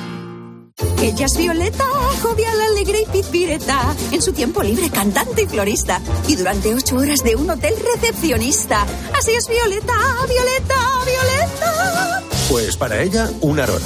Ella 1.02 1.28
es 1.28 1.38
Violeta, 1.38 1.86
jovial, 2.22 2.60
alegre 2.72 3.04
y 3.04 3.06
pizpireta. 3.12 3.96
En 4.12 4.22
su 4.22 4.34
tiempo 4.34 4.62
libre, 4.62 4.90
cantante 4.90 5.44
y 5.44 5.48
florista. 5.48 6.02
Y 6.28 6.36
durante 6.36 6.74
ocho 6.74 6.98
horas 6.98 7.20
de 7.24 7.36
un 7.36 7.50
hotel 7.50 7.76
recepcionista. 7.94 8.86
Así 9.18 9.32
es 9.32 9.48
Violeta, 9.48 9.94
Violeta, 10.28 10.76
Violeta. 11.06 12.24
Pues 12.50 12.76
para 12.76 13.02
ella, 13.02 13.30
una 13.42 13.64
Arona. 13.64 13.86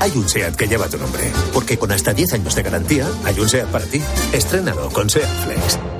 Hay 0.00 0.12
un 0.16 0.28
SEAT 0.28 0.56
que 0.56 0.66
lleva 0.66 0.88
tu 0.88 0.96
nombre. 0.96 1.30
Porque 1.52 1.78
con 1.78 1.92
hasta 1.92 2.14
10 2.14 2.32
años 2.34 2.54
de 2.54 2.62
garantía, 2.62 3.06
hay 3.24 3.38
un 3.38 3.48
SEAT 3.48 3.68
para 3.68 3.84
ti. 3.84 4.00
Estrénalo 4.32 4.88
con 4.90 5.10
SEAT 5.10 5.28
Flex. 5.44 5.99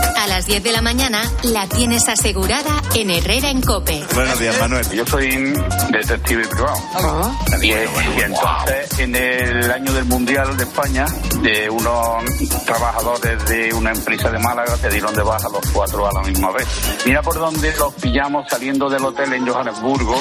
A 0.31 0.35
las 0.35 0.45
10 0.45 0.63
de 0.63 0.71
la 0.71 0.81
mañana 0.81 1.29
la 1.43 1.67
tienes 1.67 2.07
asegurada 2.07 2.81
en 2.95 3.09
Herrera 3.09 3.49
en 3.49 3.61
Cope. 3.61 4.01
Buenos 4.15 4.39
días, 4.39 4.57
Manuel. 4.61 4.89
Yo 4.91 5.05
soy 5.05 5.27
detective 5.91 6.47
privado. 6.47 6.77
Y, 7.61 7.67
y 7.67 7.71
entonces, 8.23 8.99
en 8.99 9.13
el 9.13 9.69
año 9.69 9.91
del 9.91 10.05
Mundial 10.05 10.55
de 10.55 10.63
España, 10.63 11.05
de 11.41 11.69
unos 11.69 12.23
trabajadores 12.65 13.45
de 13.45 13.73
una 13.73 13.91
empresa 13.91 14.31
de 14.31 14.39
Málaga 14.39 14.77
te 14.77 14.89
dieron 14.89 15.13
de 15.13 15.21
baja 15.21 15.49
los 15.49 15.69
cuatro 15.73 16.07
a 16.07 16.13
la 16.13 16.21
misma 16.21 16.49
vez. 16.51 16.65
Mira 17.05 17.21
por 17.21 17.35
dónde 17.35 17.73
los 17.77 17.93
pillamos 17.95 18.45
saliendo 18.49 18.89
del 18.89 19.03
hotel 19.03 19.33
en 19.33 19.45
Johannesburgo. 19.45 20.15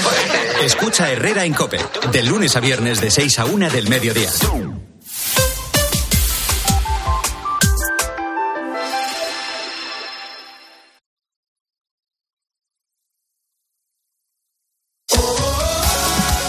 Escucha 0.62 1.10
Herrera 1.10 1.44
en 1.44 1.54
Cope, 1.54 1.80
de 2.12 2.22
lunes 2.22 2.54
a 2.54 2.60
viernes 2.60 3.00
de 3.00 3.10
6 3.10 3.40
a 3.40 3.46
1 3.46 3.68
del 3.70 3.88
mediodía. 3.88 4.30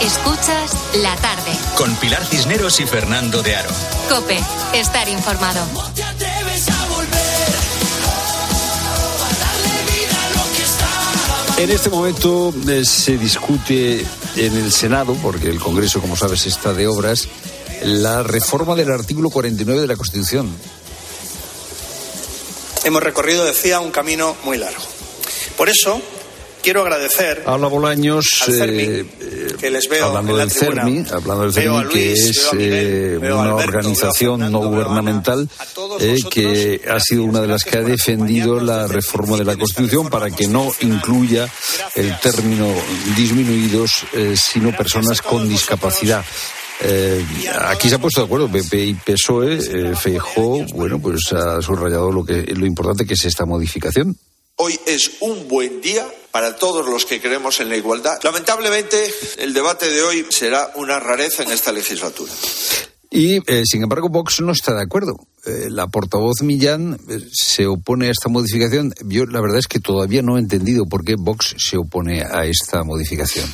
Escuchas 0.02 0.72
la 0.96 1.16
tarde. 1.18 1.52
Con 1.78 1.96
Pilar 1.98 2.26
Cisneros 2.26 2.80
y 2.80 2.88
Fernando 2.88 3.44
de 3.44 3.56
Aro. 3.56 3.70
Cope, 4.10 4.40
estar 4.74 5.08
informado. 5.08 5.64
En 11.58 11.70
este 11.70 11.92
momento 11.92 12.52
eh, 12.68 12.84
se 12.84 13.20
discute 13.20 14.04
en 14.38 14.58
el 14.58 14.72
Senado, 14.72 15.16
porque 15.22 15.50
el 15.50 15.60
Congreso, 15.60 16.02
como 16.02 16.16
sabes, 16.16 16.48
está 16.48 16.74
de 16.74 16.88
obras, 16.88 17.28
la 17.84 18.24
reforma 18.24 18.74
del 18.74 18.92
artículo 18.92 19.30
49 19.30 19.82
de 19.82 19.88
la 19.88 19.96
Constitución. 19.96 20.52
Hemos 22.84 23.04
recorrido, 23.04 23.46
decía, 23.46 23.80
un 23.80 23.92
camino 23.92 24.36
muy 24.44 24.58
largo. 24.58 24.82
Por 25.56 25.70
eso, 25.70 26.02
quiero 26.62 26.82
agradecer 26.82 27.44
Habla 27.46 27.68
Bolaños, 27.68 28.26
al 28.48 28.54
CERMI, 28.54 28.84
eh, 28.84 29.06
que 29.60 29.72
les 29.72 29.88
veo 29.90 30.06
hablando 30.06 30.32
en 30.32 30.38
la 30.38 30.46
del 30.46 30.56
tribuna. 30.56 31.10
Hablando 31.12 31.52
del 31.52 31.88
que 31.90 32.14
es 32.14 32.50
Miguel, 32.54 33.24
eh, 33.24 33.34
una 33.34 33.42
Alberto, 33.42 33.56
organización 33.58 34.52
no 34.52 34.60
gubernamental 34.60 35.50
eh, 36.00 36.20
que 36.30 36.82
ha 36.90 37.00
sido 37.00 37.24
una 37.24 37.42
de 37.42 37.48
las 37.48 37.64
que 37.64 37.78
ha 37.78 37.82
defendido 37.82 38.60
la 38.60 38.88
reforma 38.88 39.38
de 39.38 39.46
la 39.46 39.56
Constitución 39.56 40.10
para 40.10 40.30
que 40.30 40.48
no 40.48 40.72
incluya 40.82 41.50
el 41.96 42.20
término 42.20 42.68
disminuidos, 43.16 44.06
sino 44.36 44.76
personas 44.76 45.22
con 45.22 45.48
discapacidad. 45.48 46.24
Eh, 46.84 47.24
aquí 47.68 47.90
se 47.90 47.96
ha 47.96 48.00
puesto 48.00 48.22
de 48.22 48.26
acuerdo 48.26 48.52
PP 48.52 48.86
y 48.86 48.94
PSOE, 48.96 49.60
eh, 49.62 49.94
bueno, 50.74 51.00
pues 51.00 51.32
ha 51.32 51.62
subrayado 51.62 52.12
lo 52.12 52.26
que 52.26 52.42
lo 52.56 52.66
importante 52.66 53.06
que 53.06 53.14
es 53.14 53.26
esta 53.26 53.46
modificación. 53.46 54.18
Hoy 54.56 54.80
es 54.88 55.12
un 55.20 55.48
buen 55.48 55.80
día 55.82 56.08
para 56.32 56.56
todos 56.56 56.86
los 56.86 57.06
que 57.06 57.22
creemos 57.22 57.60
en 57.60 57.70
la 57.70 57.78
igualdad. 57.78 58.20
Lamentablemente, 58.24 59.14
el 59.38 59.54
debate 59.54 59.90
de 59.90 60.02
hoy 60.02 60.26
será 60.30 60.72
una 60.76 61.00
rareza 61.00 61.44
en 61.44 61.52
esta 61.52 61.72
legislatura. 61.72 62.32
Y, 63.14 63.40
eh, 63.52 63.64
sin 63.66 63.84
embargo, 63.84 64.08
Vox 64.08 64.40
no 64.40 64.54
está 64.54 64.74
de 64.74 64.84
acuerdo. 64.84 65.16
Eh, 65.46 65.68
la 65.70 65.88
portavoz 65.88 66.42
Millán 66.44 66.98
eh, 67.10 67.20
se 67.34 67.68
opone 67.68 68.08
a 68.08 68.12
esta 68.12 68.30
modificación. 68.30 68.94
Yo, 69.06 69.26
la 69.26 69.42
verdad 69.42 69.58
es 69.58 69.68
que 69.68 69.80
todavía 69.80 70.22
no 70.22 70.38
he 70.38 70.40
entendido 70.40 70.86
por 70.86 71.04
qué 71.04 71.16
Vox 71.20 71.56
se 71.58 71.76
opone 71.78 72.22
a 72.24 72.46
esta 72.46 72.86
modificación. 72.86 73.50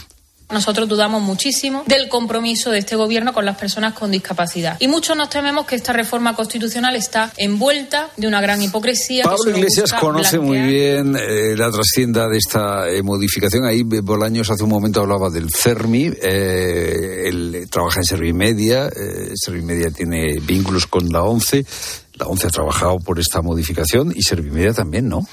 Nosotros 0.50 0.88
dudamos 0.88 1.22
muchísimo 1.22 1.84
del 1.88 2.08
compromiso 2.08 2.72
de 2.72 2.80
este 2.80 2.95
gobierno 2.95 3.34
con 3.34 3.43
las 3.45 3.58
personas 3.58 3.93
con 3.93 4.12
discapacidad. 4.12 4.78
Y 4.80 4.88
muchos 4.88 5.18
nos 5.18 5.30
tememos 5.30 5.66
que 5.66 5.76
esta 5.76 5.91
reforma 5.91 6.36
constitucional 6.36 6.95
está 6.95 7.34
envuelta 7.36 8.12
de 8.16 8.28
una 8.28 8.39
gran 8.39 8.62
hipocresía. 8.62 9.26
Pablo 9.26 9.52
Iglesias 9.52 9.91
conoce 9.93 10.39
muy 10.39 10.60
bien 10.62 11.18
eh, 11.18 11.54
la 11.58 11.70
trascienda 11.70 12.30
de 12.30 12.38
esta 12.38 12.88
eh, 12.88 13.04
modificación. 13.04 13.66
Ahí 13.66 13.82
eh, 13.82 14.00
Bolaños 14.02 14.50
hace 14.50 14.64
un 14.64 14.70
momento 14.70 15.02
hablaba 15.02 15.30
del 15.30 15.50
CERMI. 15.54 16.12
eh, 16.22 17.24
él 17.26 17.68
trabaja 17.70 18.00
en 18.00 18.06
Servimedia. 18.06 18.89
Servimedia 19.36 19.91
tiene 19.91 20.39
vínculos 20.39 20.88
con 20.88 21.10
la 21.10 21.24
ONCE. 21.24 21.66
La 22.14 22.26
ONCE 22.26 22.48
ha 22.48 22.50
trabajado 22.50 22.98
por 23.00 23.20
esta 23.20 23.41
modificación 23.41 24.14
y 24.16 24.24
Servimedia 24.24 24.74
también, 24.74 25.08
¿no? 25.10 25.28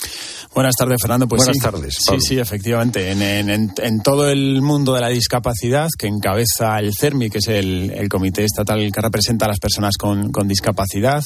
Buenas 0.55 0.75
tardes, 0.79 0.99
Fernando. 1.03 1.27
Pues 1.27 1.41
Buenas 1.41 1.57
sí. 1.57 1.61
tardes, 1.61 1.95
Sí, 1.95 2.05
Pablo. 2.07 2.21
sí, 2.21 2.39
efectivamente. 2.39 3.11
En, 3.11 3.21
en- 3.23 3.51
en- 3.51 3.73
en 3.77 4.01
todo 4.03 4.29
el 4.29 4.63
mundo 4.63 4.95
de 4.95 5.01
la 5.01 5.09
discapacidad, 5.09 5.89
que 5.99 6.07
encabeza 6.07 6.79
el 6.79 6.93
CERMI, 6.95 7.29
que 7.29 7.39
es 7.39 7.49
el, 7.49 7.91
el 7.91 8.09
comité 8.09 8.45
estatal 8.45 8.79
que 8.93 9.01
representa 9.01 9.47
a 9.47 9.49
las 9.49 9.59
personas 9.59 9.97
con, 9.97 10.31
con 10.31 10.47
discapacidad, 10.47 11.25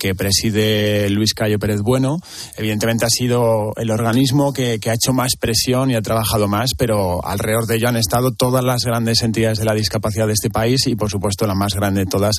que 0.00 0.16
preside 0.16 1.08
Luis 1.10 1.32
Cayo 1.32 1.60
Pérez 1.60 1.80
Bueno, 1.80 2.18
evidentemente 2.56 3.04
ha 3.04 3.08
sido 3.08 3.72
el 3.76 3.88
organismo 3.92 4.52
que, 4.52 4.80
que 4.80 4.90
ha 4.90 4.94
hecho 4.94 5.12
más 5.12 5.36
presión 5.38 5.92
y 5.92 5.94
ha 5.94 6.02
trabajado 6.02 6.48
más, 6.48 6.70
pero 6.76 7.24
alrededor 7.24 7.66
de 7.66 7.76
ello 7.76 7.88
han 7.88 7.96
estado 7.96 8.32
todas 8.32 8.64
las 8.64 8.84
grandes 8.84 9.22
entidades 9.22 9.58
de 9.58 9.64
la 9.64 9.74
discapacidad 9.74 10.26
de 10.26 10.32
este 10.32 10.50
país 10.50 10.88
y, 10.88 10.96
por 10.96 11.08
supuesto, 11.08 11.46
la 11.46 11.54
más 11.54 11.72
grande 11.72 12.00
de 12.00 12.06
todas 12.06 12.34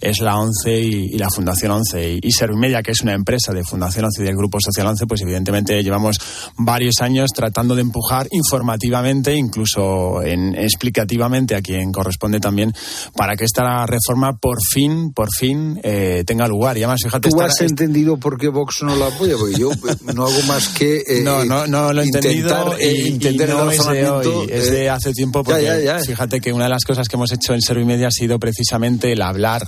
es 0.00 0.20
la 0.20 0.36
ONCE 0.38 0.80
y, 0.80 1.06
y 1.14 1.18
la 1.18 1.28
Fundación 1.34 1.72
ONCE. 1.72 2.12
Y, 2.14 2.20
y 2.22 2.30
Servimedia, 2.30 2.82
que 2.84 2.92
es 2.92 3.00
una 3.02 3.14
empresa 3.14 3.52
de 3.52 3.64
Fundación 3.64 4.04
ONCE 4.04 4.22
y 4.22 4.26
del 4.26 4.36
Grupo 4.36 4.58
Social 4.60 4.86
ONCE, 4.86 5.06
pues 5.08 5.20
evidentemente 5.22 5.71
llevamos 5.82 6.16
varios 6.56 7.00
años 7.00 7.30
tratando 7.34 7.74
de 7.74 7.82
empujar 7.82 8.26
informativamente, 8.30 9.34
incluso 9.34 10.22
en, 10.22 10.54
explicativamente 10.54 11.54
a 11.54 11.62
quien 11.62 11.92
corresponde 11.92 12.40
también, 12.40 12.74
para 13.16 13.36
que 13.36 13.44
esta 13.44 13.86
reforma 13.86 14.36
por 14.36 14.58
fin, 14.62 15.12
por 15.12 15.28
fin 15.32 15.80
eh, 15.82 16.24
tenga 16.26 16.46
lugar. 16.48 16.76
Y 16.76 16.82
además, 16.82 17.00
fíjate, 17.02 17.28
¿Tú 17.30 17.40
esta- 17.40 17.52
has 17.52 17.60
entendido 17.60 18.18
por 18.18 18.38
qué 18.38 18.48
Vox 18.48 18.82
no 18.82 18.96
la 18.96 19.06
apoya? 19.06 19.36
Porque 19.38 19.58
yo 19.58 19.70
eh, 19.72 19.96
no 20.14 20.26
hago 20.26 20.42
más 20.48 20.68
que 20.68 21.02
eh, 21.06 21.20
no, 21.22 21.44
no, 21.44 21.66
no 21.66 21.92
lo 21.92 22.02
he 22.02 22.04
entendido 22.04 22.48
intentar, 22.48 22.80
eh, 22.80 22.92
y, 23.20 23.26
el 23.26 23.36
no 23.48 23.70
es 23.70 23.86
de 23.86 24.08
hoy, 24.08 24.48
es 24.50 24.70
de 24.70 24.90
hace 24.90 25.12
tiempo 25.12 25.40
ya, 25.40 25.44
porque 25.44 25.62
ya, 25.64 25.80
ya. 25.80 25.98
fíjate 26.00 26.40
que 26.40 26.52
una 26.52 26.64
de 26.64 26.70
las 26.70 26.84
cosas 26.84 27.08
que 27.08 27.16
hemos 27.16 27.32
hecho 27.32 27.54
en 27.54 27.60
Servimedia 27.60 28.08
ha 28.08 28.10
sido 28.10 28.38
precisamente 28.38 29.12
el 29.12 29.22
hablar 29.22 29.62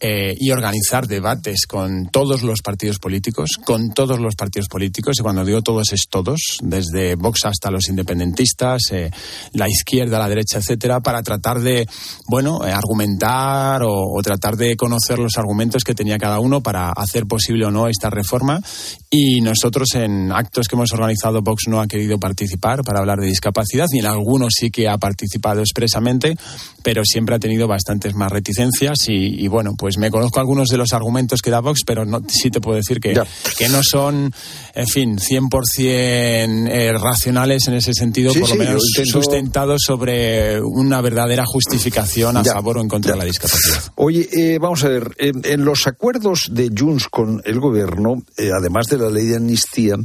eh, 0.00 0.34
y 0.38 0.50
organizar 0.50 1.06
debates 1.06 1.66
con 1.66 2.08
todos 2.08 2.42
los 2.42 2.60
partidos 2.60 2.98
políticos, 2.98 3.50
con 3.64 3.92
todos 3.94 4.20
los 4.20 4.34
partidos 4.34 4.68
políticos, 4.68 5.16
y 5.18 5.22
cuando 5.22 5.44
digo 5.44 5.62
todos 5.62 5.92
es 5.92 6.02
todos, 6.10 6.58
desde 6.62 7.14
Vox 7.14 7.46
hasta 7.46 7.70
los 7.70 7.88
independentistas, 7.88 8.82
eh, 8.92 9.10
la 9.52 9.68
izquierda, 9.68 10.18
la 10.18 10.28
derecha, 10.28 10.58
etcétera, 10.58 11.00
para 11.00 11.22
tratar 11.22 11.60
de, 11.60 11.88
bueno, 12.28 12.66
eh, 12.66 12.72
argumentar 12.72 13.82
o, 13.84 14.20
tratar 14.22 14.56
de 14.56 14.76
conocer 14.76 15.18
los 15.18 15.38
argumentos 15.38 15.82
que 15.82 15.94
tenía 15.94 16.18
cada 16.18 16.40
uno 16.40 16.60
para 16.60 16.90
hacer 16.90 17.26
posible 17.26 17.64
o 17.64 17.70
no 17.70 17.88
esta 17.88 18.10
reforma. 18.10 18.60
Y 19.08 19.40
nosotros 19.40 19.94
en 19.94 20.30
actos 20.32 20.68
que 20.68 20.76
hemos 20.76 20.92
organizado, 20.92 21.40
Vox 21.40 21.68
no 21.68 21.80
ha 21.80 21.86
querido 21.86 22.18
participar 22.18 22.82
para 22.82 22.98
hablar 22.98 23.20
de 23.20 23.28
discapacidad, 23.28 23.86
y 23.92 24.00
en 24.00 24.06
algunos 24.06 24.54
sí 24.58 24.70
que 24.70 24.88
ha 24.88 24.98
participado 24.98 25.60
expresamente, 25.60 26.36
pero 26.82 27.02
siempre 27.04 27.36
ha 27.36 27.38
tenido 27.38 27.66
bastantes 27.66 28.14
más 28.14 28.30
reticencias. 28.30 29.08
Y, 29.08 29.42
y 29.42 29.48
bueno, 29.48 29.72
pues 29.78 29.85
me 29.98 30.10
conozco 30.10 30.40
algunos 30.40 30.68
de 30.68 30.76
los 30.76 30.92
argumentos 30.92 31.40
que 31.42 31.50
da 31.50 31.60
Vox, 31.60 31.80
pero 31.86 32.04
no, 32.04 32.20
sí 32.28 32.50
te 32.50 32.60
puedo 32.60 32.76
decir 32.76 33.00
que, 33.00 33.14
que 33.58 33.68
no 33.68 33.80
son, 33.82 34.32
en 34.74 34.86
fin, 34.86 35.18
100% 35.18 35.48
eh, 35.78 36.92
racionales 36.98 37.66
en 37.68 37.74
ese 37.74 37.92
sentido, 37.94 38.32
Sí, 38.32 38.40
por 38.40 38.48
lo 38.48 38.54
sí, 38.54 38.58
menos 38.58 38.82
intento- 38.96 39.12
sustentados 39.22 39.82
sobre 39.84 40.60
una 40.60 41.00
verdadera 41.00 41.44
justificación 41.46 42.36
a 42.36 42.42
Ya, 42.42 42.52
favor 42.52 42.78
o 42.78 42.80
en 42.80 42.88
contra 42.88 43.12
de 43.12 43.18
la 43.18 43.24
discapacidad. 43.24 43.82
Oye, 43.96 44.28
eh, 44.32 44.58
vamos 44.60 44.84
a 44.84 44.88
ver, 44.88 45.14
en, 45.18 45.42
en 45.44 45.64
los 45.64 45.86
acuerdos 45.86 46.48
de 46.50 46.70
Junts 46.76 47.08
con 47.08 47.42
el 47.44 47.60
gobierno, 47.60 48.22
eh, 48.36 48.50
además 48.56 48.86
de 48.86 48.98
la 48.98 49.10
ley 49.10 49.26
de 49.26 49.36
amnistía, 49.36 49.96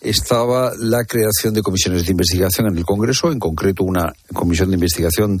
estaba 0.00 0.72
la 0.78 1.04
creación 1.04 1.54
de 1.54 1.62
comisiones 1.62 2.04
de 2.04 2.12
investigación 2.12 2.68
en 2.68 2.78
el 2.78 2.84
Congreso, 2.84 3.32
en 3.32 3.38
concreto 3.38 3.82
una 3.84 4.12
comisión 4.32 4.68
de 4.70 4.74
investigación 4.74 5.40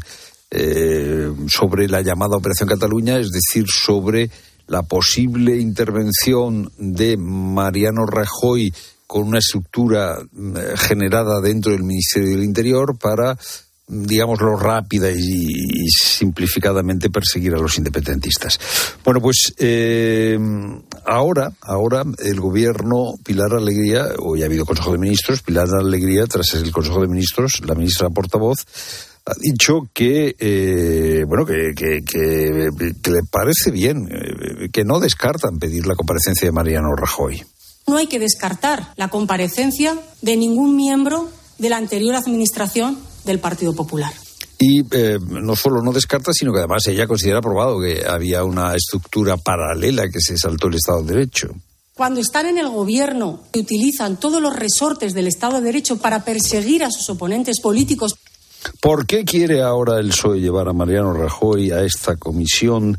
eh, 0.50 1.32
sobre 1.48 1.88
la 1.88 2.02
llamada 2.02 2.36
Operación 2.36 2.68
Cataluña, 2.68 3.18
es 3.18 3.30
decir, 3.30 3.66
sobre 3.68 4.30
la 4.68 4.82
posible 4.82 5.56
intervención 5.56 6.70
de 6.78 7.16
Mariano 7.16 8.06
Rajoy 8.06 8.72
con 9.06 9.28
una 9.28 9.38
estructura 9.38 10.18
mm, 10.32 10.56
generada 10.76 11.40
dentro 11.40 11.72
del 11.72 11.84
Ministerio 11.84 12.30
del 12.30 12.44
Interior 12.44 12.98
para 12.98 13.36
digámoslo 13.88 14.56
rápida 14.56 15.10
y, 15.10 15.88
simplificadamente 15.88 17.08
perseguir 17.08 17.54
a 17.54 17.58
los 17.58 17.78
independentistas. 17.78 18.58
Bueno, 19.04 19.20
pues 19.20 19.54
eh, 19.58 20.36
ahora, 21.04 21.52
ahora 21.60 22.02
el 22.18 22.40
gobierno 22.40 23.14
Pilar 23.24 23.54
Alegría, 23.54 24.08
hoy 24.18 24.42
ha 24.42 24.46
habido 24.46 24.66
Consejo 24.66 24.92
de 24.92 24.98
Ministros, 24.98 25.42
Pilar 25.42 25.68
Alegría, 25.78 26.26
tras 26.26 26.54
el 26.54 26.72
Consejo 26.72 27.00
de 27.02 27.08
Ministros, 27.08 27.62
la 27.64 27.74
ministra 27.74 28.10
portavoz, 28.10 28.66
ha 29.26 29.34
dicho 29.40 29.88
que 29.92 30.36
eh, 30.38 31.24
bueno 31.26 31.44
que, 31.44 31.74
que, 31.74 33.10
le 33.10 33.22
parece 33.30 33.72
bien, 33.72 34.08
eh, 34.08 34.68
que 34.72 34.84
no 34.84 35.00
descartan 35.00 35.58
pedir 35.58 35.86
la 35.86 35.96
comparecencia 35.96 36.46
de 36.46 36.52
Mariano 36.52 36.94
Rajoy. 36.96 37.44
No 37.88 37.96
hay 37.96 38.06
que 38.06 38.20
descartar 38.20 38.92
la 38.96 39.08
comparecencia 39.08 39.98
de 40.22 40.36
ningún 40.36 40.76
miembro 40.76 41.28
de 41.58 41.68
la 41.68 41.76
anterior 41.76 42.14
administración 42.14 42.98
del 43.24 43.40
Partido 43.40 43.74
Popular. 43.74 44.12
Y 44.58 44.80
eh, 44.90 45.18
no 45.20 45.54
solo 45.54 45.82
no 45.82 45.92
descarta, 45.92 46.32
sino 46.32 46.52
que 46.52 46.60
además 46.60 46.86
ella 46.86 47.06
considera 47.06 47.42
probado 47.42 47.80
que 47.80 48.06
había 48.06 48.44
una 48.44 48.74
estructura 48.74 49.36
paralela 49.36 50.08
que 50.08 50.20
se 50.20 50.38
saltó 50.38 50.68
el 50.68 50.76
Estado 50.76 51.02
de 51.02 51.14
Derecho. 51.14 51.48
Cuando 51.94 52.20
están 52.20 52.46
en 52.46 52.58
el 52.58 52.68
gobierno 52.68 53.42
y 53.52 53.60
utilizan 53.60 54.18
todos 54.18 54.40
los 54.40 54.54
resortes 54.54 55.14
del 55.14 55.26
Estado 55.26 55.56
de 55.56 55.62
Derecho 55.62 55.98
para 55.98 56.24
perseguir 56.24 56.84
a 56.84 56.90
sus 56.90 57.08
oponentes 57.10 57.60
políticos. 57.60 58.16
¿Por 58.80 59.06
qué 59.06 59.24
quiere 59.24 59.62
ahora 59.62 59.98
el 59.98 60.08
PSOE 60.08 60.40
llevar 60.40 60.68
a 60.68 60.72
Mariano 60.72 61.12
Rajoy 61.12 61.70
a 61.70 61.82
esta 61.82 62.16
comisión 62.16 62.98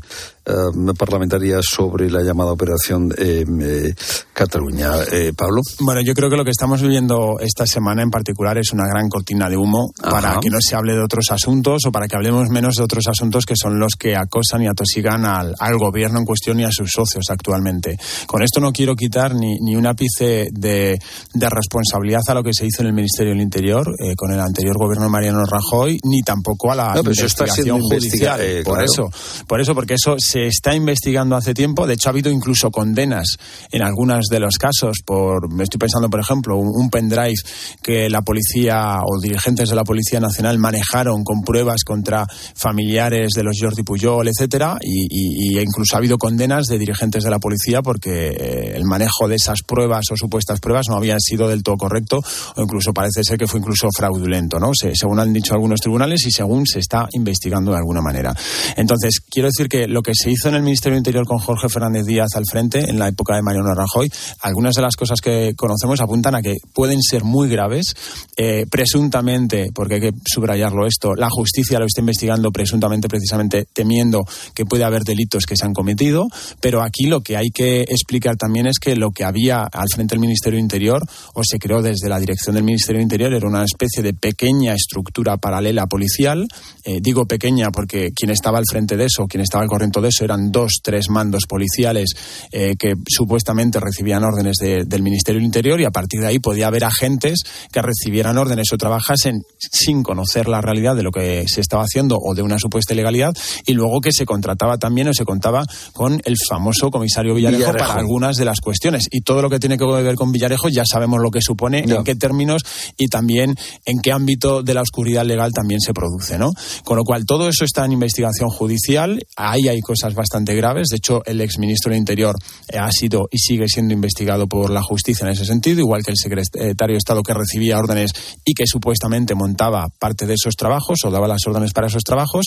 parlamentaria 0.96 1.58
sobre 1.62 2.10
la 2.10 2.22
llamada 2.22 2.52
operación 2.52 3.12
eh, 3.18 3.44
eh, 3.60 3.94
Cataluña. 4.32 4.92
Pablo. 5.36 5.62
Bueno, 5.80 6.00
yo 6.00 6.14
creo 6.14 6.30
que 6.30 6.36
lo 6.36 6.44
que 6.44 6.50
estamos 6.50 6.80
viviendo 6.82 7.36
esta 7.40 7.66
semana 7.66 8.02
en 8.02 8.10
particular 8.10 8.56
es 8.58 8.72
una 8.72 8.86
gran 8.86 9.08
cortina 9.08 9.48
de 9.48 9.56
humo 9.56 9.90
para 10.00 10.38
que 10.40 10.50
no 10.50 10.58
se 10.60 10.76
hable 10.76 10.94
de 10.94 11.02
otros 11.02 11.30
asuntos 11.30 11.82
o 11.86 11.92
para 11.92 12.06
que 12.06 12.16
hablemos 12.16 12.48
menos 12.48 12.76
de 12.76 12.82
otros 12.82 13.04
asuntos 13.08 13.44
que 13.44 13.54
son 13.56 13.78
los 13.78 13.94
que 13.98 14.16
acosan 14.16 14.62
y 14.62 14.66
atosigan 14.68 15.24
al, 15.24 15.54
gobierno 15.78 16.18
en 16.18 16.24
cuestión 16.24 16.58
y 16.60 16.64
a 16.64 16.72
sus 16.72 16.90
socios 16.90 17.26
actualmente. 17.30 17.96
Con 18.26 18.42
esto 18.42 18.60
no 18.60 18.72
quiero 18.72 18.94
quitar 18.96 19.34
ni, 19.34 19.58
ni 19.60 19.76
un 19.76 19.86
ápice 19.86 20.48
de, 20.52 20.98
responsabilidad 21.34 22.22
a 22.28 22.34
lo 22.34 22.42
que 22.42 22.52
se 22.52 22.66
hizo 22.66 22.82
en 22.82 22.88
el 22.88 22.94
Ministerio 22.94 23.32
del 23.32 23.42
Interior 23.42 23.86
con 24.16 24.32
el 24.32 24.40
anterior 24.40 24.76
gobierno 24.78 25.04
de 25.04 25.10
Mariano 25.10 25.44
Rajoy, 25.44 25.98
ni 26.04 26.22
tampoco 26.22 26.72
a 26.72 26.74
la 26.74 26.94
investigación 26.96 27.80
judicial. 27.80 28.40
por 28.64 28.82
eso, 28.82 29.10
por 29.46 29.60
eso, 29.60 29.74
porque 29.74 29.94
eso 29.94 30.16
se 30.18 30.37
está 30.46 30.74
investigando 30.74 31.36
hace 31.36 31.54
tiempo. 31.54 31.86
De 31.86 31.94
hecho, 31.94 32.08
ha 32.08 32.12
habido 32.12 32.30
incluso 32.30 32.70
condenas 32.70 33.36
en 33.70 33.82
algunos 33.82 34.26
de 34.26 34.40
los 34.40 34.56
casos 34.56 34.98
por, 35.04 35.52
me 35.52 35.64
estoy 35.64 35.78
pensando, 35.78 36.08
por 36.08 36.20
ejemplo, 36.20 36.56
un, 36.56 36.90
pendrive 36.90 37.34
que 37.82 38.08
la 38.08 38.22
policía 38.22 39.00
o 39.04 39.20
dirigentes 39.20 39.68
de 39.68 39.76
la 39.76 39.84
Policía 39.84 40.20
Nacional 40.20 40.58
manejaron 40.58 41.22
con 41.24 41.42
pruebas 41.42 41.84
contra 41.84 42.26
familiares 42.54 43.30
de 43.34 43.42
los 43.42 43.56
Jordi 43.60 43.82
Pujol, 43.82 44.28
etcétera, 44.28 44.78
y, 44.82 45.58
incluso 45.58 45.96
ha 45.96 45.98
habido 45.98 46.18
condenas 46.18 46.66
de 46.66 46.78
dirigentes 46.78 47.24
de 47.24 47.30
la 47.30 47.38
policía 47.38 47.82
porque 47.82 48.28
eh, 48.28 48.72
el 48.76 48.84
manejo 48.84 49.28
de 49.28 49.36
esas 49.36 49.62
pruebas 49.62 50.06
o 50.10 50.16
supuestas 50.16 50.60
pruebas 50.60 50.86
no 50.88 50.96
había 50.96 51.16
sido 51.18 51.48
del 51.48 51.62
todo 51.62 51.76
correcto 51.76 52.20
o 52.56 52.62
incluso 52.62 52.92
parece 52.92 53.24
ser 53.24 53.38
que 53.38 53.46
fue 53.46 53.60
incluso 53.60 53.88
fraudulento, 53.94 54.58
¿no? 54.58 54.72
según 54.74 55.20
han 55.20 55.32
dicho 55.32 55.54
algunos 55.54 55.80
tribunales 55.80 56.26
y 56.26 56.30
según 56.30 56.66
se 56.66 56.78
está 56.78 57.08
investigando 57.12 57.72
de 57.72 57.78
alguna 57.78 58.00
manera. 58.00 58.34
Entonces, 58.76 59.20
quiero 59.20 59.48
decir 59.48 59.68
que 59.68 59.86
lo 59.86 60.02
que 60.02 60.12
se 60.14 60.27
hizo 60.30 60.48
en 60.48 60.54
el 60.54 60.62
Ministerio 60.62 60.94
del 60.94 61.00
Interior 61.00 61.26
con 61.26 61.38
Jorge 61.38 61.68
Fernández 61.68 62.04
Díaz 62.06 62.30
al 62.34 62.44
frente 62.50 62.88
en 62.88 62.98
la 62.98 63.08
época 63.08 63.34
de 63.34 63.42
Mariano 63.42 63.74
Rajoy, 63.74 64.10
algunas 64.40 64.74
de 64.74 64.82
las 64.82 64.96
cosas 64.96 65.20
que 65.20 65.54
conocemos 65.56 66.00
apuntan 66.00 66.34
a 66.34 66.42
que 66.42 66.54
pueden 66.72 67.02
ser 67.02 67.24
muy 67.24 67.48
graves, 67.48 67.94
eh, 68.36 68.64
presuntamente, 68.70 69.70
porque 69.74 69.94
hay 69.94 70.00
que 70.00 70.12
subrayarlo 70.24 70.86
esto, 70.86 71.14
la 71.14 71.28
justicia 71.30 71.78
lo 71.78 71.86
está 71.86 72.00
investigando 72.00 72.50
presuntamente 72.50 73.08
precisamente 73.08 73.66
temiendo 73.72 74.24
que 74.54 74.64
puede 74.64 74.84
haber 74.84 75.02
delitos 75.02 75.44
que 75.44 75.56
se 75.56 75.66
han 75.66 75.74
cometido, 75.74 76.28
pero 76.60 76.82
aquí 76.82 77.06
lo 77.06 77.20
que 77.20 77.36
hay 77.36 77.50
que 77.50 77.82
explicar 77.82 78.36
también 78.36 78.66
es 78.66 78.78
que 78.78 78.96
lo 78.96 79.10
que 79.10 79.24
había 79.24 79.64
al 79.64 79.88
frente 79.92 80.14
del 80.14 80.20
Ministerio 80.20 80.56
del 80.56 80.64
Interior, 80.64 81.02
o 81.34 81.42
se 81.44 81.58
creó 81.58 81.82
desde 81.82 82.08
la 82.08 82.18
dirección 82.18 82.54
del 82.54 82.64
Ministerio 82.64 83.02
Interior, 83.02 83.34
era 83.34 83.46
una 83.46 83.64
especie 83.64 84.02
de 84.02 84.14
pequeña 84.14 84.74
estructura 84.74 85.36
paralela 85.36 85.86
policial, 85.86 86.46
eh, 86.84 86.98
digo 87.00 87.26
pequeña 87.26 87.70
porque 87.70 88.10
quien 88.14 88.30
estaba 88.30 88.58
al 88.58 88.64
frente 88.70 88.96
de 88.96 89.06
eso, 89.06 89.26
quien 89.26 89.42
estaba 89.42 89.62
al 89.62 89.68
corriente 89.68 90.00
de 90.00 90.07
eso, 90.08 90.24
eran 90.24 90.50
dos, 90.50 90.80
tres 90.82 91.08
mandos 91.08 91.44
policiales 91.46 92.10
eh, 92.52 92.74
que 92.78 92.94
supuestamente 93.06 93.80
recibían 93.80 94.24
órdenes 94.24 94.56
del 94.58 95.02
Ministerio 95.02 95.38
del 95.38 95.46
Interior 95.46 95.80
y 95.80 95.84
a 95.84 95.90
partir 95.90 96.20
de 96.20 96.26
ahí 96.26 96.38
podía 96.38 96.66
haber 96.66 96.84
agentes 96.84 97.42
que 97.72 97.82
recibieran 97.82 98.38
órdenes 98.38 98.72
o 98.72 98.76
trabajasen 98.76 99.42
sin 99.58 100.02
conocer 100.02 100.48
la 100.48 100.60
realidad 100.60 100.96
de 100.96 101.02
lo 101.02 101.10
que 101.10 101.44
se 101.46 101.60
estaba 101.60 101.84
haciendo 101.84 102.18
o 102.20 102.34
de 102.34 102.42
una 102.42 102.58
supuesta 102.58 102.94
ilegalidad 102.94 103.34
y 103.66 103.72
luego 103.72 104.00
que 104.00 104.12
se 104.12 104.26
contrataba 104.26 104.78
también 104.78 105.08
o 105.08 105.14
se 105.14 105.24
contaba 105.24 105.64
con 105.92 106.20
el 106.24 106.36
famoso 106.48 106.90
comisario 106.90 107.34
Villarejo, 107.34 107.72
para 107.72 107.94
algunas 107.94 108.36
de 108.36 108.44
las 108.44 108.60
cuestiones. 108.60 109.08
Y 109.10 109.22
todo 109.22 109.42
lo 109.42 109.50
que 109.50 109.58
tiene 109.58 109.76
que 109.76 109.84
ver 109.84 110.14
con 110.14 110.32
Villarejo 110.32 110.68
ya 110.68 110.84
sabemos 110.84 111.20
lo 111.20 111.30
que 111.30 111.40
supone, 111.40 111.84
en 111.86 112.04
qué 112.04 112.14
términos 112.14 112.62
y 112.96 113.08
también 113.08 113.54
en 113.84 114.00
qué 114.00 114.12
ámbito 114.12 114.62
de 114.62 114.74
la 114.74 114.82
oscuridad 114.82 115.24
legal 115.24 115.52
también 115.52 115.80
se 115.80 115.92
produce, 115.92 116.38
¿no? 116.38 116.52
Con 116.84 116.96
lo 116.96 117.04
cual 117.04 117.24
todo 117.26 117.48
eso 117.48 117.64
está 117.64 117.84
en 117.84 117.92
investigación 117.92 118.48
judicial, 118.48 119.24
ahí 119.36 119.68
hay 119.68 119.80
cosas 119.80 119.97
bastante 120.14 120.54
graves. 120.54 120.88
De 120.88 120.96
hecho, 120.96 121.22
el 121.24 121.40
exministro 121.40 121.90
del 121.90 121.98
Interior 121.98 122.36
eh, 122.68 122.78
ha 122.78 122.90
sido 122.90 123.28
y 123.30 123.38
sigue 123.38 123.68
siendo 123.68 123.94
investigado 123.94 124.46
por 124.46 124.70
la 124.70 124.82
justicia 124.82 125.26
en 125.26 125.32
ese 125.32 125.44
sentido, 125.44 125.80
igual 125.80 126.02
que 126.02 126.10
el 126.10 126.16
secretario 126.16 126.94
de 126.94 126.98
Estado 126.98 127.22
que 127.22 127.34
recibía 127.34 127.78
órdenes 127.78 128.12
y 128.44 128.54
que 128.54 128.66
supuestamente 128.66 129.34
montaba 129.34 129.88
parte 129.98 130.26
de 130.26 130.34
esos 130.34 130.54
trabajos 130.54 130.98
o 131.04 131.10
daba 131.10 131.28
las 131.28 131.46
órdenes 131.46 131.72
para 131.72 131.88
esos 131.88 132.02
trabajos, 132.02 132.46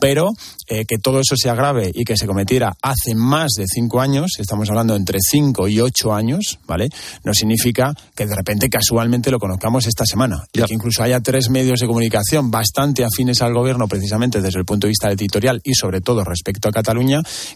pero 0.00 0.30
eh, 0.68 0.84
que 0.86 0.98
todo 0.98 1.20
eso 1.20 1.36
se 1.36 1.50
agrave 1.50 1.90
y 1.94 2.04
que 2.04 2.16
se 2.16 2.26
cometiera 2.26 2.74
hace 2.82 3.14
más 3.14 3.52
de 3.56 3.66
cinco 3.66 4.00
años, 4.00 4.32
estamos 4.38 4.68
hablando 4.68 4.94
entre 4.96 5.18
cinco 5.20 5.68
y 5.68 5.80
ocho 5.80 6.12
años, 6.14 6.58
¿vale? 6.66 6.88
No 7.24 7.34
significa 7.34 7.94
que 8.14 8.26
de 8.26 8.34
repente 8.34 8.68
casualmente 8.68 9.30
lo 9.30 9.38
conozcamos 9.38 9.86
esta 9.86 10.04
semana. 10.04 10.44
Y 10.52 10.62
que 10.62 10.74
incluso 10.74 11.02
haya 11.02 11.20
tres 11.20 11.50
medios 11.50 11.80
de 11.80 11.86
comunicación 11.86 12.50
bastante 12.50 13.04
afines 13.04 13.42
al 13.42 13.54
gobierno, 13.54 13.88
precisamente 13.88 14.40
desde 14.40 14.58
el 14.58 14.64
punto 14.64 14.86
de 14.86 14.90
vista 14.90 15.10
editorial 15.10 15.60
y 15.64 15.74
sobre 15.74 16.00
todo 16.00 16.24
respecto 16.24 16.68
a 16.68 16.72
Cataluña, 16.72 16.89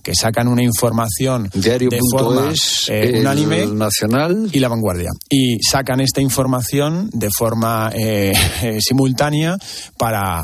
que 0.03 0.15
sacan 0.15 0.49
una 0.49 0.63
información 0.63 1.51
Diario 1.53 1.91
de 1.91 2.01
forma 2.11 2.53
eh, 2.89 3.19
unánime 3.21 3.67
nacional. 3.67 4.49
y 4.53 4.59
la 4.59 4.69
vanguardia. 4.69 5.11
Y 5.29 5.59
sacan 5.63 6.01
esta 6.01 6.21
información 6.21 7.11
de 7.13 7.29
forma 7.31 7.91
eh, 7.95 8.33
eh, 8.63 8.79
simultánea 8.81 9.57
para 9.99 10.43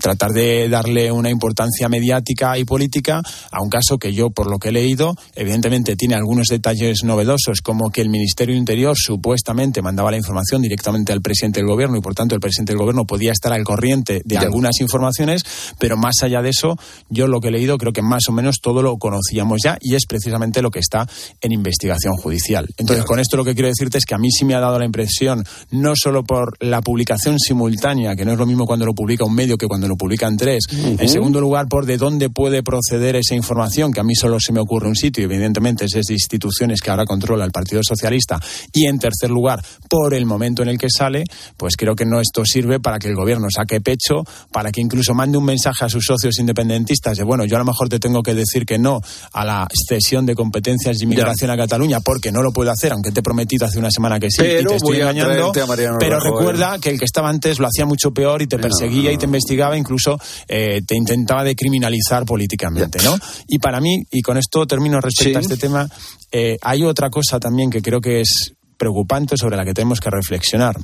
tratar 0.00 0.32
de 0.32 0.68
darle 0.68 1.10
una 1.12 1.30
importancia 1.30 1.88
mediática 1.88 2.58
y 2.58 2.64
política 2.64 3.22
a 3.50 3.62
un 3.62 3.68
caso 3.68 3.98
que 3.98 4.12
yo 4.12 4.30
por 4.30 4.50
lo 4.50 4.58
que 4.58 4.68
he 4.68 4.72
leído 4.72 5.14
evidentemente 5.34 5.96
tiene 5.96 6.14
algunos 6.14 6.48
detalles 6.48 7.04
novedosos 7.04 7.60
como 7.62 7.90
que 7.90 8.00
el 8.00 8.08
Ministerio 8.08 8.56
Interior 8.56 8.96
supuestamente 8.96 9.82
mandaba 9.82 10.10
la 10.10 10.16
información 10.16 10.62
directamente 10.62 11.12
al 11.12 11.22
presidente 11.22 11.60
del 11.60 11.68
gobierno 11.68 11.96
y 11.96 12.00
por 12.00 12.14
tanto 12.14 12.34
el 12.34 12.40
presidente 12.40 12.72
del 12.72 12.80
gobierno 12.80 13.04
podía 13.04 13.32
estar 13.32 13.52
al 13.52 13.64
corriente 13.64 14.22
de 14.24 14.38
algunas 14.38 14.80
informaciones 14.80 15.44
pero 15.78 15.96
más 15.96 16.16
allá 16.22 16.42
de 16.42 16.50
eso 16.50 16.76
yo 17.08 17.26
lo 17.26 17.40
que 17.40 17.48
he 17.48 17.52
leído 17.52 17.78
creo 17.78 17.92
que 17.92 18.01
más 18.02 18.28
o 18.28 18.32
menos 18.32 18.60
todo 18.60 18.82
lo 18.82 18.96
conocíamos 18.98 19.60
ya 19.64 19.78
y 19.80 19.94
es 19.94 20.06
precisamente 20.06 20.62
lo 20.62 20.70
que 20.70 20.80
está 20.80 21.06
en 21.40 21.52
investigación 21.52 22.14
judicial. 22.14 22.68
Entonces, 22.76 23.04
con 23.04 23.18
esto 23.18 23.36
lo 23.36 23.44
que 23.44 23.54
quiero 23.54 23.68
decirte 23.68 23.98
es 23.98 24.04
que 24.04 24.14
a 24.14 24.18
mí 24.18 24.30
sí 24.30 24.44
me 24.44 24.54
ha 24.54 24.60
dado 24.60 24.78
la 24.78 24.84
impresión, 24.84 25.44
no 25.70 25.94
solo 25.96 26.24
por 26.24 26.56
la 26.60 26.82
publicación 26.82 27.38
simultánea, 27.38 28.16
que 28.16 28.24
no 28.24 28.32
es 28.32 28.38
lo 28.38 28.46
mismo 28.46 28.66
cuando 28.66 28.86
lo 28.86 28.92
publica 28.92 29.24
un 29.24 29.34
medio 29.34 29.56
que 29.56 29.66
cuando 29.66 29.88
lo 29.88 29.96
publican 29.96 30.36
tres, 30.36 30.64
en 30.70 31.08
segundo 31.08 31.40
lugar, 31.40 31.66
por 31.68 31.86
de 31.86 31.96
dónde 31.96 32.30
puede 32.30 32.62
proceder 32.62 33.16
esa 33.16 33.34
información, 33.34 33.92
que 33.92 34.00
a 34.00 34.04
mí 34.04 34.14
solo 34.14 34.38
se 34.40 34.52
me 34.52 34.60
ocurre 34.60 34.88
un 34.88 34.96
sitio, 34.96 35.22
y 35.22 35.24
evidentemente 35.24 35.84
es 35.84 35.92
de 35.92 36.14
instituciones 36.14 36.80
que 36.80 36.90
ahora 36.90 37.04
controla 37.04 37.44
el 37.44 37.52
Partido 37.52 37.82
Socialista, 37.82 38.40
y 38.72 38.86
en 38.86 38.98
tercer 38.98 39.30
lugar, 39.30 39.64
por 39.88 40.14
el 40.14 40.26
momento 40.26 40.62
en 40.62 40.68
el 40.68 40.78
que 40.78 40.88
sale, 40.90 41.24
pues 41.56 41.76
creo 41.76 41.94
que 41.94 42.04
no 42.04 42.20
esto 42.20 42.44
sirve 42.44 42.80
para 42.80 42.98
que 42.98 43.08
el 43.08 43.14
gobierno 43.14 43.48
saque 43.54 43.80
pecho, 43.80 44.24
para 44.50 44.72
que 44.72 44.80
incluso 44.80 45.14
mande 45.14 45.38
un 45.38 45.44
mensaje 45.44 45.84
a 45.84 45.88
sus 45.88 46.04
socios 46.04 46.38
independentistas 46.38 47.16
de, 47.16 47.24
bueno, 47.24 47.44
yo 47.44 47.56
a 47.56 47.58
lo 47.58 47.64
mejor 47.64 47.88
te 47.92 48.00
tengo 48.00 48.22
que 48.22 48.34
decir 48.34 48.64
que 48.64 48.78
no 48.78 49.00
a 49.32 49.44
la 49.44 49.68
cesión 49.88 50.24
de 50.24 50.34
competencias 50.34 50.96
de 50.96 51.04
inmigración 51.04 51.50
a 51.50 51.56
Cataluña 51.56 52.00
porque 52.00 52.32
no 52.32 52.42
lo 52.42 52.52
puedo 52.52 52.70
hacer, 52.70 52.92
aunque 52.92 53.12
te 53.12 53.20
he 53.20 53.22
prometido 53.22 53.66
hace 53.66 53.78
una 53.78 53.90
semana 53.90 54.18
que 54.18 54.30
sí 54.30 54.38
pero 54.38 54.60
y 54.60 54.64
te 54.64 54.74
estoy 54.76 55.00
engañando. 55.00 55.52
pero 55.98 56.18
recuerda 56.20 56.78
que 56.78 56.90
el 56.90 56.98
que 56.98 57.04
estaba 57.04 57.28
antes 57.28 57.58
lo 57.58 57.66
hacía 57.66 57.84
mucho 57.84 58.12
peor 58.12 58.40
y 58.40 58.46
te 58.46 58.58
perseguía 58.58 59.12
y 59.12 59.18
te 59.18 59.26
investigaba, 59.26 59.76
incluso 59.76 60.18
eh, 60.48 60.80
te 60.86 60.96
intentaba 60.96 61.44
decriminalizar 61.44 62.24
políticamente, 62.24 62.98
¿no? 63.04 63.16
Y 63.46 63.58
para 63.58 63.80
mí, 63.80 64.02
y 64.10 64.22
con 64.22 64.38
esto 64.38 64.66
termino 64.66 65.00
respecto 65.00 65.38
a 65.38 65.42
este 65.42 65.56
tema, 65.56 65.86
eh, 66.30 66.56
hay 66.62 66.82
otra 66.82 67.10
cosa 67.10 67.38
también 67.38 67.70
que 67.70 67.82
creo 67.82 68.00
que 68.00 68.20
es 68.22 68.54
preocupante 68.78 69.36
sobre 69.36 69.56
la 69.56 69.64
que 69.64 69.74
tenemos 69.74 70.00
que 70.00 70.10
reflexionar. 70.10 70.76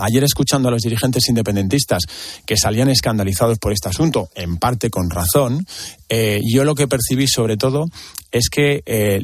Ayer 0.00 0.24
escuchando 0.24 0.68
a 0.68 0.72
los 0.72 0.82
dirigentes 0.82 1.28
independentistas 1.28 2.02
que 2.44 2.56
salían 2.56 2.88
escandalizados 2.88 3.58
por 3.58 3.72
este 3.72 3.88
asunto, 3.88 4.30
en 4.34 4.56
parte 4.58 4.90
con 4.90 5.10
razón, 5.10 5.66
eh, 6.08 6.40
yo 6.44 6.64
lo 6.64 6.74
que 6.74 6.88
percibí 6.88 7.26
sobre 7.28 7.56
todo 7.56 7.86
es 8.30 8.48
que 8.48 8.82
eh, 8.84 9.20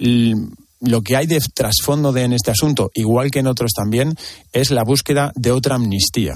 lo 0.80 1.02
que 1.02 1.16
hay 1.16 1.26
de 1.26 1.40
trasfondo 1.54 2.12
de, 2.12 2.24
en 2.24 2.32
este 2.32 2.50
asunto, 2.50 2.90
igual 2.94 3.30
que 3.30 3.40
en 3.40 3.46
otros 3.46 3.72
también, 3.72 4.14
es 4.52 4.70
la 4.70 4.82
búsqueda 4.84 5.32
de 5.34 5.52
otra 5.52 5.76
amnistía. 5.76 6.34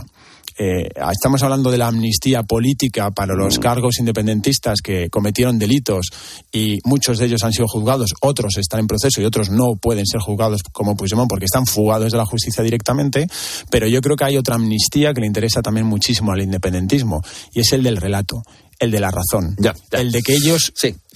Eh, 0.59 0.89
estamos 1.13 1.43
hablando 1.43 1.71
de 1.71 1.79
la 1.79 1.89
amnistía 1.89 2.43
política 2.43 3.11
para 3.11 3.35
los 3.35 3.59
cargos 3.59 3.99
independentistas 3.99 4.81
que 4.83 5.11
cometieron 5.11 5.59
delitos 5.59 6.07
y 6.53 6.79
muchos 6.85 7.19
de 7.19 7.27
ellos 7.27 7.45
han 7.45 7.53
sido 7.53 7.67
juzgados, 7.69 8.15
otros 8.23 8.57
están 8.57 8.81
en 8.81 8.87
proceso 8.87 9.21
y 9.21 9.25
otros 9.25 9.51
no 9.51 9.77
pueden 9.81 10.07
ser 10.07 10.21
juzgados 10.21 10.63
como 10.73 10.97
Puigdemont 10.97 11.29
porque 11.29 11.45
están 11.45 11.67
fugados 11.67 12.13
de 12.13 12.19
la 12.19 12.25
justicia 12.25 12.65
directamente, 12.65 13.27
pero 13.71 13.87
yo 13.87 14.01
creo 14.01 14.17
que 14.17 14.25
hay 14.25 14.37
otra 14.37 14.55
amnistía 14.55 15.13
que 15.13 15.21
le 15.21 15.27
interesa 15.27 15.63
también 15.63 15.87
muchísimo 15.87 16.33
al 16.33 16.41
independentismo 16.41 17.21
y 17.53 17.61
es 17.61 17.73
el 17.73 17.83
del 17.83 17.97
relato 17.97 18.43
el 18.79 18.91
de 18.91 19.01
la 19.01 19.11
razón. 19.11 19.57
El 19.93 20.13
de 20.13 20.23
que 20.23 20.35
ellos 20.35 20.73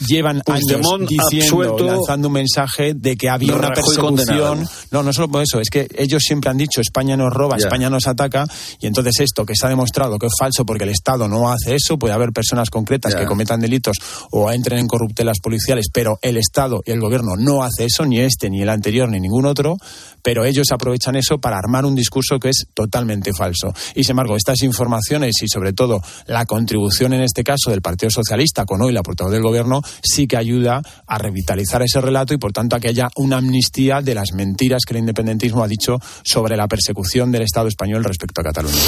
llevan 0.07 0.43
años 0.47 0.83
diciendo, 1.09 1.77
lanzando 1.79 2.29
un 2.29 2.35
mensaje 2.35 2.95
de 2.95 3.17
que 3.17 3.29
había 3.29 3.55
una 3.55 3.73
persecución. 3.73 4.67
No, 4.91 5.03
no 5.03 5.13
solo 5.13 5.29
por 5.29 5.43
eso, 5.43 5.61
es 5.61 5.69
que 5.71 5.87
ellos 5.97 6.23
siempre 6.25 6.51
han 6.51 6.57
dicho 6.57 6.81
España 6.81 7.17
nos 7.17 7.33
roba, 7.33 7.57
España 7.57 7.91
nos 7.91 8.07
ataca, 8.07 8.47
y 8.81 8.87
entonces 8.87 9.21
esto 9.21 9.45
que 9.45 9.55
se 9.55 9.67
ha 9.67 9.69
demostrado 9.69 10.19
que 10.19 10.27
es 10.27 10.33
falso 10.39 10.65
porque 10.65 10.85
el 10.85 10.91
Estado 10.91 11.29
no 11.29 11.51
hace 11.51 11.75
eso, 11.75 11.99
puede 11.99 12.15
haber 12.15 12.33
personas 12.33 12.71
concretas 12.71 13.15
que 13.15 13.27
cometan 13.27 13.61
delitos 13.61 13.97
o 14.31 14.51
entren 14.51 14.79
en 14.79 14.87
corruptelas 14.87 15.39
policiales, 15.41 15.87
pero 15.93 16.19
el 16.23 16.37
Estado 16.37 16.83
y 16.85 16.93
el 16.93 17.01
gobierno 17.01 17.37
no 17.37 17.63
hace 17.63 17.85
eso, 17.85 18.07
ni 18.07 18.21
este, 18.21 18.51
ni 18.51 18.63
el 18.63 18.69
anterior, 18.69 19.09
ni 19.09 19.21
ningún 19.21 19.47
otro, 19.47 19.77
pero 20.23 20.45
ellos 20.45 20.69
aprovechan 20.73 21.17
eso 21.17 21.39
para 21.39 21.59
armar 21.59 21.85
un 21.85 21.95
discurso 21.95 22.39
que 22.39 22.51
es 22.51 22.67
totalmente 22.75 23.33
falso. 23.33 23.73
Y 23.95 24.05
sin 24.05 24.13
embargo, 24.13 24.37
estas 24.37 24.63
informaciones 24.63 25.43
y 25.43 25.49
sobre 25.49 25.73
todo 25.73 26.03
la 26.27 26.45
contribución 26.47 27.13
en 27.13 27.23
este 27.23 27.43
caso 27.43 27.50
del 27.71 27.83
Partido 27.83 28.11
Socialista 28.11 28.65
con 28.65 28.81
hoy 28.81 28.93
la 28.93 29.03
portavoz 29.03 29.33
del 29.33 29.43
gobierno 29.43 29.83
sí 30.03 30.27
que 30.27 30.37
ayuda 30.37 30.83
a 31.07 31.19
revitalizar 31.19 31.83
ese 31.83 32.01
relato 32.01 32.33
y 32.33 32.39
por 32.39 32.53
tanto 32.53 32.77
a 32.77 32.81
que 32.81 32.89
haya 32.89 33.09
una 33.17 33.39
amnistía 33.39 34.01
de 34.03 34.15
las 34.15 34.33
mentiras 34.33 34.83
que 34.87 34.95
el 34.95 35.01
independentismo 35.01 35.65
ha 35.65 35.69
dicho 35.69 35.99
sobre 36.23 36.57
la 36.57 36.69
persecución 36.69 37.33
del 37.33 37.43
Estado 37.43 37.67
español 37.67 38.05
respecto 38.05 38.41
a 38.41 38.45
Cataluña. 38.45 38.79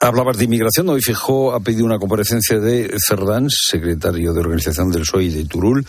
Hablabas 0.00 0.36
de 0.36 0.44
inmigración. 0.44 0.88
Hoy 0.90 1.00
Fijó 1.00 1.52
ha 1.54 1.60
pedido 1.60 1.84
una 1.84 1.98
comparecencia 1.98 2.60
de 2.60 2.94
Cerdán, 3.04 3.48
secretario 3.48 4.32
de 4.32 4.40
organización 4.40 4.90
del 4.90 5.02
PSOE 5.02 5.24
y 5.24 5.30
de 5.30 5.44
Turul, 5.46 5.84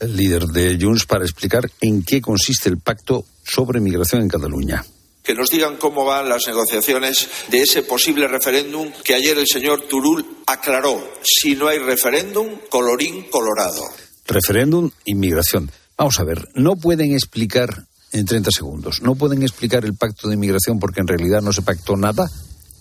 el 0.00 0.16
líder 0.16 0.44
de 0.46 0.76
Junts, 0.80 1.06
para 1.06 1.24
explicar 1.24 1.70
en 1.80 2.02
qué 2.02 2.20
consiste 2.20 2.68
el 2.68 2.78
pacto 2.78 3.24
sobre 3.44 3.80
migración 3.80 4.22
en 4.22 4.28
Cataluña 4.28 4.84
que 5.24 5.34
nos 5.34 5.48
digan 5.48 5.76
cómo 5.76 6.04
van 6.04 6.28
las 6.28 6.46
negociaciones 6.46 7.28
de 7.50 7.62
ese 7.62 7.82
posible 7.82 8.28
referéndum 8.28 8.92
que 9.02 9.14
ayer 9.14 9.36
el 9.38 9.46
señor 9.50 9.82
Turul 9.88 10.24
aclaró. 10.46 11.02
Si 11.24 11.56
no 11.56 11.66
hay 11.68 11.78
referéndum, 11.78 12.58
colorín 12.68 13.24
colorado. 13.30 13.82
Referéndum, 14.26 14.90
inmigración. 15.06 15.70
Vamos 15.96 16.20
a 16.20 16.24
ver, 16.24 16.48
no 16.54 16.76
pueden 16.76 17.12
explicar 17.12 17.86
en 18.12 18.26
30 18.26 18.50
segundos, 18.50 19.00
no 19.02 19.14
pueden 19.14 19.42
explicar 19.42 19.84
el 19.84 19.96
pacto 19.96 20.28
de 20.28 20.34
inmigración 20.34 20.78
porque 20.78 21.00
en 21.00 21.08
realidad 21.08 21.40
no 21.40 21.52
se 21.52 21.62
pactó 21.62 21.96
nada. 21.96 22.30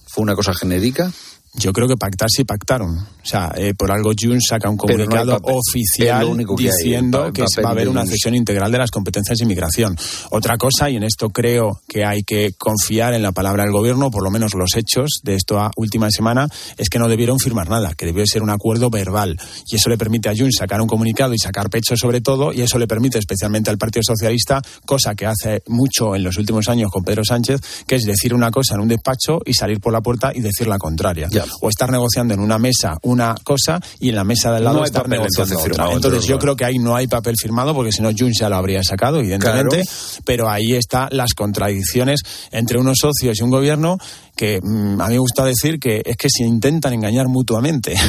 Fue 0.08 0.22
una 0.22 0.36
cosa 0.36 0.54
genérica. 0.54 1.12
Yo 1.54 1.72
creo 1.72 1.88
que 1.88 1.96
pactar 1.96 2.28
sí 2.30 2.44
pactaron. 2.44 3.08
O 3.24 3.26
sea, 3.26 3.54
eh, 3.56 3.74
por 3.74 3.92
algo 3.92 4.12
Jun 4.20 4.42
saca 4.42 4.70
un 4.70 4.76
comunicado 4.76 5.40
oficial 5.44 6.28
diciendo 6.58 7.32
que 7.32 7.46
va 7.64 7.70
a 7.70 7.72
haber 7.72 7.88
una 7.88 8.06
cesión 8.06 8.36
integral 8.36 8.72
de 8.72 8.78
las 8.78 8.92
competencias 8.92 9.38
de 9.38 9.46
inmigración. 9.46 9.96
Otra 10.32 10.58
cosa, 10.58 10.90
y 10.90 10.98
en 10.98 11.04
esto 11.04 11.30
creo 11.30 11.82
que 11.88 12.04
hay 12.04 12.24
que 12.24 12.54
confiar 12.58 13.14
en 13.14 13.22
la 13.22 13.32
palabra 13.32 13.64
del 13.64 13.72
gobierno, 13.72 14.12
por 14.12 14.24
lo 14.24 14.32
menos 14.32 14.54
los 14.56 14.76
hechos 14.76 15.22
de 15.24 15.36
esta 15.36 15.72
última 15.78 16.10
semana, 16.12 16.48
es 16.78 16.90
que 16.90 17.00
no 17.00 17.08
debieron 17.08 17.40
firmar 17.40 17.70
nada, 17.70 17.94
que 17.96 18.06
debió 18.06 18.26
ser 18.28 18.44
un 18.44 18.50
acuerdo 18.50 18.90
verbal. 18.90 19.40
Y 19.68 19.78
eso 19.78 19.90
le 19.90 19.98
permite 19.98 20.30
a 20.30 20.34
Jun 20.36 20.52
sacar 20.52 20.82
un 20.82 20.88
comunicado 20.88 21.34
y 21.34 21.40
sacar 21.40 21.70
pecho 21.70 21.96
sobre 21.96 22.20
todo, 22.22 22.52
y 22.52 22.62
eso 22.62 22.78
le 22.78 22.88
permite 22.88 23.20
especialmente 23.20 23.70
al 23.70 23.78
Partido 23.78 24.04
Socialista, 24.04 24.62
cosa 24.86 25.16
que 25.16 25.26
hace 25.26 25.64
mucho 25.68 26.16
en 26.16 26.24
los 26.24 26.38
últimos 26.38 26.68
años 26.68 26.92
con 26.92 27.04
Pedro 27.04 27.24
Sánchez, 27.24 27.62
que 27.88 27.96
es 27.96 28.04
decir 28.04 28.34
una 28.34 28.52
cosa 28.52 28.76
en 28.76 28.82
un 28.82 28.88
despacho 28.90 29.40
y 29.46 29.54
salir 29.54 29.80
por 29.80 29.94
la 29.94 30.02
puerta 30.02 30.32
y 30.34 30.42
decir 30.42 30.68
la 30.68 30.78
contraria 30.78 31.30
o 31.62 31.70
estar 31.70 31.92
negociando 31.92 32.34
en 32.34 32.40
una 32.40 32.58
mesa 32.58 32.98
una 33.14 33.36
cosa 33.44 33.80
y 34.00 34.10
en 34.10 34.16
la 34.16 34.24
mesa 34.24 34.52
del 34.52 34.64
lado 34.64 34.84
estar 34.84 35.08
negociando 35.08 35.60
otra. 35.60 35.92
Entonces 35.92 36.26
yo 36.26 36.38
creo 36.40 36.56
que 36.56 36.66
ahí 36.66 36.78
no 36.78 36.96
hay 36.96 37.08
papel 37.08 37.36
firmado 37.42 37.74
porque 37.74 37.92
si 37.92 38.02
no 38.02 38.10
Junts 38.10 38.40
ya 38.40 38.50
lo 38.50 38.56
habría 38.56 38.84
sacado, 38.84 39.20
evidentemente, 39.20 39.84
pero 40.26 40.50
ahí 40.50 40.74
están 40.74 41.10
las 41.12 41.34
contradicciones 41.36 42.22
entre 42.52 42.80
unos 42.80 42.98
socios 43.00 43.40
y 43.40 43.44
un 43.44 43.50
gobierno 43.50 43.98
que 44.36 44.60
mm, 44.62 45.00
a 45.02 45.08
mí 45.08 45.14
me 45.14 45.20
gusta 45.20 45.46
decir 45.46 45.80
que 45.80 46.02
es 46.06 46.18
que 46.18 46.28
se 46.30 46.44
intentan 46.44 46.94
engañar 46.94 47.28
mutuamente. 47.28 47.94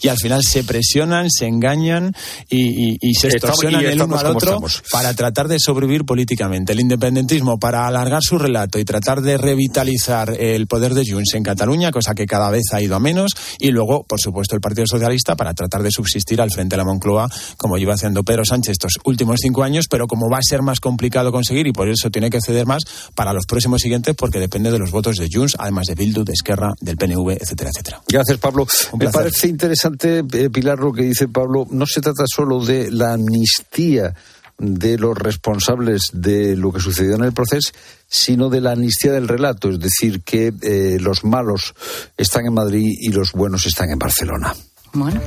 Y 0.00 0.08
al 0.08 0.16
final 0.16 0.42
se 0.42 0.64
presionan, 0.64 1.30
se 1.30 1.46
engañan 1.46 2.12
y, 2.48 2.98
se 3.14 3.28
extorsionan 3.28 3.84
el 3.84 4.02
uno 4.02 4.18
al 4.18 4.26
otro 4.26 4.60
para 4.90 5.14
tratar 5.14 5.48
de 5.48 5.58
sobrevivir 5.60 6.04
políticamente. 6.04 6.72
El 6.72 6.80
independentismo 6.80 7.58
para 7.58 7.86
alargar 7.86 8.20
su 8.22 8.38
relato 8.38 8.78
y 8.78 8.84
tratar 8.84 9.20
de 9.20 9.36
revitalizar 9.36 10.34
el 10.38 10.66
poder 10.66 10.94
de 10.94 11.04
Junts 11.08 11.34
en 11.34 11.42
Cataluña, 11.42 11.92
cosa 11.92 12.14
que 12.14 12.26
cada 12.26 12.50
vez 12.50 12.62
ha 12.72 12.80
ido 12.80 12.96
a 12.96 13.00
menos, 13.00 13.32
y 13.58 13.70
luego, 13.70 14.04
por 14.04 14.20
supuesto, 14.20 14.54
el 14.54 14.60
Partido 14.60 14.86
Socialista 14.86 15.36
para 15.36 15.54
tratar 15.54 15.82
de 15.82 15.90
subsistir 15.90 16.40
al 16.40 16.50
frente 16.50 16.74
de 16.74 16.78
la 16.78 16.84
Moncloa, 16.84 17.28
como 17.56 17.76
lleva 17.76 17.94
haciendo 17.94 18.24
Pedro 18.24 18.44
Sánchez 18.44 18.72
estos 18.72 18.98
últimos 19.04 19.40
cinco 19.40 19.62
años, 19.62 19.86
pero 19.88 20.06
como 20.06 20.28
va 20.30 20.38
a 20.38 20.42
ser 20.42 20.62
más 20.62 20.80
complicado 20.80 21.30
conseguir 21.30 21.66
y 21.66 21.72
por 21.72 21.88
eso 21.88 22.10
tiene 22.10 22.30
que 22.30 22.40
ceder 22.40 22.66
más 22.66 22.82
para 23.14 23.32
los 23.32 23.46
próximos 23.46 23.80
siguientes, 23.80 24.14
porque 24.16 24.40
depende 24.40 24.70
de 24.70 24.78
los 24.78 24.90
votos 24.90 25.16
de 25.16 25.28
Junts 25.32 25.51
además 25.58 25.86
de 25.86 25.94
Bildu, 25.94 26.24
de 26.24 26.32
Esquerra, 26.32 26.72
del 26.80 26.96
PNV, 26.96 27.38
etcétera, 27.40 27.70
etcétera. 27.70 28.02
Gracias, 28.08 28.38
Pablo. 28.38 28.66
Me 28.98 29.08
parece 29.10 29.48
interesante, 29.48 30.24
eh, 30.32 30.50
Pilar, 30.50 30.78
lo 30.78 30.92
que 30.92 31.02
dice 31.02 31.28
Pablo. 31.28 31.66
No 31.70 31.86
se 31.86 32.00
trata 32.00 32.24
solo 32.26 32.64
de 32.64 32.90
la 32.90 33.14
amnistía 33.14 34.14
de 34.58 34.96
los 34.96 35.18
responsables 35.18 36.10
de 36.12 36.56
lo 36.56 36.72
que 36.72 36.80
sucedió 36.80 37.16
en 37.16 37.24
el 37.24 37.32
proceso, 37.32 37.72
sino 38.06 38.48
de 38.48 38.60
la 38.60 38.72
amnistía 38.72 39.12
del 39.12 39.26
relato, 39.26 39.70
es 39.70 39.80
decir, 39.80 40.22
que 40.22 40.52
eh, 40.62 40.98
los 41.00 41.24
malos 41.24 41.74
están 42.16 42.46
en 42.46 42.54
Madrid 42.54 42.86
y 43.00 43.10
los 43.10 43.32
buenos 43.32 43.66
están 43.66 43.90
en 43.90 43.98
Barcelona. 43.98 44.54
Bueno. 44.92 45.20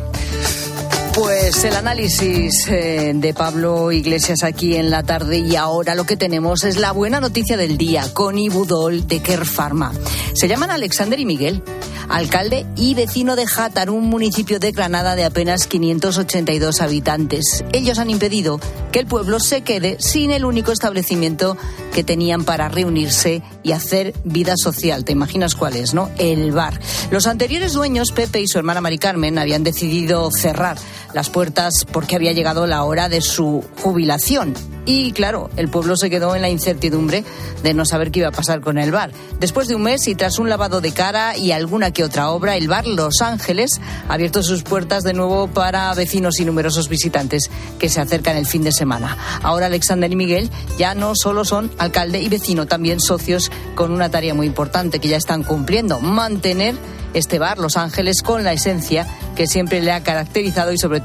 Pues 1.16 1.63
el 1.63 1.78
análisis 1.78 2.68
eh, 2.68 3.13
de 3.16 3.34
Pablo 3.34 3.93
Iglesias 3.93 4.43
aquí 4.43 4.76
en 4.76 4.89
la 4.89 5.01
tarde 5.01 5.38
y 5.38 5.55
ahora 5.55 5.95
lo 5.95 6.05
que 6.05 6.18
tenemos 6.18 6.66
es 6.66 6.76
la 6.76 6.91
buena 6.91 7.22
noticia 7.22 7.55
del 7.55 7.78
día 7.78 8.03
con 8.13 8.38
Ibudol 8.38 9.07
de 9.07 9.22
Kerr 9.22 9.45
Pharma. 9.45 9.93
Se 10.34 10.49
llaman 10.49 10.72
Alexander 10.72 11.18
y 11.18 11.26
Miguel, 11.26 11.63
alcalde 12.09 12.66
y 12.76 12.95
vecino 12.95 13.38
de 13.38 13.47
Játar, 13.47 13.89
un 13.89 14.09
municipio 14.09 14.59
de 14.59 14.74
Granada 14.74 15.16
de 15.16 15.24
apenas 15.24 15.68
582 15.68 16.82
habitantes. 16.82 17.63
Ellos 17.72 17.97
han 17.97 18.09
impedido 18.09 18.59
que 18.91 18.99
el 18.99 19.07
pueblo 19.07 19.39
se 19.39 19.61
quede 19.61 19.95
sin 19.99 20.32
el 20.32 20.43
único 20.43 20.74
establecimiento 20.74 21.55
que 21.93 22.03
tenían 22.03 22.43
para 22.43 22.68
reunirse 22.68 23.41
y 23.63 23.72
hacer 23.72 24.13
vida 24.26 24.55
social. 24.57 25.05
¿Te 25.05 25.13
imaginas 25.13 25.55
cuál 25.55 25.78
es, 25.78 25.93
no? 25.93 26.09
El 26.18 26.51
bar. 26.51 26.80
Los 27.09 27.26
anteriores 27.26 27.72
dueños, 27.72 28.11
Pepe 28.11 28.41
y 28.41 28.47
su 28.47 28.57
hermana 28.57 28.82
Mari 28.82 28.97
Carmen, 28.97 29.39
habían 29.39 29.63
decidido 29.63 30.30
cerrar 30.32 30.78
las 31.16 31.30
puertas 31.30 31.86
porque 31.93 32.18
había 32.18 32.34
llegado 32.34 32.68
la 32.68 32.84
hora 32.84 33.07
de 33.07 33.22
su 33.22 33.63
jubilación. 33.82 34.53
Y 34.86 35.13
claro, 35.13 35.49
el 35.55 35.70
pueblo 35.70 35.95
se 35.95 36.09
quedó 36.09 36.36
en 36.36 36.41
la 36.41 36.49
incertidumbre 36.49 37.24
de 37.63 37.74
no 37.74 37.86
saber 37.86 38.11
qué 38.11 38.20
iba 38.20 38.28
a 38.28 38.34
pasar 38.34 38.59
con 38.59 38.78
el 38.78 38.91
bar. 38.91 39.11
Después 39.39 39.70
de 39.70 39.76
un 39.76 39.84
mes 39.84 40.09
y 40.09 40.16
tras 40.16 40.39
un 40.39 40.49
lavado 40.49 40.82
de 40.82 40.91
cara 40.91 41.38
y 41.38 41.53
alguna 41.53 41.91
que 41.91 42.03
otra 42.03 42.30
obra, 42.30 42.57
el 42.57 42.68
bar 42.68 42.86
Los 42.86 43.22
Ángeles 43.22 43.80
ha 44.09 44.13
abierto 44.13 44.43
sus 44.43 44.63
puertas 44.63 45.03
de 45.03 45.13
nuevo 45.13 45.47
para 45.47 45.91
vecinos 45.93 46.39
y 46.41 46.45
numerosos 46.45 46.89
visitantes 46.89 47.49
que 47.80 47.88
se 47.88 48.01
acercan 48.01 48.36
el 48.36 48.45
fin 48.45 48.63
de 48.63 48.74
semana. 48.74 49.18
Ahora 49.41 49.68
Alexander 49.68 50.11
y 50.11 50.18
Miguel 50.18 50.51
ya 50.78 50.95
no 50.95 51.13
solo 51.16 51.45
son 51.45 51.72
alcalde 51.78 52.20
y 52.22 52.28
vecino, 52.28 52.68
también 52.68 52.99
socios 52.99 53.51
con 53.74 53.93
una 53.93 54.09
tarea 54.09 54.34
muy 54.34 54.47
importante 54.47 54.99
que 54.99 55.07
ya 55.07 55.18
están 55.18 55.43
cumpliendo, 55.43 56.01
mantener 56.01 56.76
este 57.16 57.39
bar, 57.39 57.57
Los 57.57 57.78
Ángeles, 57.78 58.22
con 58.22 58.43
la 58.43 58.51
esencia 58.51 59.07
que 59.36 59.47
siempre 59.47 59.82
le 59.82 59.91
ha 59.91 60.03
caracterizado 60.03 60.72
y 60.74 60.78
sobre 60.78 60.99
todo 60.99 61.05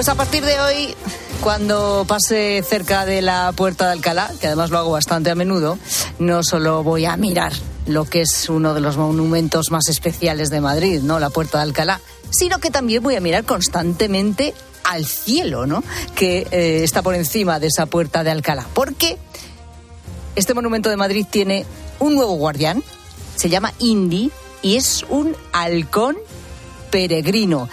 Pues 0.00 0.08
a 0.08 0.14
partir 0.14 0.42
de 0.42 0.58
hoy 0.58 0.94
cuando 1.42 2.06
pase 2.08 2.64
cerca 2.66 3.04
de 3.04 3.20
la 3.20 3.52
puerta 3.54 3.84
de 3.84 3.92
Alcalá, 3.92 4.32
que 4.40 4.46
además 4.46 4.70
lo 4.70 4.78
hago 4.78 4.92
bastante 4.92 5.28
a 5.28 5.34
menudo, 5.34 5.78
no 6.18 6.42
solo 6.42 6.82
voy 6.82 7.04
a 7.04 7.18
mirar 7.18 7.52
lo 7.84 8.06
que 8.06 8.22
es 8.22 8.48
uno 8.48 8.72
de 8.72 8.80
los 8.80 8.96
monumentos 8.96 9.70
más 9.70 9.88
especiales 9.90 10.48
de 10.48 10.62
Madrid, 10.62 11.02
¿no? 11.02 11.20
La 11.20 11.28
puerta 11.28 11.58
de 11.58 11.64
Alcalá, 11.64 12.00
sino 12.30 12.60
que 12.60 12.70
también 12.70 13.02
voy 13.02 13.16
a 13.16 13.20
mirar 13.20 13.44
constantemente 13.44 14.54
al 14.84 15.04
cielo, 15.04 15.66
¿no? 15.66 15.84
Que 16.14 16.46
eh, 16.50 16.82
está 16.82 17.02
por 17.02 17.14
encima 17.14 17.60
de 17.60 17.66
esa 17.66 17.84
puerta 17.84 18.24
de 18.24 18.30
Alcalá. 18.30 18.66
Porque 18.72 19.18
este 20.34 20.54
monumento 20.54 20.88
de 20.88 20.96
Madrid 20.96 21.26
tiene 21.28 21.66
un 21.98 22.14
nuevo 22.14 22.36
guardián, 22.36 22.82
se 23.36 23.50
llama 23.50 23.74
Indy 23.78 24.30
y 24.62 24.76
es 24.76 25.04
un 25.10 25.36
halcón 25.52 26.16
peregrino. 26.90 27.68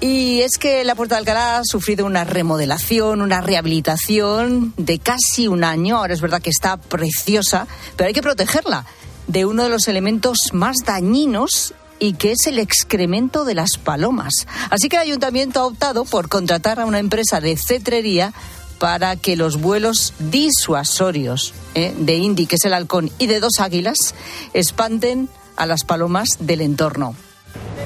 Y 0.00 0.40
es 0.42 0.58
que 0.58 0.84
la 0.84 0.94
Puerta 0.94 1.16
de 1.16 1.20
Alcalá 1.20 1.58
ha 1.58 1.64
sufrido 1.64 2.06
una 2.06 2.24
remodelación, 2.24 3.22
una 3.22 3.40
rehabilitación 3.40 4.74
de 4.76 4.98
casi 4.98 5.48
un 5.48 5.64
año. 5.64 5.96
Ahora 5.96 6.14
es 6.14 6.20
verdad 6.20 6.40
que 6.42 6.50
está 6.50 6.76
preciosa, 6.76 7.66
pero 7.96 8.08
hay 8.08 8.14
que 8.14 8.22
protegerla 8.22 8.86
de 9.26 9.44
uno 9.44 9.64
de 9.64 9.68
los 9.68 9.88
elementos 9.88 10.50
más 10.52 10.78
dañinos 10.84 11.74
y 11.98 12.14
que 12.14 12.32
es 12.32 12.46
el 12.46 12.58
excremento 12.58 13.44
de 13.44 13.54
las 13.54 13.76
palomas. 13.76 14.46
Así 14.70 14.88
que 14.88 14.96
el 14.96 15.02
ayuntamiento 15.02 15.60
ha 15.60 15.66
optado 15.66 16.04
por 16.04 16.28
contratar 16.28 16.80
a 16.80 16.86
una 16.86 16.98
empresa 16.98 17.40
de 17.40 17.56
cetrería 17.56 18.32
para 18.78 19.16
que 19.16 19.36
los 19.36 19.60
vuelos 19.60 20.14
disuasorios 20.18 21.52
¿eh? 21.74 21.92
de 21.98 22.14
Indy, 22.14 22.46
que 22.46 22.56
es 22.56 22.64
el 22.64 22.74
halcón, 22.74 23.10
y 23.18 23.26
de 23.26 23.40
dos 23.40 23.58
águilas 23.58 24.14
espanten 24.54 25.28
a 25.56 25.66
las 25.66 25.84
palomas 25.84 26.28
del 26.38 26.60
entorno. 26.60 27.16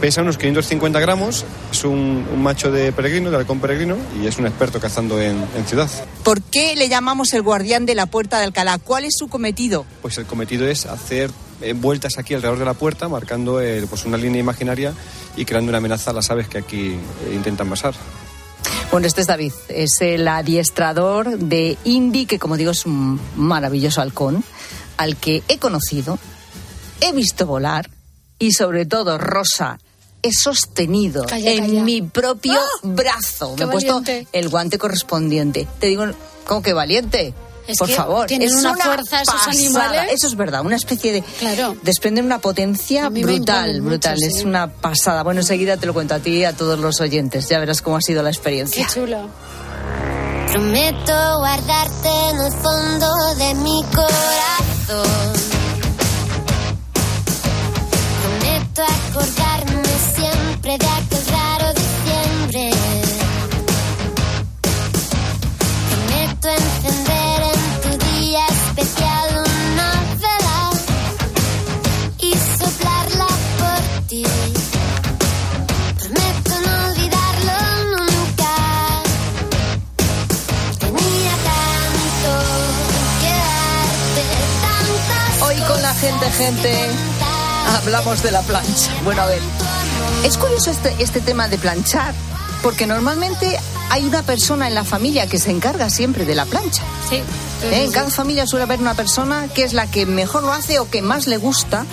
Pesa 0.01 0.23
unos 0.23 0.37
550 0.37 0.99
gramos, 0.99 1.45
es 1.71 1.85
un, 1.85 2.27
un 2.33 2.43
macho 2.43 2.73
de 2.73 2.91
peregrino, 2.93 3.31
de 3.31 3.37
halcón 3.37 3.61
peregrino, 3.61 3.97
y 4.21 4.27
es 4.27 4.37
un 4.39 4.47
experto 4.47 4.81
cazando 4.81 5.21
en, 5.21 5.45
en 5.57 5.65
ciudad. 5.65 5.89
¿Por 6.25 6.43
qué 6.43 6.75
le 6.75 6.89
llamamos 6.89 7.33
el 7.35 7.43
guardián 7.43 7.87
de 7.87 7.95
la 7.95 8.07
puerta 8.07 8.39
de 8.39 8.45
Alcalá? 8.45 8.79
¿Cuál 8.79 9.05
es 9.05 9.15
su 9.17 9.29
cometido? 9.29 9.87
Pues 10.01 10.19
el 10.19 10.27
cometido 10.27 10.67
es 10.67 10.87
hacer 10.87 11.31
eh, 11.63 11.75
vueltas 11.75 12.19
aquí 12.19 12.35
alrededor 12.35 12.59
de 12.59 12.65
la 12.65 12.75
puerta, 12.75 13.09
marcando 13.09 13.61
eh, 13.61 13.87
pues 13.89 14.05
una 14.05 14.17
línea 14.17 14.41
imaginaria 14.41 14.93
y 15.37 15.45
creando 15.45 15.71
una 15.71 15.79
amenaza 15.79 16.11
a 16.11 16.15
las 16.15 16.31
aves 16.31 16.49
que 16.49 16.59
aquí 16.59 16.89
eh, 16.89 17.35
intentan 17.35 17.69
pasar. 17.69 17.95
Bueno, 18.91 19.07
este 19.07 19.21
es 19.21 19.27
David, 19.29 19.53
es 19.69 20.01
el 20.01 20.27
adiestrador 20.27 21.39
de 21.39 21.79
Indy, 21.85 22.27
que 22.27 22.39
como 22.39 22.57
digo 22.57 22.73
es 22.73 22.85
un 22.85 23.21
maravilloso 23.37 24.01
halcón, 24.01 24.45
al 24.97 25.17
que 25.17 25.43
he 25.49 25.59
conocido, 25.59 26.19
he 27.01 27.13
visto 27.13 27.47
volar 27.47 27.89
y 28.47 28.53
sobre 28.53 28.87
todo, 28.87 29.19
Rosa, 29.19 29.79
he 30.23 30.33
sostenido 30.33 31.25
Calla, 31.27 31.51
en 31.51 31.61
calla. 31.67 31.83
mi 31.83 32.03
propio 32.03 32.55
¡Ah! 32.55 32.79
brazo. 32.83 33.55
¡Qué 33.57 33.65
Me 33.65 33.71
he 33.71 33.73
puesto 33.73 34.01
valiente! 34.01 34.29
el 34.33 34.49
guante 34.49 34.79
correspondiente. 34.79 35.67
Te 35.81 35.87
digo, 35.89 36.05
¿cómo 36.47 36.63
que 36.63 36.73
valiente? 36.73 37.35
Es 37.67 37.79
Por 37.79 37.87
que 37.89 37.95
favor, 37.95 38.27
tienen 38.27 38.49
es 38.49 38.55
una 38.57 38.75
fuerza 38.77 39.23
esos 39.23 39.35
pasada. 39.35 39.53
animales. 39.53 40.13
Eso 40.13 40.27
es 40.27 40.35
verdad, 40.37 40.63
una 40.67 40.75
especie 40.75 41.13
de 41.13 41.23
Claro. 41.39 41.77
desprenden 41.83 42.25
una 42.25 42.41
potencia 42.41 43.09
brutal, 43.09 43.81
brutal. 43.83 44.17
mucho, 44.17 44.27
Es 44.27 44.39
sí. 44.41 44.45
una 44.45 44.67
pasada. 44.73 45.23
Bueno, 45.23 45.41
enseguida 45.43 45.77
te 45.77 45.87
lo 45.87 45.95
cuento 45.95 46.15
a 46.15 46.19
ti 46.19 46.39
y 46.39 46.45
a 46.45 46.53
todos 46.57 46.79
los 46.81 47.01
oyentes. 47.01 47.49
Ya 47.49 47.61
verás 47.61 47.81
cómo 47.81 47.97
ha 47.99 48.01
sido 48.03 48.23
la 48.25 48.31
experiencia. 48.31 48.85
Qué 48.85 48.93
chulo. 48.93 49.29
Prometo 50.51 51.39
guardarte 51.39 52.09
en 52.31 52.37
el 52.41 52.53
fondo 52.63 53.09
de 53.39 53.55
mi 53.55 53.83
corazón. 53.95 55.62
Prometo 58.75 58.95
acordarme 58.95 59.83
siempre 60.15 60.79
de 60.79 60.87
aquel 60.87 61.27
raro 61.27 61.75
diciembre. 61.75 62.71
Prometo 65.91 66.49
encender 66.49 67.43
en 67.53 67.61
tu 67.83 68.07
día 68.07 68.47
especial 68.47 69.29
una 69.37 69.91
vela 70.23 70.71
y 72.19 72.33
soplarla 72.33 73.27
por 73.59 74.07
ti. 74.07 74.25
Prometo 75.99 76.53
no 76.65 76.73
olvidarlo 76.89 77.59
nunca. 77.93 78.55
Tenía 80.79 81.35
tanto 81.51 82.33
que 83.21 83.33
darte, 83.43 84.23
tantas 84.65 85.43
Hoy 85.43 85.57
con 85.69 85.83
la 85.83 85.93
gente, 85.95 86.31
gente, 86.31 87.12
hablamos 87.67 88.23
de 88.23 88.31
la 88.31 88.43
plancha. 88.43 88.91
Bueno, 89.05 89.23
a 89.23 89.27
ver, 89.27 89.41
es 90.25 90.37
curioso 90.39 90.71
este, 90.71 90.95
este 90.99 91.21
tema 91.21 91.49
de 91.49 91.59
planchar, 91.59 92.15
porque 92.63 92.87
normalmente 92.87 93.59
hay 93.91 94.05
una 94.05 94.23
persona 94.23 94.69
en 94.69 94.75
la 94.75 94.85
familia 94.85 95.27
que 95.27 95.39
se 95.39 95.51
encarga 95.51 95.91
siempre 95.91 96.25
de 96.25 96.35
la 96.35 96.47
plancha. 96.47 96.83
Sí. 97.09 97.17
¿Eh? 97.17 97.85
En 97.85 97.93
cada 97.93 98.11
familia 98.11 98.47
suele 98.47 98.65
haber 98.65 98.81
una 98.81 98.95
persona 98.95 99.49
que 99.49 99.65
es 99.65 99.73
la 99.73 99.87
que 99.87 100.07
mejor 100.07 100.43
lo 100.43 100.53
hace 100.53 100.79
o 100.79 100.89
que 100.89 101.03
más 101.03 101.27
le 101.27 101.37
gusta 101.37 101.85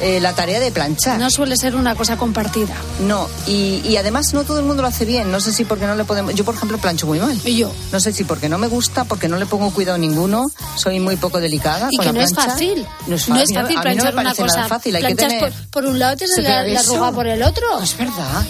eh, 0.00 0.20
la 0.20 0.34
tarea 0.34 0.60
de 0.60 0.70
planchar. 0.70 1.18
No 1.18 1.30
suele 1.30 1.56
ser 1.56 1.74
una 1.76 1.94
cosa 1.94 2.16
compartida. 2.16 2.74
No, 3.00 3.28
y, 3.46 3.80
y 3.84 3.96
además 3.96 4.32
no 4.34 4.44
todo 4.44 4.58
el 4.60 4.64
mundo 4.64 4.82
lo 4.82 4.88
hace 4.88 5.04
bien. 5.04 5.30
No 5.30 5.40
sé 5.40 5.52
si 5.52 5.64
porque 5.64 5.86
no 5.86 5.94
le 5.94 6.04
podemos. 6.04 6.34
Yo, 6.34 6.44
por 6.44 6.54
ejemplo, 6.54 6.78
plancho 6.78 7.06
muy 7.06 7.18
mal. 7.18 7.38
Y 7.44 7.56
yo. 7.56 7.72
No 7.92 8.00
sé 8.00 8.12
si 8.12 8.24
porque 8.24 8.48
no 8.48 8.58
me 8.58 8.66
gusta, 8.68 9.04
porque 9.04 9.28
no 9.28 9.36
le 9.38 9.46
pongo 9.46 9.70
cuidado 9.72 9.98
ninguno. 9.98 10.50
Soy 10.76 11.00
muy 11.00 11.16
poco 11.16 11.40
delicada. 11.40 11.88
Y 11.90 11.96
con 11.96 12.06
que 12.06 12.12
la 12.12 12.18
no 12.20 12.24
es 12.24 12.34
fácil. 12.34 12.86
No 13.06 13.16
es 13.16 13.28
No 13.28 13.34
fácil. 13.36 13.56
es 13.56 13.62
fácil 13.62 13.78
a 13.78 13.82
mí 13.90 13.96
no 13.96 14.04
me 14.04 14.12
planchar 14.12 14.14
una 14.14 14.34
cosa. 14.34 14.68
fácil. 14.68 14.96
Hay 14.96 15.02
que 15.04 15.14
tener. 15.14 15.40
por, 15.40 15.52
por 15.70 15.86
un 15.86 15.98
lado 15.98 16.16
tienes 16.16 16.36
¿Se 16.36 16.42
la, 16.42 16.62
la 16.62 16.80
arruga 16.80 17.12
por 17.12 17.26
el 17.26 17.42
otro. 17.42 17.80
Es 17.82 17.96
verdad. 17.96 18.46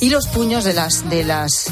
Y 0.00 0.08
los 0.10 0.26
puños 0.28 0.64
de 0.64 0.74
las 0.74 1.08
de 1.08 1.24
las 1.24 1.66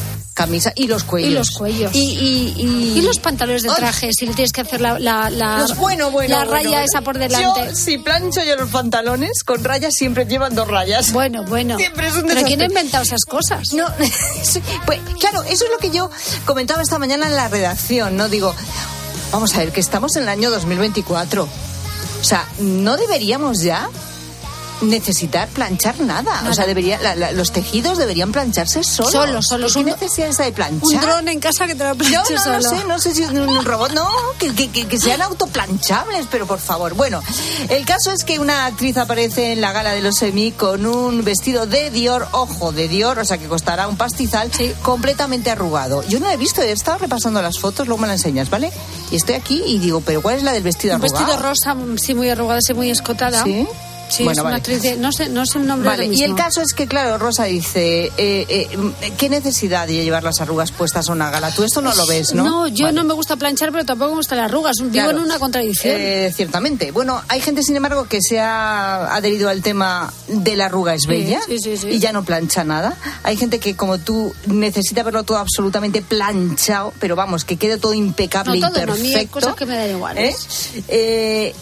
camisas 0.45 0.72
y 0.76 0.86
los 0.86 1.05
cuellos. 1.05 1.30
Y 1.30 1.34
los 1.34 1.51
cuellos. 1.51 1.95
Y, 1.95 1.99
y, 1.99 2.55
y... 2.57 2.99
Y 2.99 3.03
los 3.03 3.18
pantalones 3.18 3.62
de 3.62 3.70
Ay. 3.70 3.74
traje, 3.76 4.11
si 4.12 4.26
le 4.26 4.34
tienes 4.34 4.53
que 4.53 4.61
hacer 4.62 4.80
la, 4.80 4.99
la, 4.99 5.30
la, 5.30 5.59
Los- 5.59 5.76
bueno, 5.76 6.11
bueno, 6.11 6.36
la 6.36 6.45
raya 6.45 6.68
bueno. 6.70 6.84
esa 6.84 7.01
por 7.03 7.18
delante. 7.18 7.66
Yo, 7.70 7.74
si 7.76 7.99
plancho 7.99 8.43
yo 8.45 8.57
los 8.57 8.70
pantalones 8.70 9.43
con 9.45 9.62
rayas, 9.64 9.95
siempre 9.95 10.24
llevan 10.26 10.55
dos 10.55 10.68
rayas. 10.68 11.12
Bueno, 11.12 11.45
bueno. 11.45 11.76
Siempre 11.76 12.09
es 12.09 12.14
un 12.16 12.26
Pero 12.26 12.43
¿quién 12.43 12.61
ha 12.62 12.66
inventado 12.66 13.05
esas 13.05 13.24
cosas? 13.24 13.72
No, 13.74 13.86
pues 14.86 15.01
claro, 15.18 15.43
eso 15.43 15.64
es 15.64 15.70
lo 15.70 15.78
que 15.78 15.91
yo 15.91 16.11
comentaba 16.45 16.82
esta 16.82 16.99
mañana 16.99 17.26
en 17.26 17.36
la 17.36 17.49
redacción, 17.49 18.16
¿no? 18.16 18.28
Digo, 18.28 18.55
vamos 19.32 19.55
a 19.55 19.59
ver, 19.59 19.72
que 19.72 19.80
estamos 19.80 20.16
en 20.16 20.24
el 20.24 20.28
año 20.28 20.51
2024. 20.51 21.43
O 21.45 22.24
sea, 22.24 22.47
no 22.59 22.97
deberíamos 22.97 23.61
ya 23.62 23.88
necesitar 24.83 25.49
planchar 25.49 26.01
nada. 26.01 26.45
O 26.49 26.55
sea, 26.55 26.66
debería, 26.66 26.99
la- 27.01 27.14
la- 27.16 27.33
los 27.33 27.53
tejidos 27.53 27.99
deberían 27.99 28.33
plancharse 28.33 28.83
solos. 28.85 29.12
Solos, 29.12 29.47
solos. 29.47 29.74
¿Qué 29.74 29.85
necesidad 29.85 30.28
es 30.28 30.39
de 30.39 30.53
planchar? 30.53 30.81
Un 30.83 31.01
dron 31.01 31.28
en 31.28 31.41
casa 31.41 31.66
que 31.66 31.74
te 31.74 31.85
lo 31.85 31.95
planche 31.95 32.35
no, 32.35 32.45
no 32.53 32.62
solo. 32.62 32.76
sé, 32.78 32.85
no 32.87 32.99
sé 32.99 33.14
si 33.14 33.22
un, 33.24 33.64
robot, 33.64 33.93
no, 33.93 34.09
que, 34.39 34.55
que- 34.55 34.70
que- 34.70 34.87
que 34.89 34.99
sean 34.99 35.20
autoplanchables, 35.22 36.26
pero 36.31 36.47
por 36.47 36.59
favor. 36.59 36.95
Bueno, 36.95 37.22
el 37.68 37.85
caso 37.85 38.11
es 38.12 38.24
que 38.24 38.39
una 38.39 38.66
actriz 38.66 38.97
aparece 38.97 39.53
en 39.53 39.61
la 39.61 39.72
gala 39.72 39.93
de 39.93 40.01
los 40.03 40.20
Emmy 40.22 40.53
con 40.53 40.87
un 40.87 41.24
vestido 41.24 41.66
de 41.66 41.91
Dior, 41.91 42.28
ojo, 42.33 42.72
de 42.72 42.89
Dior, 42.89 43.18
o 43.18 43.24
sea 43.24 43.39
que 43.39 43.47
costará 43.47 43.87
un 43.89 43.97
pastizal, 43.97 44.51
completamente 44.83 45.51
arrugado. 45.51 46.03
Yo 46.09 46.20
no 46.20 46.26
lo 46.26 46.33
he 46.33 46.37
visto, 46.37 46.62
he 46.62 46.72
estado 46.72 46.99
repasando 46.99 47.41
las 47.43 47.59
fotos, 47.59 47.87
luego 47.87 48.03
me 48.03 48.09
las 48.09 48.16
enseñas, 48.20 48.51
¿vale? 48.51 48.72
Y 49.11 49.16
estoy 49.16 49.35
aquí 49.35 49.62
y 49.66 49.78
digo, 49.78 50.01
pero 50.01 50.22
¿cuál 50.22 50.37
es 50.37 50.43
la 50.43 50.53
del 50.53 50.62
vestido 50.62 50.95
Un 50.97 51.03
arrugado? 51.03 51.26
vestido 51.26 51.43
rosa, 51.49 51.74
mm, 51.74 51.99
sí, 51.99 52.14
muy 52.14 52.31
arrugada, 52.31 52.61
sí, 52.62 52.74
muy 52.74 52.91
escotada. 52.91 53.43
¿Sí? 53.45 53.66
Sí, 54.11 54.25
Bueno, 54.25 54.33
es 54.33 54.39
una 54.39 54.45
vale. 54.45 54.57
actriz 54.57 54.83
de... 54.83 54.97
No 54.97 55.13
sé, 55.13 55.29
no 55.29 55.47
sé 55.47 55.59
el 55.59 55.67
nombre 55.67 55.89
Vale, 55.89 56.07
y 56.07 56.23
el 56.25 56.35
caso 56.35 56.61
es 56.61 56.73
que, 56.75 56.87
claro, 56.89 57.17
Rosa 57.17 57.45
dice, 57.45 58.07
eh, 58.17 58.45
eh, 58.49 59.13
¿qué 59.17 59.29
necesidad 59.29 59.87
de 59.87 60.03
llevar 60.03 60.25
las 60.25 60.41
arrugas 60.41 60.73
puestas 60.73 61.09
a 61.09 61.13
una 61.13 61.31
gala? 61.31 61.51
Tú 61.55 61.63
esto 61.63 61.81
no 61.81 61.95
lo 61.95 62.07
ves, 62.07 62.35
¿no? 62.35 62.45
No, 62.45 62.67
yo 62.67 62.87
Vale. 62.87 62.97
no 62.97 63.05
me 63.05 63.15
gusta 63.15 63.37
planchar, 63.37 63.71
pero 63.71 63.85
tampoco 63.85 64.11
me 64.11 64.17
gustan 64.17 64.39
las 64.39 64.47
arrugas. 64.51 64.77
Vivo 64.81 64.91
Claro. 64.93 65.11
en 65.13 65.19
una 65.21 65.39
contradicción. 65.39 65.95
Eh, 65.97 66.33
ciertamente. 66.35 66.91
Bueno, 66.91 67.23
hay 67.29 67.41
gente, 67.41 67.63
sin 67.63 67.77
embargo, 67.77 68.07
que 68.09 68.19
se 68.21 68.41
ha 68.41 69.15
adherido 69.15 69.49
al 69.49 69.63
tema 69.63 70.13
de 70.27 70.57
la 70.57 70.67
arruga 70.67 70.95
es 70.95 71.07
bella 71.07 71.41
sí, 71.47 71.59
sí, 71.61 71.77
sí. 71.77 71.89
y 71.89 71.99
ya 72.01 72.13
no 72.13 72.25
plancha 72.25 72.65
nada. 72.65 72.97
Hay 73.23 73.37
gente 73.37 73.61
que, 73.61 73.77
como 73.77 73.99
tú, 73.99 74.35
necesita 74.47 75.05
verlo 75.05 75.23
todo 75.23 75.39
absolutamente 75.39 76.03
planchado, 76.03 76.93
pero 76.99 77.15
vamos, 77.15 77.45
que 77.45 77.57
quede 77.57 77.79
todo 77.79 77.95
impecable 77.95 78.59
No, 78.59 78.71
todo 78.71 78.83
y 78.83 78.87
no, 78.87 78.93
a 78.93 78.97
mí 78.97 79.03
hay 79.09 79.13
perfecto. 79.27 79.33
cosas 79.41 79.55
que 79.55 79.67
me 79.67 79.77
dan 79.77 79.91
igual. 79.91 80.19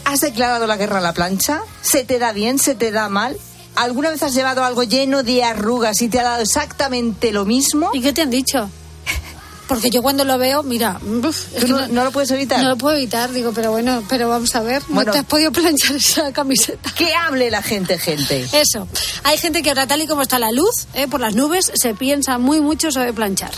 ¿Has 0.05 0.21
declarado 0.23 0.67
la 0.67 0.77
guerra 0.77 0.99
a 0.99 1.03
la 1.03 1.13
plancha? 1.13 1.61
¿Se 1.83 2.05
te 2.05 2.19
da 2.19 2.33
bien? 2.39 2.59
¿Se 2.59 2.75
te 2.75 2.91
da 2.93 3.09
mal? 3.09 3.37
¿Alguna 3.75 4.11
vez 4.11 4.23
has 4.23 4.33
llevado 4.35 4.65
algo 4.65 4.83
lleno 4.85 5.23
de 5.23 5.43
arrugas 5.45 6.01
y 6.03 6.09
te 6.09 6.21
ha 6.21 6.23
dado 6.23 6.43
exactamente 6.43 7.33
lo 7.33 7.45
mismo? 7.45 7.91
¿Y 7.93 8.01
qué 8.01 8.13
te 8.13 8.23
han 8.23 8.31
dicho? 8.31 8.71
Porque 9.67 9.91
yo 9.91 10.01
cuando 10.03 10.25
lo 10.25 10.39
veo, 10.39 10.63
mira, 10.63 10.99
uf, 11.05 11.55
es 11.55 11.61
¿Tú 11.61 11.67
que 11.67 11.73
no, 11.73 11.89
no 11.89 12.05
lo 12.05 12.11
puedes 12.11 12.31
evitar? 12.31 12.63
No 12.63 12.71
lo 12.71 12.77
puedo 12.79 12.97
evitar, 12.97 13.31
digo, 13.33 13.53
pero 13.55 13.71
bueno, 13.71 14.03
pero 14.09 14.29
vamos 14.31 14.55
a 14.57 14.61
ver, 14.61 14.83
Bueno. 14.89 15.09
no 15.09 15.13
te 15.13 15.19
has 15.19 15.27
podido 15.27 15.53
planchar 15.53 15.97
esa 15.97 16.33
camiseta. 16.33 16.91
Que 16.97 17.13
hable 17.13 17.51
la 17.51 17.61
gente, 17.61 17.99
gente. 17.99 18.47
Eso. 18.53 18.89
Hay 19.25 19.37
gente 19.37 19.63
que 19.63 19.69
ahora, 19.69 19.87
tal 19.87 20.01
y 20.01 20.07
como 20.07 20.23
está 20.23 20.39
la 20.39 20.53
luz, 20.53 20.87
eh, 20.95 21.07
por 21.07 21.21
las 21.21 21.35
nubes, 21.35 21.71
se 21.75 21.95
piensa 21.95 22.39
muy 22.39 22.63
mucho 22.63 22.91
sobre 22.91 23.13
planchar. 23.13 23.51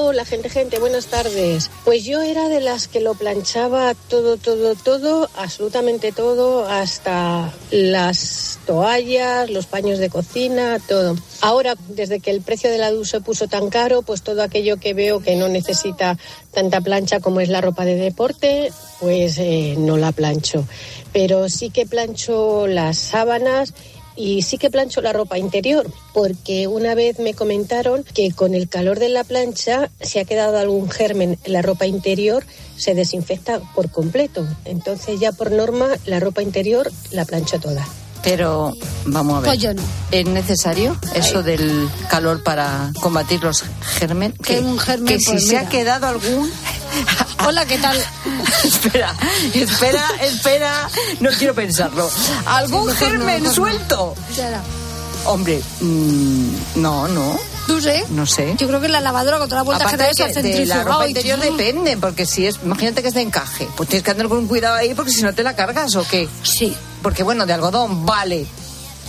Hola, 0.00 0.24
gente, 0.24 0.48
gente, 0.48 0.78
buenas 0.78 1.06
tardes. 1.06 1.72
Pues 1.84 2.04
yo 2.04 2.22
era 2.22 2.48
de 2.48 2.60
las 2.60 2.86
que 2.86 3.00
lo 3.00 3.14
planchaba 3.14 3.94
todo, 4.08 4.36
todo, 4.36 4.76
todo, 4.76 5.28
absolutamente 5.36 6.12
todo, 6.12 6.68
hasta 6.68 7.52
las 7.72 8.60
toallas, 8.64 9.50
los 9.50 9.66
paños 9.66 9.98
de 9.98 10.08
cocina, 10.08 10.78
todo. 10.86 11.16
Ahora, 11.40 11.74
desde 11.88 12.20
que 12.20 12.30
el 12.30 12.42
precio 12.42 12.70
de 12.70 12.78
la 12.78 12.92
luz 12.92 13.10
se 13.10 13.20
puso 13.20 13.48
tan 13.48 13.70
caro, 13.70 14.02
pues 14.02 14.22
todo 14.22 14.44
aquello 14.44 14.76
que 14.76 14.94
veo 14.94 15.18
que 15.18 15.34
no 15.34 15.48
necesita 15.48 16.16
tanta 16.52 16.80
plancha 16.80 17.18
como 17.18 17.40
es 17.40 17.48
la 17.48 17.60
ropa 17.60 17.84
de 17.84 17.96
deporte, 17.96 18.70
pues 19.00 19.36
eh, 19.38 19.74
no 19.78 19.96
la 19.96 20.12
plancho. 20.12 20.64
Pero 21.12 21.48
sí 21.48 21.70
que 21.70 21.86
plancho 21.86 22.68
las 22.68 22.98
sábanas 22.98 23.74
y 24.18 24.42
sí 24.42 24.58
que 24.58 24.68
plancho 24.68 25.00
la 25.00 25.12
ropa 25.12 25.38
interior, 25.38 25.86
porque 26.12 26.66
una 26.66 26.96
vez 26.96 27.20
me 27.20 27.34
comentaron 27.34 28.02
que 28.02 28.32
con 28.32 28.52
el 28.52 28.68
calor 28.68 28.98
de 28.98 29.08
la 29.08 29.22
plancha, 29.22 29.90
si 30.00 30.18
ha 30.18 30.24
quedado 30.24 30.58
algún 30.58 30.90
germen 30.90 31.38
en 31.44 31.52
la 31.52 31.62
ropa 31.62 31.86
interior, 31.86 32.44
se 32.76 32.94
desinfecta 32.94 33.60
por 33.76 33.92
completo. 33.92 34.44
Entonces 34.64 35.20
ya 35.20 35.30
por 35.30 35.52
norma 35.52 35.88
la 36.04 36.18
ropa 36.18 36.42
interior 36.42 36.90
la 37.12 37.24
plancho 37.24 37.60
toda. 37.60 37.86
Pero 38.28 38.76
vamos 39.06 39.38
a 39.38 39.40
ver. 39.40 39.48
Pues 39.48 39.58
yo 39.58 39.72
no. 39.72 39.82
¿Es 40.10 40.26
necesario 40.26 40.96
eso 41.14 41.42
del 41.42 41.88
calor 42.10 42.42
para 42.42 42.92
combatir 43.00 43.42
los 43.42 43.64
germen? 43.80 44.32
Que 44.32 44.58
un 44.58 44.78
germen, 44.78 45.06
Que 45.06 45.18
si 45.18 45.32
pues 45.32 45.48
se 45.48 45.56
ha 45.56 45.68
quedado 45.68 46.06
algún. 46.06 46.50
Hola, 47.46 47.64
¿qué 47.64 47.78
tal? 47.78 47.96
espera, 48.64 49.14
espera, 49.54 50.04
espera. 50.20 50.90
No 51.20 51.30
quiero 51.38 51.54
pensarlo. 51.54 52.10
¿Algún 52.44 52.88
no, 52.88 52.94
germen 52.94 53.44
no. 53.44 53.52
suelto? 53.52 54.14
Ya. 54.36 54.62
Hombre, 55.24 55.62
mm, 55.80 56.48
no, 56.76 57.08
no. 57.08 57.57
No 57.68 57.80
sé. 57.80 58.04
No 58.10 58.26
sé. 58.26 58.54
Yo 58.58 58.66
creo 58.66 58.80
que 58.80 58.88
la 58.88 59.00
lavadora 59.00 59.38
con 59.38 59.48
toda 59.48 59.60
la 59.60 59.62
vuelta 59.64 59.84
que 59.84 59.88
Aparte 59.94 60.02
da 60.02 60.24
de 60.26 60.30
eso 60.32 60.40
que 60.40 60.48
de 60.48 60.66
la 60.66 60.82
ropa 60.84 61.06
interior 61.06 61.38
depende, 61.38 61.96
porque 61.96 62.26
si 62.26 62.46
es, 62.46 62.58
imagínate 62.64 63.02
que 63.02 63.08
es 63.08 63.14
de 63.14 63.20
encaje, 63.22 63.68
pues 63.76 63.88
tienes 63.88 64.04
que 64.04 64.10
andar 64.10 64.28
con 64.28 64.46
cuidado 64.46 64.74
ahí 64.76 64.94
porque 64.94 65.12
si 65.12 65.22
no 65.22 65.32
te 65.34 65.42
la 65.42 65.54
cargas 65.54 65.94
o 65.96 66.04
qué. 66.08 66.28
Sí. 66.42 66.76
Porque 67.02 67.22
bueno, 67.22 67.46
de 67.46 67.52
algodón 67.52 68.04
vale. 68.06 68.46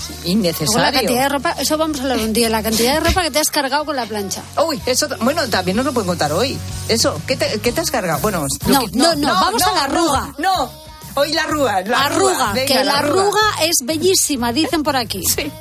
Luego 0.10 0.24
la 0.24 0.30
Innecesario. 0.30 0.92
cantidad 1.00 1.24
de 1.24 1.30
ropa, 1.30 1.52
eso 1.60 1.78
vamos 1.78 2.00
a 2.00 2.04
hablar 2.04 2.18
un 2.20 2.34
día, 2.34 2.50
la 2.50 2.64
cantidad 2.64 2.94
de 2.96 3.00
ropa 3.10 3.22
que 3.24 3.32
te 3.32 3.40
has 3.40 3.50
cargado 3.50 3.86
con 3.86 3.96
la 3.96 4.06
plancha. 4.06 4.42
Uy, 4.66 4.82
eso, 4.86 5.08
bueno, 5.22 5.48
también 5.50 5.78
nos 5.78 5.86
lo 5.86 5.94
pueden 5.94 6.08
contar 6.08 6.32
hoy. 6.34 6.58
Eso, 6.88 7.20
¿qué 7.28 7.36
te, 7.38 7.60
qué 7.60 7.72
te 7.72 7.82
has 7.82 7.92
cargado? 7.92 8.20
Bueno, 8.20 8.46
No, 8.66 8.80
que- 8.86 8.98
no, 8.98 9.14
no, 9.16 9.28
vamos 9.28 9.62
a 9.62 9.72
la 9.74 9.84
arruga. 9.84 10.34
No, 10.38 10.72
hoy 11.16 11.32
la 11.34 11.44
arruga. 11.44 11.82
La 11.82 12.06
arruga, 12.06 12.54
venga, 12.54 12.66
que 12.68 12.84
la 12.84 13.00
arruga 13.00 13.42
es 13.64 13.78
bellísima, 13.84 14.52
dicen 14.52 14.84
por 14.84 14.96
aquí. 14.96 15.24
Sí. 15.36 15.52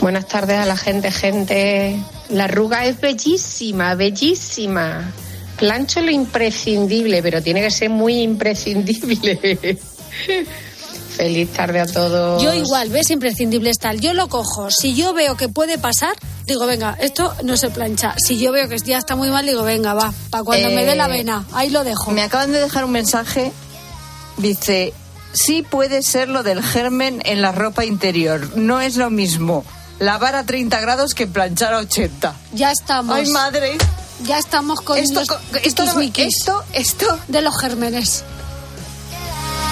Buenas 0.00 0.26
tardes 0.28 0.56
a 0.58 0.64
la 0.64 0.76
gente, 0.76 1.10
gente. 1.10 1.96
La 2.30 2.44
arruga 2.44 2.86
es 2.86 3.00
bellísima, 3.00 3.94
bellísima. 3.94 5.12
Plancho 5.58 6.00
lo 6.00 6.10
imprescindible, 6.10 7.22
pero 7.22 7.42
tiene 7.42 7.60
que 7.60 7.70
ser 7.70 7.90
muy 7.90 8.22
imprescindible. 8.22 9.78
Feliz 11.16 11.52
tarde 11.52 11.80
a 11.80 11.86
todos. 11.86 12.42
Yo 12.42 12.54
igual, 12.54 12.88
ves, 12.88 13.10
imprescindible 13.10 13.68
es 13.68 13.78
tal. 13.78 14.00
Yo 14.00 14.14
lo 14.14 14.28
cojo. 14.28 14.70
Si 14.70 14.94
yo 14.94 15.12
veo 15.12 15.36
que 15.36 15.50
puede 15.50 15.76
pasar, 15.76 16.14
digo, 16.46 16.64
venga, 16.66 16.96
esto 16.98 17.34
no 17.42 17.58
se 17.58 17.68
plancha. 17.68 18.14
Si 18.16 18.38
yo 18.38 18.52
veo 18.52 18.68
que 18.70 18.78
ya 18.78 18.96
está 18.96 19.16
muy 19.16 19.28
mal, 19.28 19.44
digo, 19.44 19.64
venga, 19.64 19.92
va, 19.92 20.14
para 20.30 20.44
cuando 20.44 20.70
me 20.70 20.86
dé 20.86 20.94
la 20.94 21.08
Eh, 21.08 21.18
vena. 21.18 21.44
Ahí 21.52 21.68
lo 21.68 21.84
dejo. 21.84 22.10
Me 22.12 22.22
acaban 22.22 22.52
de 22.52 22.60
dejar 22.60 22.86
un 22.86 22.92
mensaje. 22.92 23.52
Dice, 24.38 24.94
sí 25.34 25.60
puede 25.62 26.02
ser 26.02 26.30
lo 26.30 26.42
del 26.42 26.62
germen 26.62 27.20
en 27.26 27.42
la 27.42 27.52
ropa 27.52 27.84
interior. 27.84 28.56
No 28.56 28.80
es 28.80 28.96
lo 28.96 29.10
mismo 29.10 29.62
lavar 30.00 30.34
a 30.34 30.44
30 30.44 30.80
grados 30.80 31.14
que 31.14 31.26
planchar 31.28 31.72
a 31.74 31.78
80. 31.78 32.34
Ya 32.52 32.72
estamos. 32.72 33.14
Ay, 33.16 33.26
madre. 33.30 33.78
Ya 34.24 34.38
estamos 34.38 34.80
con 34.80 34.98
Esto- 34.98 35.20
los 35.20 35.28
co- 35.28 35.38
esto 35.62 35.84
esto, 36.16 36.64
esto. 36.72 37.18
de 37.28 37.40
los 37.40 37.56
gérmenes. 37.58 38.24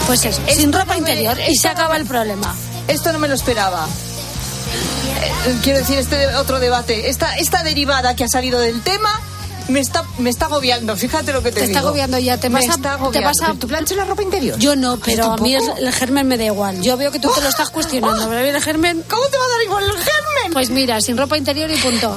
Pues 0.06 0.24
eso, 0.24 0.40
Esto 0.46 0.60
sin 0.60 0.70
no 0.70 0.78
ropa 0.78 0.92
me- 0.94 0.98
interior 1.00 1.36
y 1.48 1.56
se 1.56 1.68
acaba 1.68 1.96
el 1.96 2.06
problema. 2.06 2.54
Esto 2.86 3.12
no 3.12 3.18
me 3.18 3.28
lo 3.28 3.34
esperaba. 3.34 3.86
Eh, 3.86 5.54
quiero 5.62 5.80
decir, 5.80 5.98
este 5.98 6.34
otro 6.36 6.60
debate. 6.60 7.10
Esta, 7.10 7.36
esta 7.36 7.62
derivada 7.62 8.14
que 8.16 8.24
ha 8.24 8.28
salido 8.28 8.58
del 8.60 8.80
tema 8.82 9.20
me 9.68 9.80
está, 9.80 10.04
me 10.18 10.30
está 10.30 10.46
agobiando. 10.46 10.96
Fíjate 10.96 11.32
lo 11.32 11.42
que 11.42 11.50
te, 11.52 11.60
Te 11.60 11.66
está 11.66 11.78
digo. 11.80 11.88
agobiando 11.88 12.18
ya, 12.18 12.38
te 12.38 12.48
Me 12.48 12.54
vas 12.60 12.64
a- 12.68 12.70
está 12.70 12.82
te 12.82 12.88
agobiando. 12.88 13.28
vas 13.28 13.40
a- 13.42 13.54
¿Tú 13.54 13.66
planchas 13.68 13.96
la 13.96 14.04
ropa 14.04 14.22
interior? 14.22 14.58
Yo 14.58 14.74
no, 14.76 14.96
pero 14.98 15.32
a 15.32 15.36
mí 15.38 15.54
el 15.54 15.92
germen 15.92 16.26
me 16.26 16.36
da 16.38 16.44
igual. 16.44 16.80
Yo 16.82 16.96
veo 16.96 17.10
que 17.12 17.18
tú 17.20 17.30
te 17.34 17.40
lo 17.40 17.48
estás 17.48 17.70
cuestionando. 17.74 18.32
el 18.32 18.62
germen. 18.62 19.04
¿Cómo 19.08 19.22
te 19.28 19.36
va 19.38 19.44
a 19.44 19.48
dar 19.48 19.62
igual 19.64 19.84
el 19.84 19.90
germen? 19.96 20.52
Pues 20.52 20.70
mira, 20.70 21.00
sin 21.00 21.16
ropa 21.16 21.36
interior 21.36 21.70
y 21.70 21.76
punto. 21.76 22.16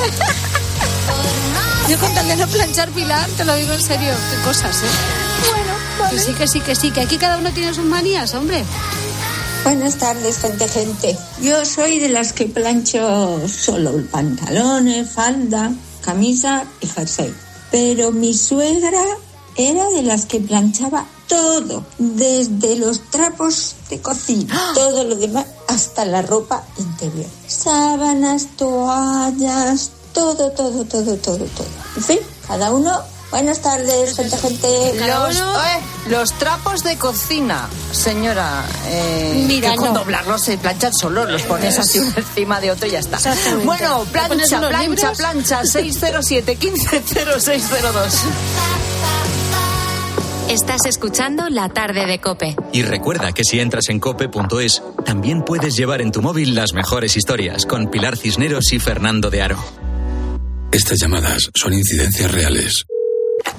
Yo 1.88 1.98
con 1.98 2.12
tal 2.14 2.28
de 2.28 2.36
no 2.36 2.46
planchar 2.46 2.88
Pilar, 2.90 3.28
te 3.36 3.44
lo 3.44 3.54
digo 3.56 3.72
en 3.72 3.82
serio, 3.82 4.12
qué 4.30 4.42
cosas, 4.44 4.76
¿eh? 4.76 4.86
Bueno, 5.98 6.10
Que 6.10 6.18
sí, 6.20 6.32
que 6.34 6.46
sí, 6.46 6.60
que 6.60 6.74
sí, 6.76 6.90
que 6.92 7.00
aquí 7.00 7.18
cada 7.18 7.36
uno 7.38 7.50
tiene 7.52 7.74
sus 7.74 7.84
manías, 7.84 8.32
hombre. 8.34 8.62
Buenas 9.64 9.96
tardes, 9.96 10.38
gente, 10.38 10.68
gente. 10.68 11.18
Yo 11.42 11.64
soy 11.66 11.98
de 11.98 12.08
las 12.10 12.32
que 12.32 12.46
plancho 12.46 13.40
solo 13.48 13.92
pantalones, 14.10 15.10
falda, 15.10 15.72
camisa 16.00 16.64
y 16.80 16.86
jersey. 16.86 17.34
Pero 17.70 18.12
mi 18.12 18.34
suegra 18.34 19.02
era 19.56 19.88
de 19.90 20.02
las 20.02 20.26
que 20.26 20.40
planchaba 20.40 21.06
todo, 21.28 21.84
desde 21.98 22.76
los 22.76 23.00
trapos 23.10 23.76
de 23.88 24.00
cocina, 24.00 24.58
todo 24.74 25.04
lo 25.04 25.14
demás, 25.14 25.46
hasta 25.68 26.04
la 26.04 26.22
ropa 26.22 26.64
interior. 26.78 27.26
Sábanas, 27.46 28.48
toallas, 28.56 29.90
todo, 30.12 30.50
todo, 30.50 30.84
todo, 30.84 31.16
todo, 31.16 31.44
todo. 31.44 31.66
En 31.96 32.02
fin, 32.02 32.18
cada 32.46 32.72
uno. 32.72 32.90
Buenas 33.30 33.62
tardes, 33.62 34.16
gente, 34.16 34.36
gente. 34.36 34.94
Los, 35.06 35.36
eh, 35.36 35.40
los 36.08 36.32
trapos 36.32 36.82
de 36.82 36.96
cocina, 36.98 37.68
señora. 37.92 38.64
Eh, 38.88 39.44
Mira, 39.46 39.70
que 39.70 39.76
con 39.76 39.92
no. 39.92 40.00
doblarlos 40.00 40.42
se 40.42 40.58
planchan 40.58 40.92
solos, 40.92 41.30
los 41.30 41.42
pones 41.42 41.78
así 41.78 42.00
uno 42.00 42.12
encima 42.16 42.60
de 42.60 42.72
otro 42.72 42.88
y 42.88 42.90
ya 42.90 42.98
está. 42.98 43.18
Bueno, 43.64 44.04
plancha, 44.10 44.58
plancha, 44.58 44.82
libros. 44.82 45.16
plancha, 45.18 45.60
607 45.64 46.56
150602. 46.60 48.14
Estás 50.48 50.84
escuchando 50.86 51.48
La 51.48 51.68
tarde 51.68 52.06
de 52.06 52.18
Cope. 52.20 52.56
Y 52.72 52.82
recuerda 52.82 53.30
que 53.32 53.44
si 53.44 53.60
entras 53.60 53.88
en 53.90 54.00
cope.es, 54.00 54.82
también 55.04 55.44
puedes 55.44 55.76
llevar 55.76 56.02
en 56.02 56.10
tu 56.10 56.20
móvil 56.22 56.56
las 56.56 56.72
mejores 56.72 57.16
historias 57.16 57.64
con 57.66 57.88
Pilar 57.88 58.16
Cisneros 58.16 58.72
y 58.72 58.80
Fernando 58.80 59.30
de 59.30 59.42
Aro. 59.42 59.64
Estas 60.72 60.98
llamadas 61.00 61.50
son 61.54 61.72
incidencias 61.74 62.32
reales. 62.32 62.84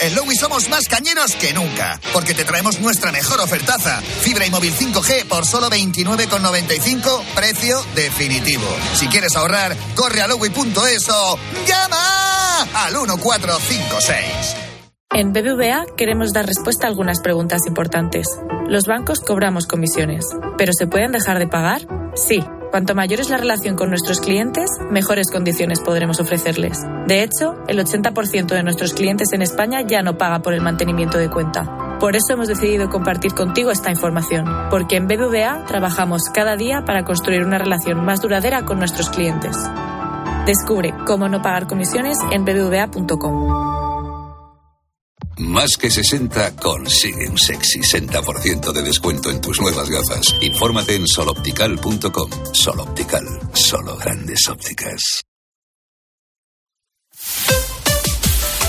En 0.00 0.14
Lowy 0.14 0.34
somos 0.34 0.70
más 0.70 0.88
cañeros 0.88 1.36
que 1.36 1.52
nunca, 1.52 2.00
porque 2.14 2.32
te 2.32 2.46
traemos 2.46 2.80
nuestra 2.80 3.12
mejor 3.12 3.38
ofertaza. 3.40 4.00
Fibra 4.00 4.46
y 4.46 4.50
móvil 4.50 4.72
5G 4.74 5.26
por 5.26 5.44
solo 5.44 5.68
29,95, 5.68 7.22
precio 7.34 7.84
definitivo. 7.94 8.64
Si 8.94 9.08
quieres 9.08 9.36
ahorrar, 9.36 9.76
corre 9.94 10.22
a 10.22 10.26
lowy.es 10.26 11.08
o 11.10 11.38
llama 11.66 12.62
al 12.72 12.94
1456. 12.94 14.56
En 15.12 15.34
BBVA 15.34 15.84
queremos 15.98 16.32
dar 16.32 16.46
respuesta 16.46 16.86
a 16.86 16.90
algunas 16.90 17.20
preguntas 17.20 17.60
importantes. 17.66 18.26
Los 18.68 18.84
bancos 18.84 19.20
cobramos 19.20 19.66
comisiones, 19.66 20.24
pero 20.56 20.72
¿se 20.72 20.86
pueden 20.86 21.12
dejar 21.12 21.38
de 21.38 21.46
pagar? 21.48 21.82
Sí. 22.14 22.42
Cuanto 22.70 22.94
mayor 22.94 23.18
es 23.18 23.28
la 23.30 23.36
relación 23.36 23.74
con 23.74 23.88
nuestros 23.88 24.20
clientes, 24.20 24.70
mejores 24.90 25.28
condiciones 25.32 25.80
podremos 25.80 26.20
ofrecerles. 26.20 26.78
De 27.08 27.24
hecho, 27.24 27.56
el 27.66 27.80
80% 27.80 28.46
de 28.46 28.62
nuestros 28.62 28.94
clientes 28.94 29.32
en 29.32 29.42
España 29.42 29.80
ya 29.82 30.02
no 30.02 30.16
paga 30.16 30.38
por 30.38 30.54
el 30.54 30.60
mantenimiento 30.60 31.18
de 31.18 31.28
cuenta. 31.28 31.98
Por 31.98 32.14
eso 32.14 32.32
hemos 32.32 32.46
decidido 32.46 32.88
compartir 32.88 33.34
contigo 33.34 33.72
esta 33.72 33.90
información, 33.90 34.46
porque 34.70 34.96
en 34.96 35.08
BBVA 35.08 35.64
trabajamos 35.66 36.22
cada 36.32 36.54
día 36.54 36.84
para 36.84 37.04
construir 37.04 37.42
una 37.42 37.58
relación 37.58 38.04
más 38.04 38.20
duradera 38.20 38.64
con 38.64 38.78
nuestros 38.78 39.10
clientes. 39.10 39.56
Descubre 40.46 40.94
cómo 41.06 41.28
no 41.28 41.42
pagar 41.42 41.66
comisiones 41.66 42.18
en 42.30 42.44
bbva.com. 42.44 43.89
Más 45.38 45.76
que 45.76 45.90
60 45.90 46.56
consigue 46.56 47.28
un 47.28 47.38
sexy 47.38 47.80
60% 47.80 48.72
de 48.72 48.82
descuento 48.82 49.30
en 49.30 49.40
tus 49.40 49.60
nuevas 49.60 49.88
gafas. 49.88 50.34
Infórmate 50.40 50.96
en 50.96 51.06
soloptical.com. 51.06 52.30
Soloptical, 52.52 53.24
solo 53.54 53.96
grandes 53.96 54.48
ópticas. 54.48 55.22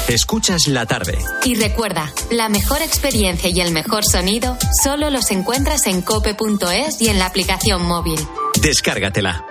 Escuchas 0.07 0.67
la 0.67 0.85
tarde. 0.85 1.17
Y 1.45 1.55
recuerda, 1.55 2.13
la 2.31 2.49
mejor 2.49 2.81
experiencia 2.81 3.49
y 3.49 3.61
el 3.61 3.71
mejor 3.71 4.03
sonido 4.03 4.57
solo 4.83 5.09
los 5.09 5.31
encuentras 5.31 5.87
en 5.87 6.01
cope.es 6.01 7.01
y 7.01 7.07
en 7.07 7.19
la 7.19 7.27
aplicación 7.27 7.85
móvil. 7.85 8.19
Descárgatela. 8.61 9.50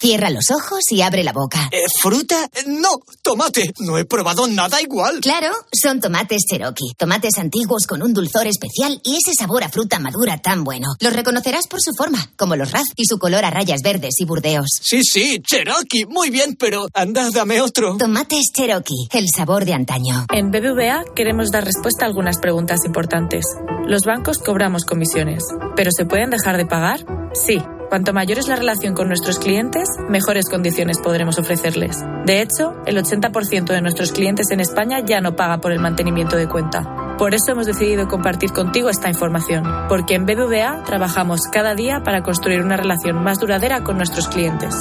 Cierra 0.00 0.30
los 0.30 0.50
ojos 0.50 0.80
y 0.90 1.02
abre 1.02 1.22
la 1.22 1.34
boca. 1.34 1.68
Eh, 1.70 1.82
¿Fruta? 2.00 2.48
No, 2.66 2.88
tomate. 3.22 3.70
No 3.80 3.98
he 3.98 4.06
probado 4.06 4.46
nada 4.46 4.80
igual. 4.80 5.20
Claro, 5.20 5.52
son 5.72 6.00
tomates 6.00 6.44
Cherokee. 6.50 6.94
Tomates 6.96 7.36
antiguos 7.36 7.86
con 7.86 8.02
un 8.02 8.14
dulzor 8.14 8.46
especial 8.46 8.98
y 9.04 9.16
ese 9.16 9.34
sabor 9.34 9.62
a 9.62 9.68
fruta 9.68 9.98
madura 9.98 10.38
tan 10.38 10.64
bueno. 10.64 10.88
Los 11.00 11.12
reconocerás 11.12 11.66
por 11.66 11.82
su 11.82 11.92
forma, 11.92 12.30
como 12.36 12.56
los 12.56 12.70
raz 12.72 12.84
y 12.96 13.04
su 13.04 13.18
color 13.18 13.44
a 13.44 13.50
rayas 13.50 13.82
verdes 13.82 14.14
y 14.18 14.24
burdeos. 14.24 14.68
Sí, 14.82 15.02
sí, 15.04 15.38
Cherokee. 15.42 16.06
Muy 16.06 16.30
bien, 16.30 16.56
pero 16.58 16.86
anda, 16.94 17.28
dame 17.30 17.60
otro. 17.60 17.98
Tomates 17.98 18.52
Cherokee, 18.54 19.08
el 19.12 19.26
sabor 19.28 19.66
de 19.66 19.74
antaño. 19.74 20.24
En 20.32 20.50
BBVA 20.50 21.04
queremos 21.14 21.50
dar 21.50 21.66
respuesta 21.66 22.06
a 22.06 22.08
algunas 22.08 22.38
preguntas 22.38 22.80
importantes. 22.86 23.44
Los 23.86 24.04
bancos 24.04 24.38
cobramos 24.38 24.84
comisiones, 24.86 25.44
pero 25.76 25.90
¿se 25.94 26.06
pueden 26.06 26.30
dejar 26.30 26.56
de 26.56 26.64
pagar? 26.64 27.04
Sí. 27.34 27.62
Cuanto 27.90 28.12
mayor 28.12 28.38
es 28.38 28.46
la 28.46 28.54
relación 28.54 28.94
con 28.94 29.08
nuestros 29.08 29.40
clientes, 29.40 29.88
mejores 30.08 30.48
condiciones 30.48 30.98
podremos 30.98 31.40
ofrecerles. 31.40 31.96
De 32.24 32.40
hecho, 32.40 32.76
el 32.86 32.96
80% 32.96 33.64
de 33.64 33.82
nuestros 33.82 34.12
clientes 34.12 34.52
en 34.52 34.60
España 34.60 35.00
ya 35.00 35.20
no 35.20 35.34
paga 35.34 35.58
por 35.58 35.72
el 35.72 35.80
mantenimiento 35.80 36.36
de 36.36 36.46
cuenta. 36.46 37.16
Por 37.18 37.34
eso 37.34 37.50
hemos 37.50 37.66
decidido 37.66 38.06
compartir 38.06 38.52
contigo 38.52 38.90
esta 38.90 39.08
información, 39.08 39.64
porque 39.88 40.14
en 40.14 40.24
BBVA 40.24 40.84
trabajamos 40.84 41.40
cada 41.52 41.74
día 41.74 42.04
para 42.04 42.22
construir 42.22 42.62
una 42.62 42.76
relación 42.76 43.24
más 43.24 43.40
duradera 43.40 43.82
con 43.82 43.96
nuestros 43.96 44.28
clientes. 44.28 44.72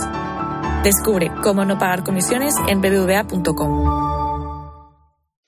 Descubre 0.84 1.32
cómo 1.41 1.66
no 1.66 1.80
pagar 1.80 2.03
comisiones 2.03 2.53
en 2.68 2.80
bbva.com. 2.80 4.29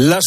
Las 0.00 0.16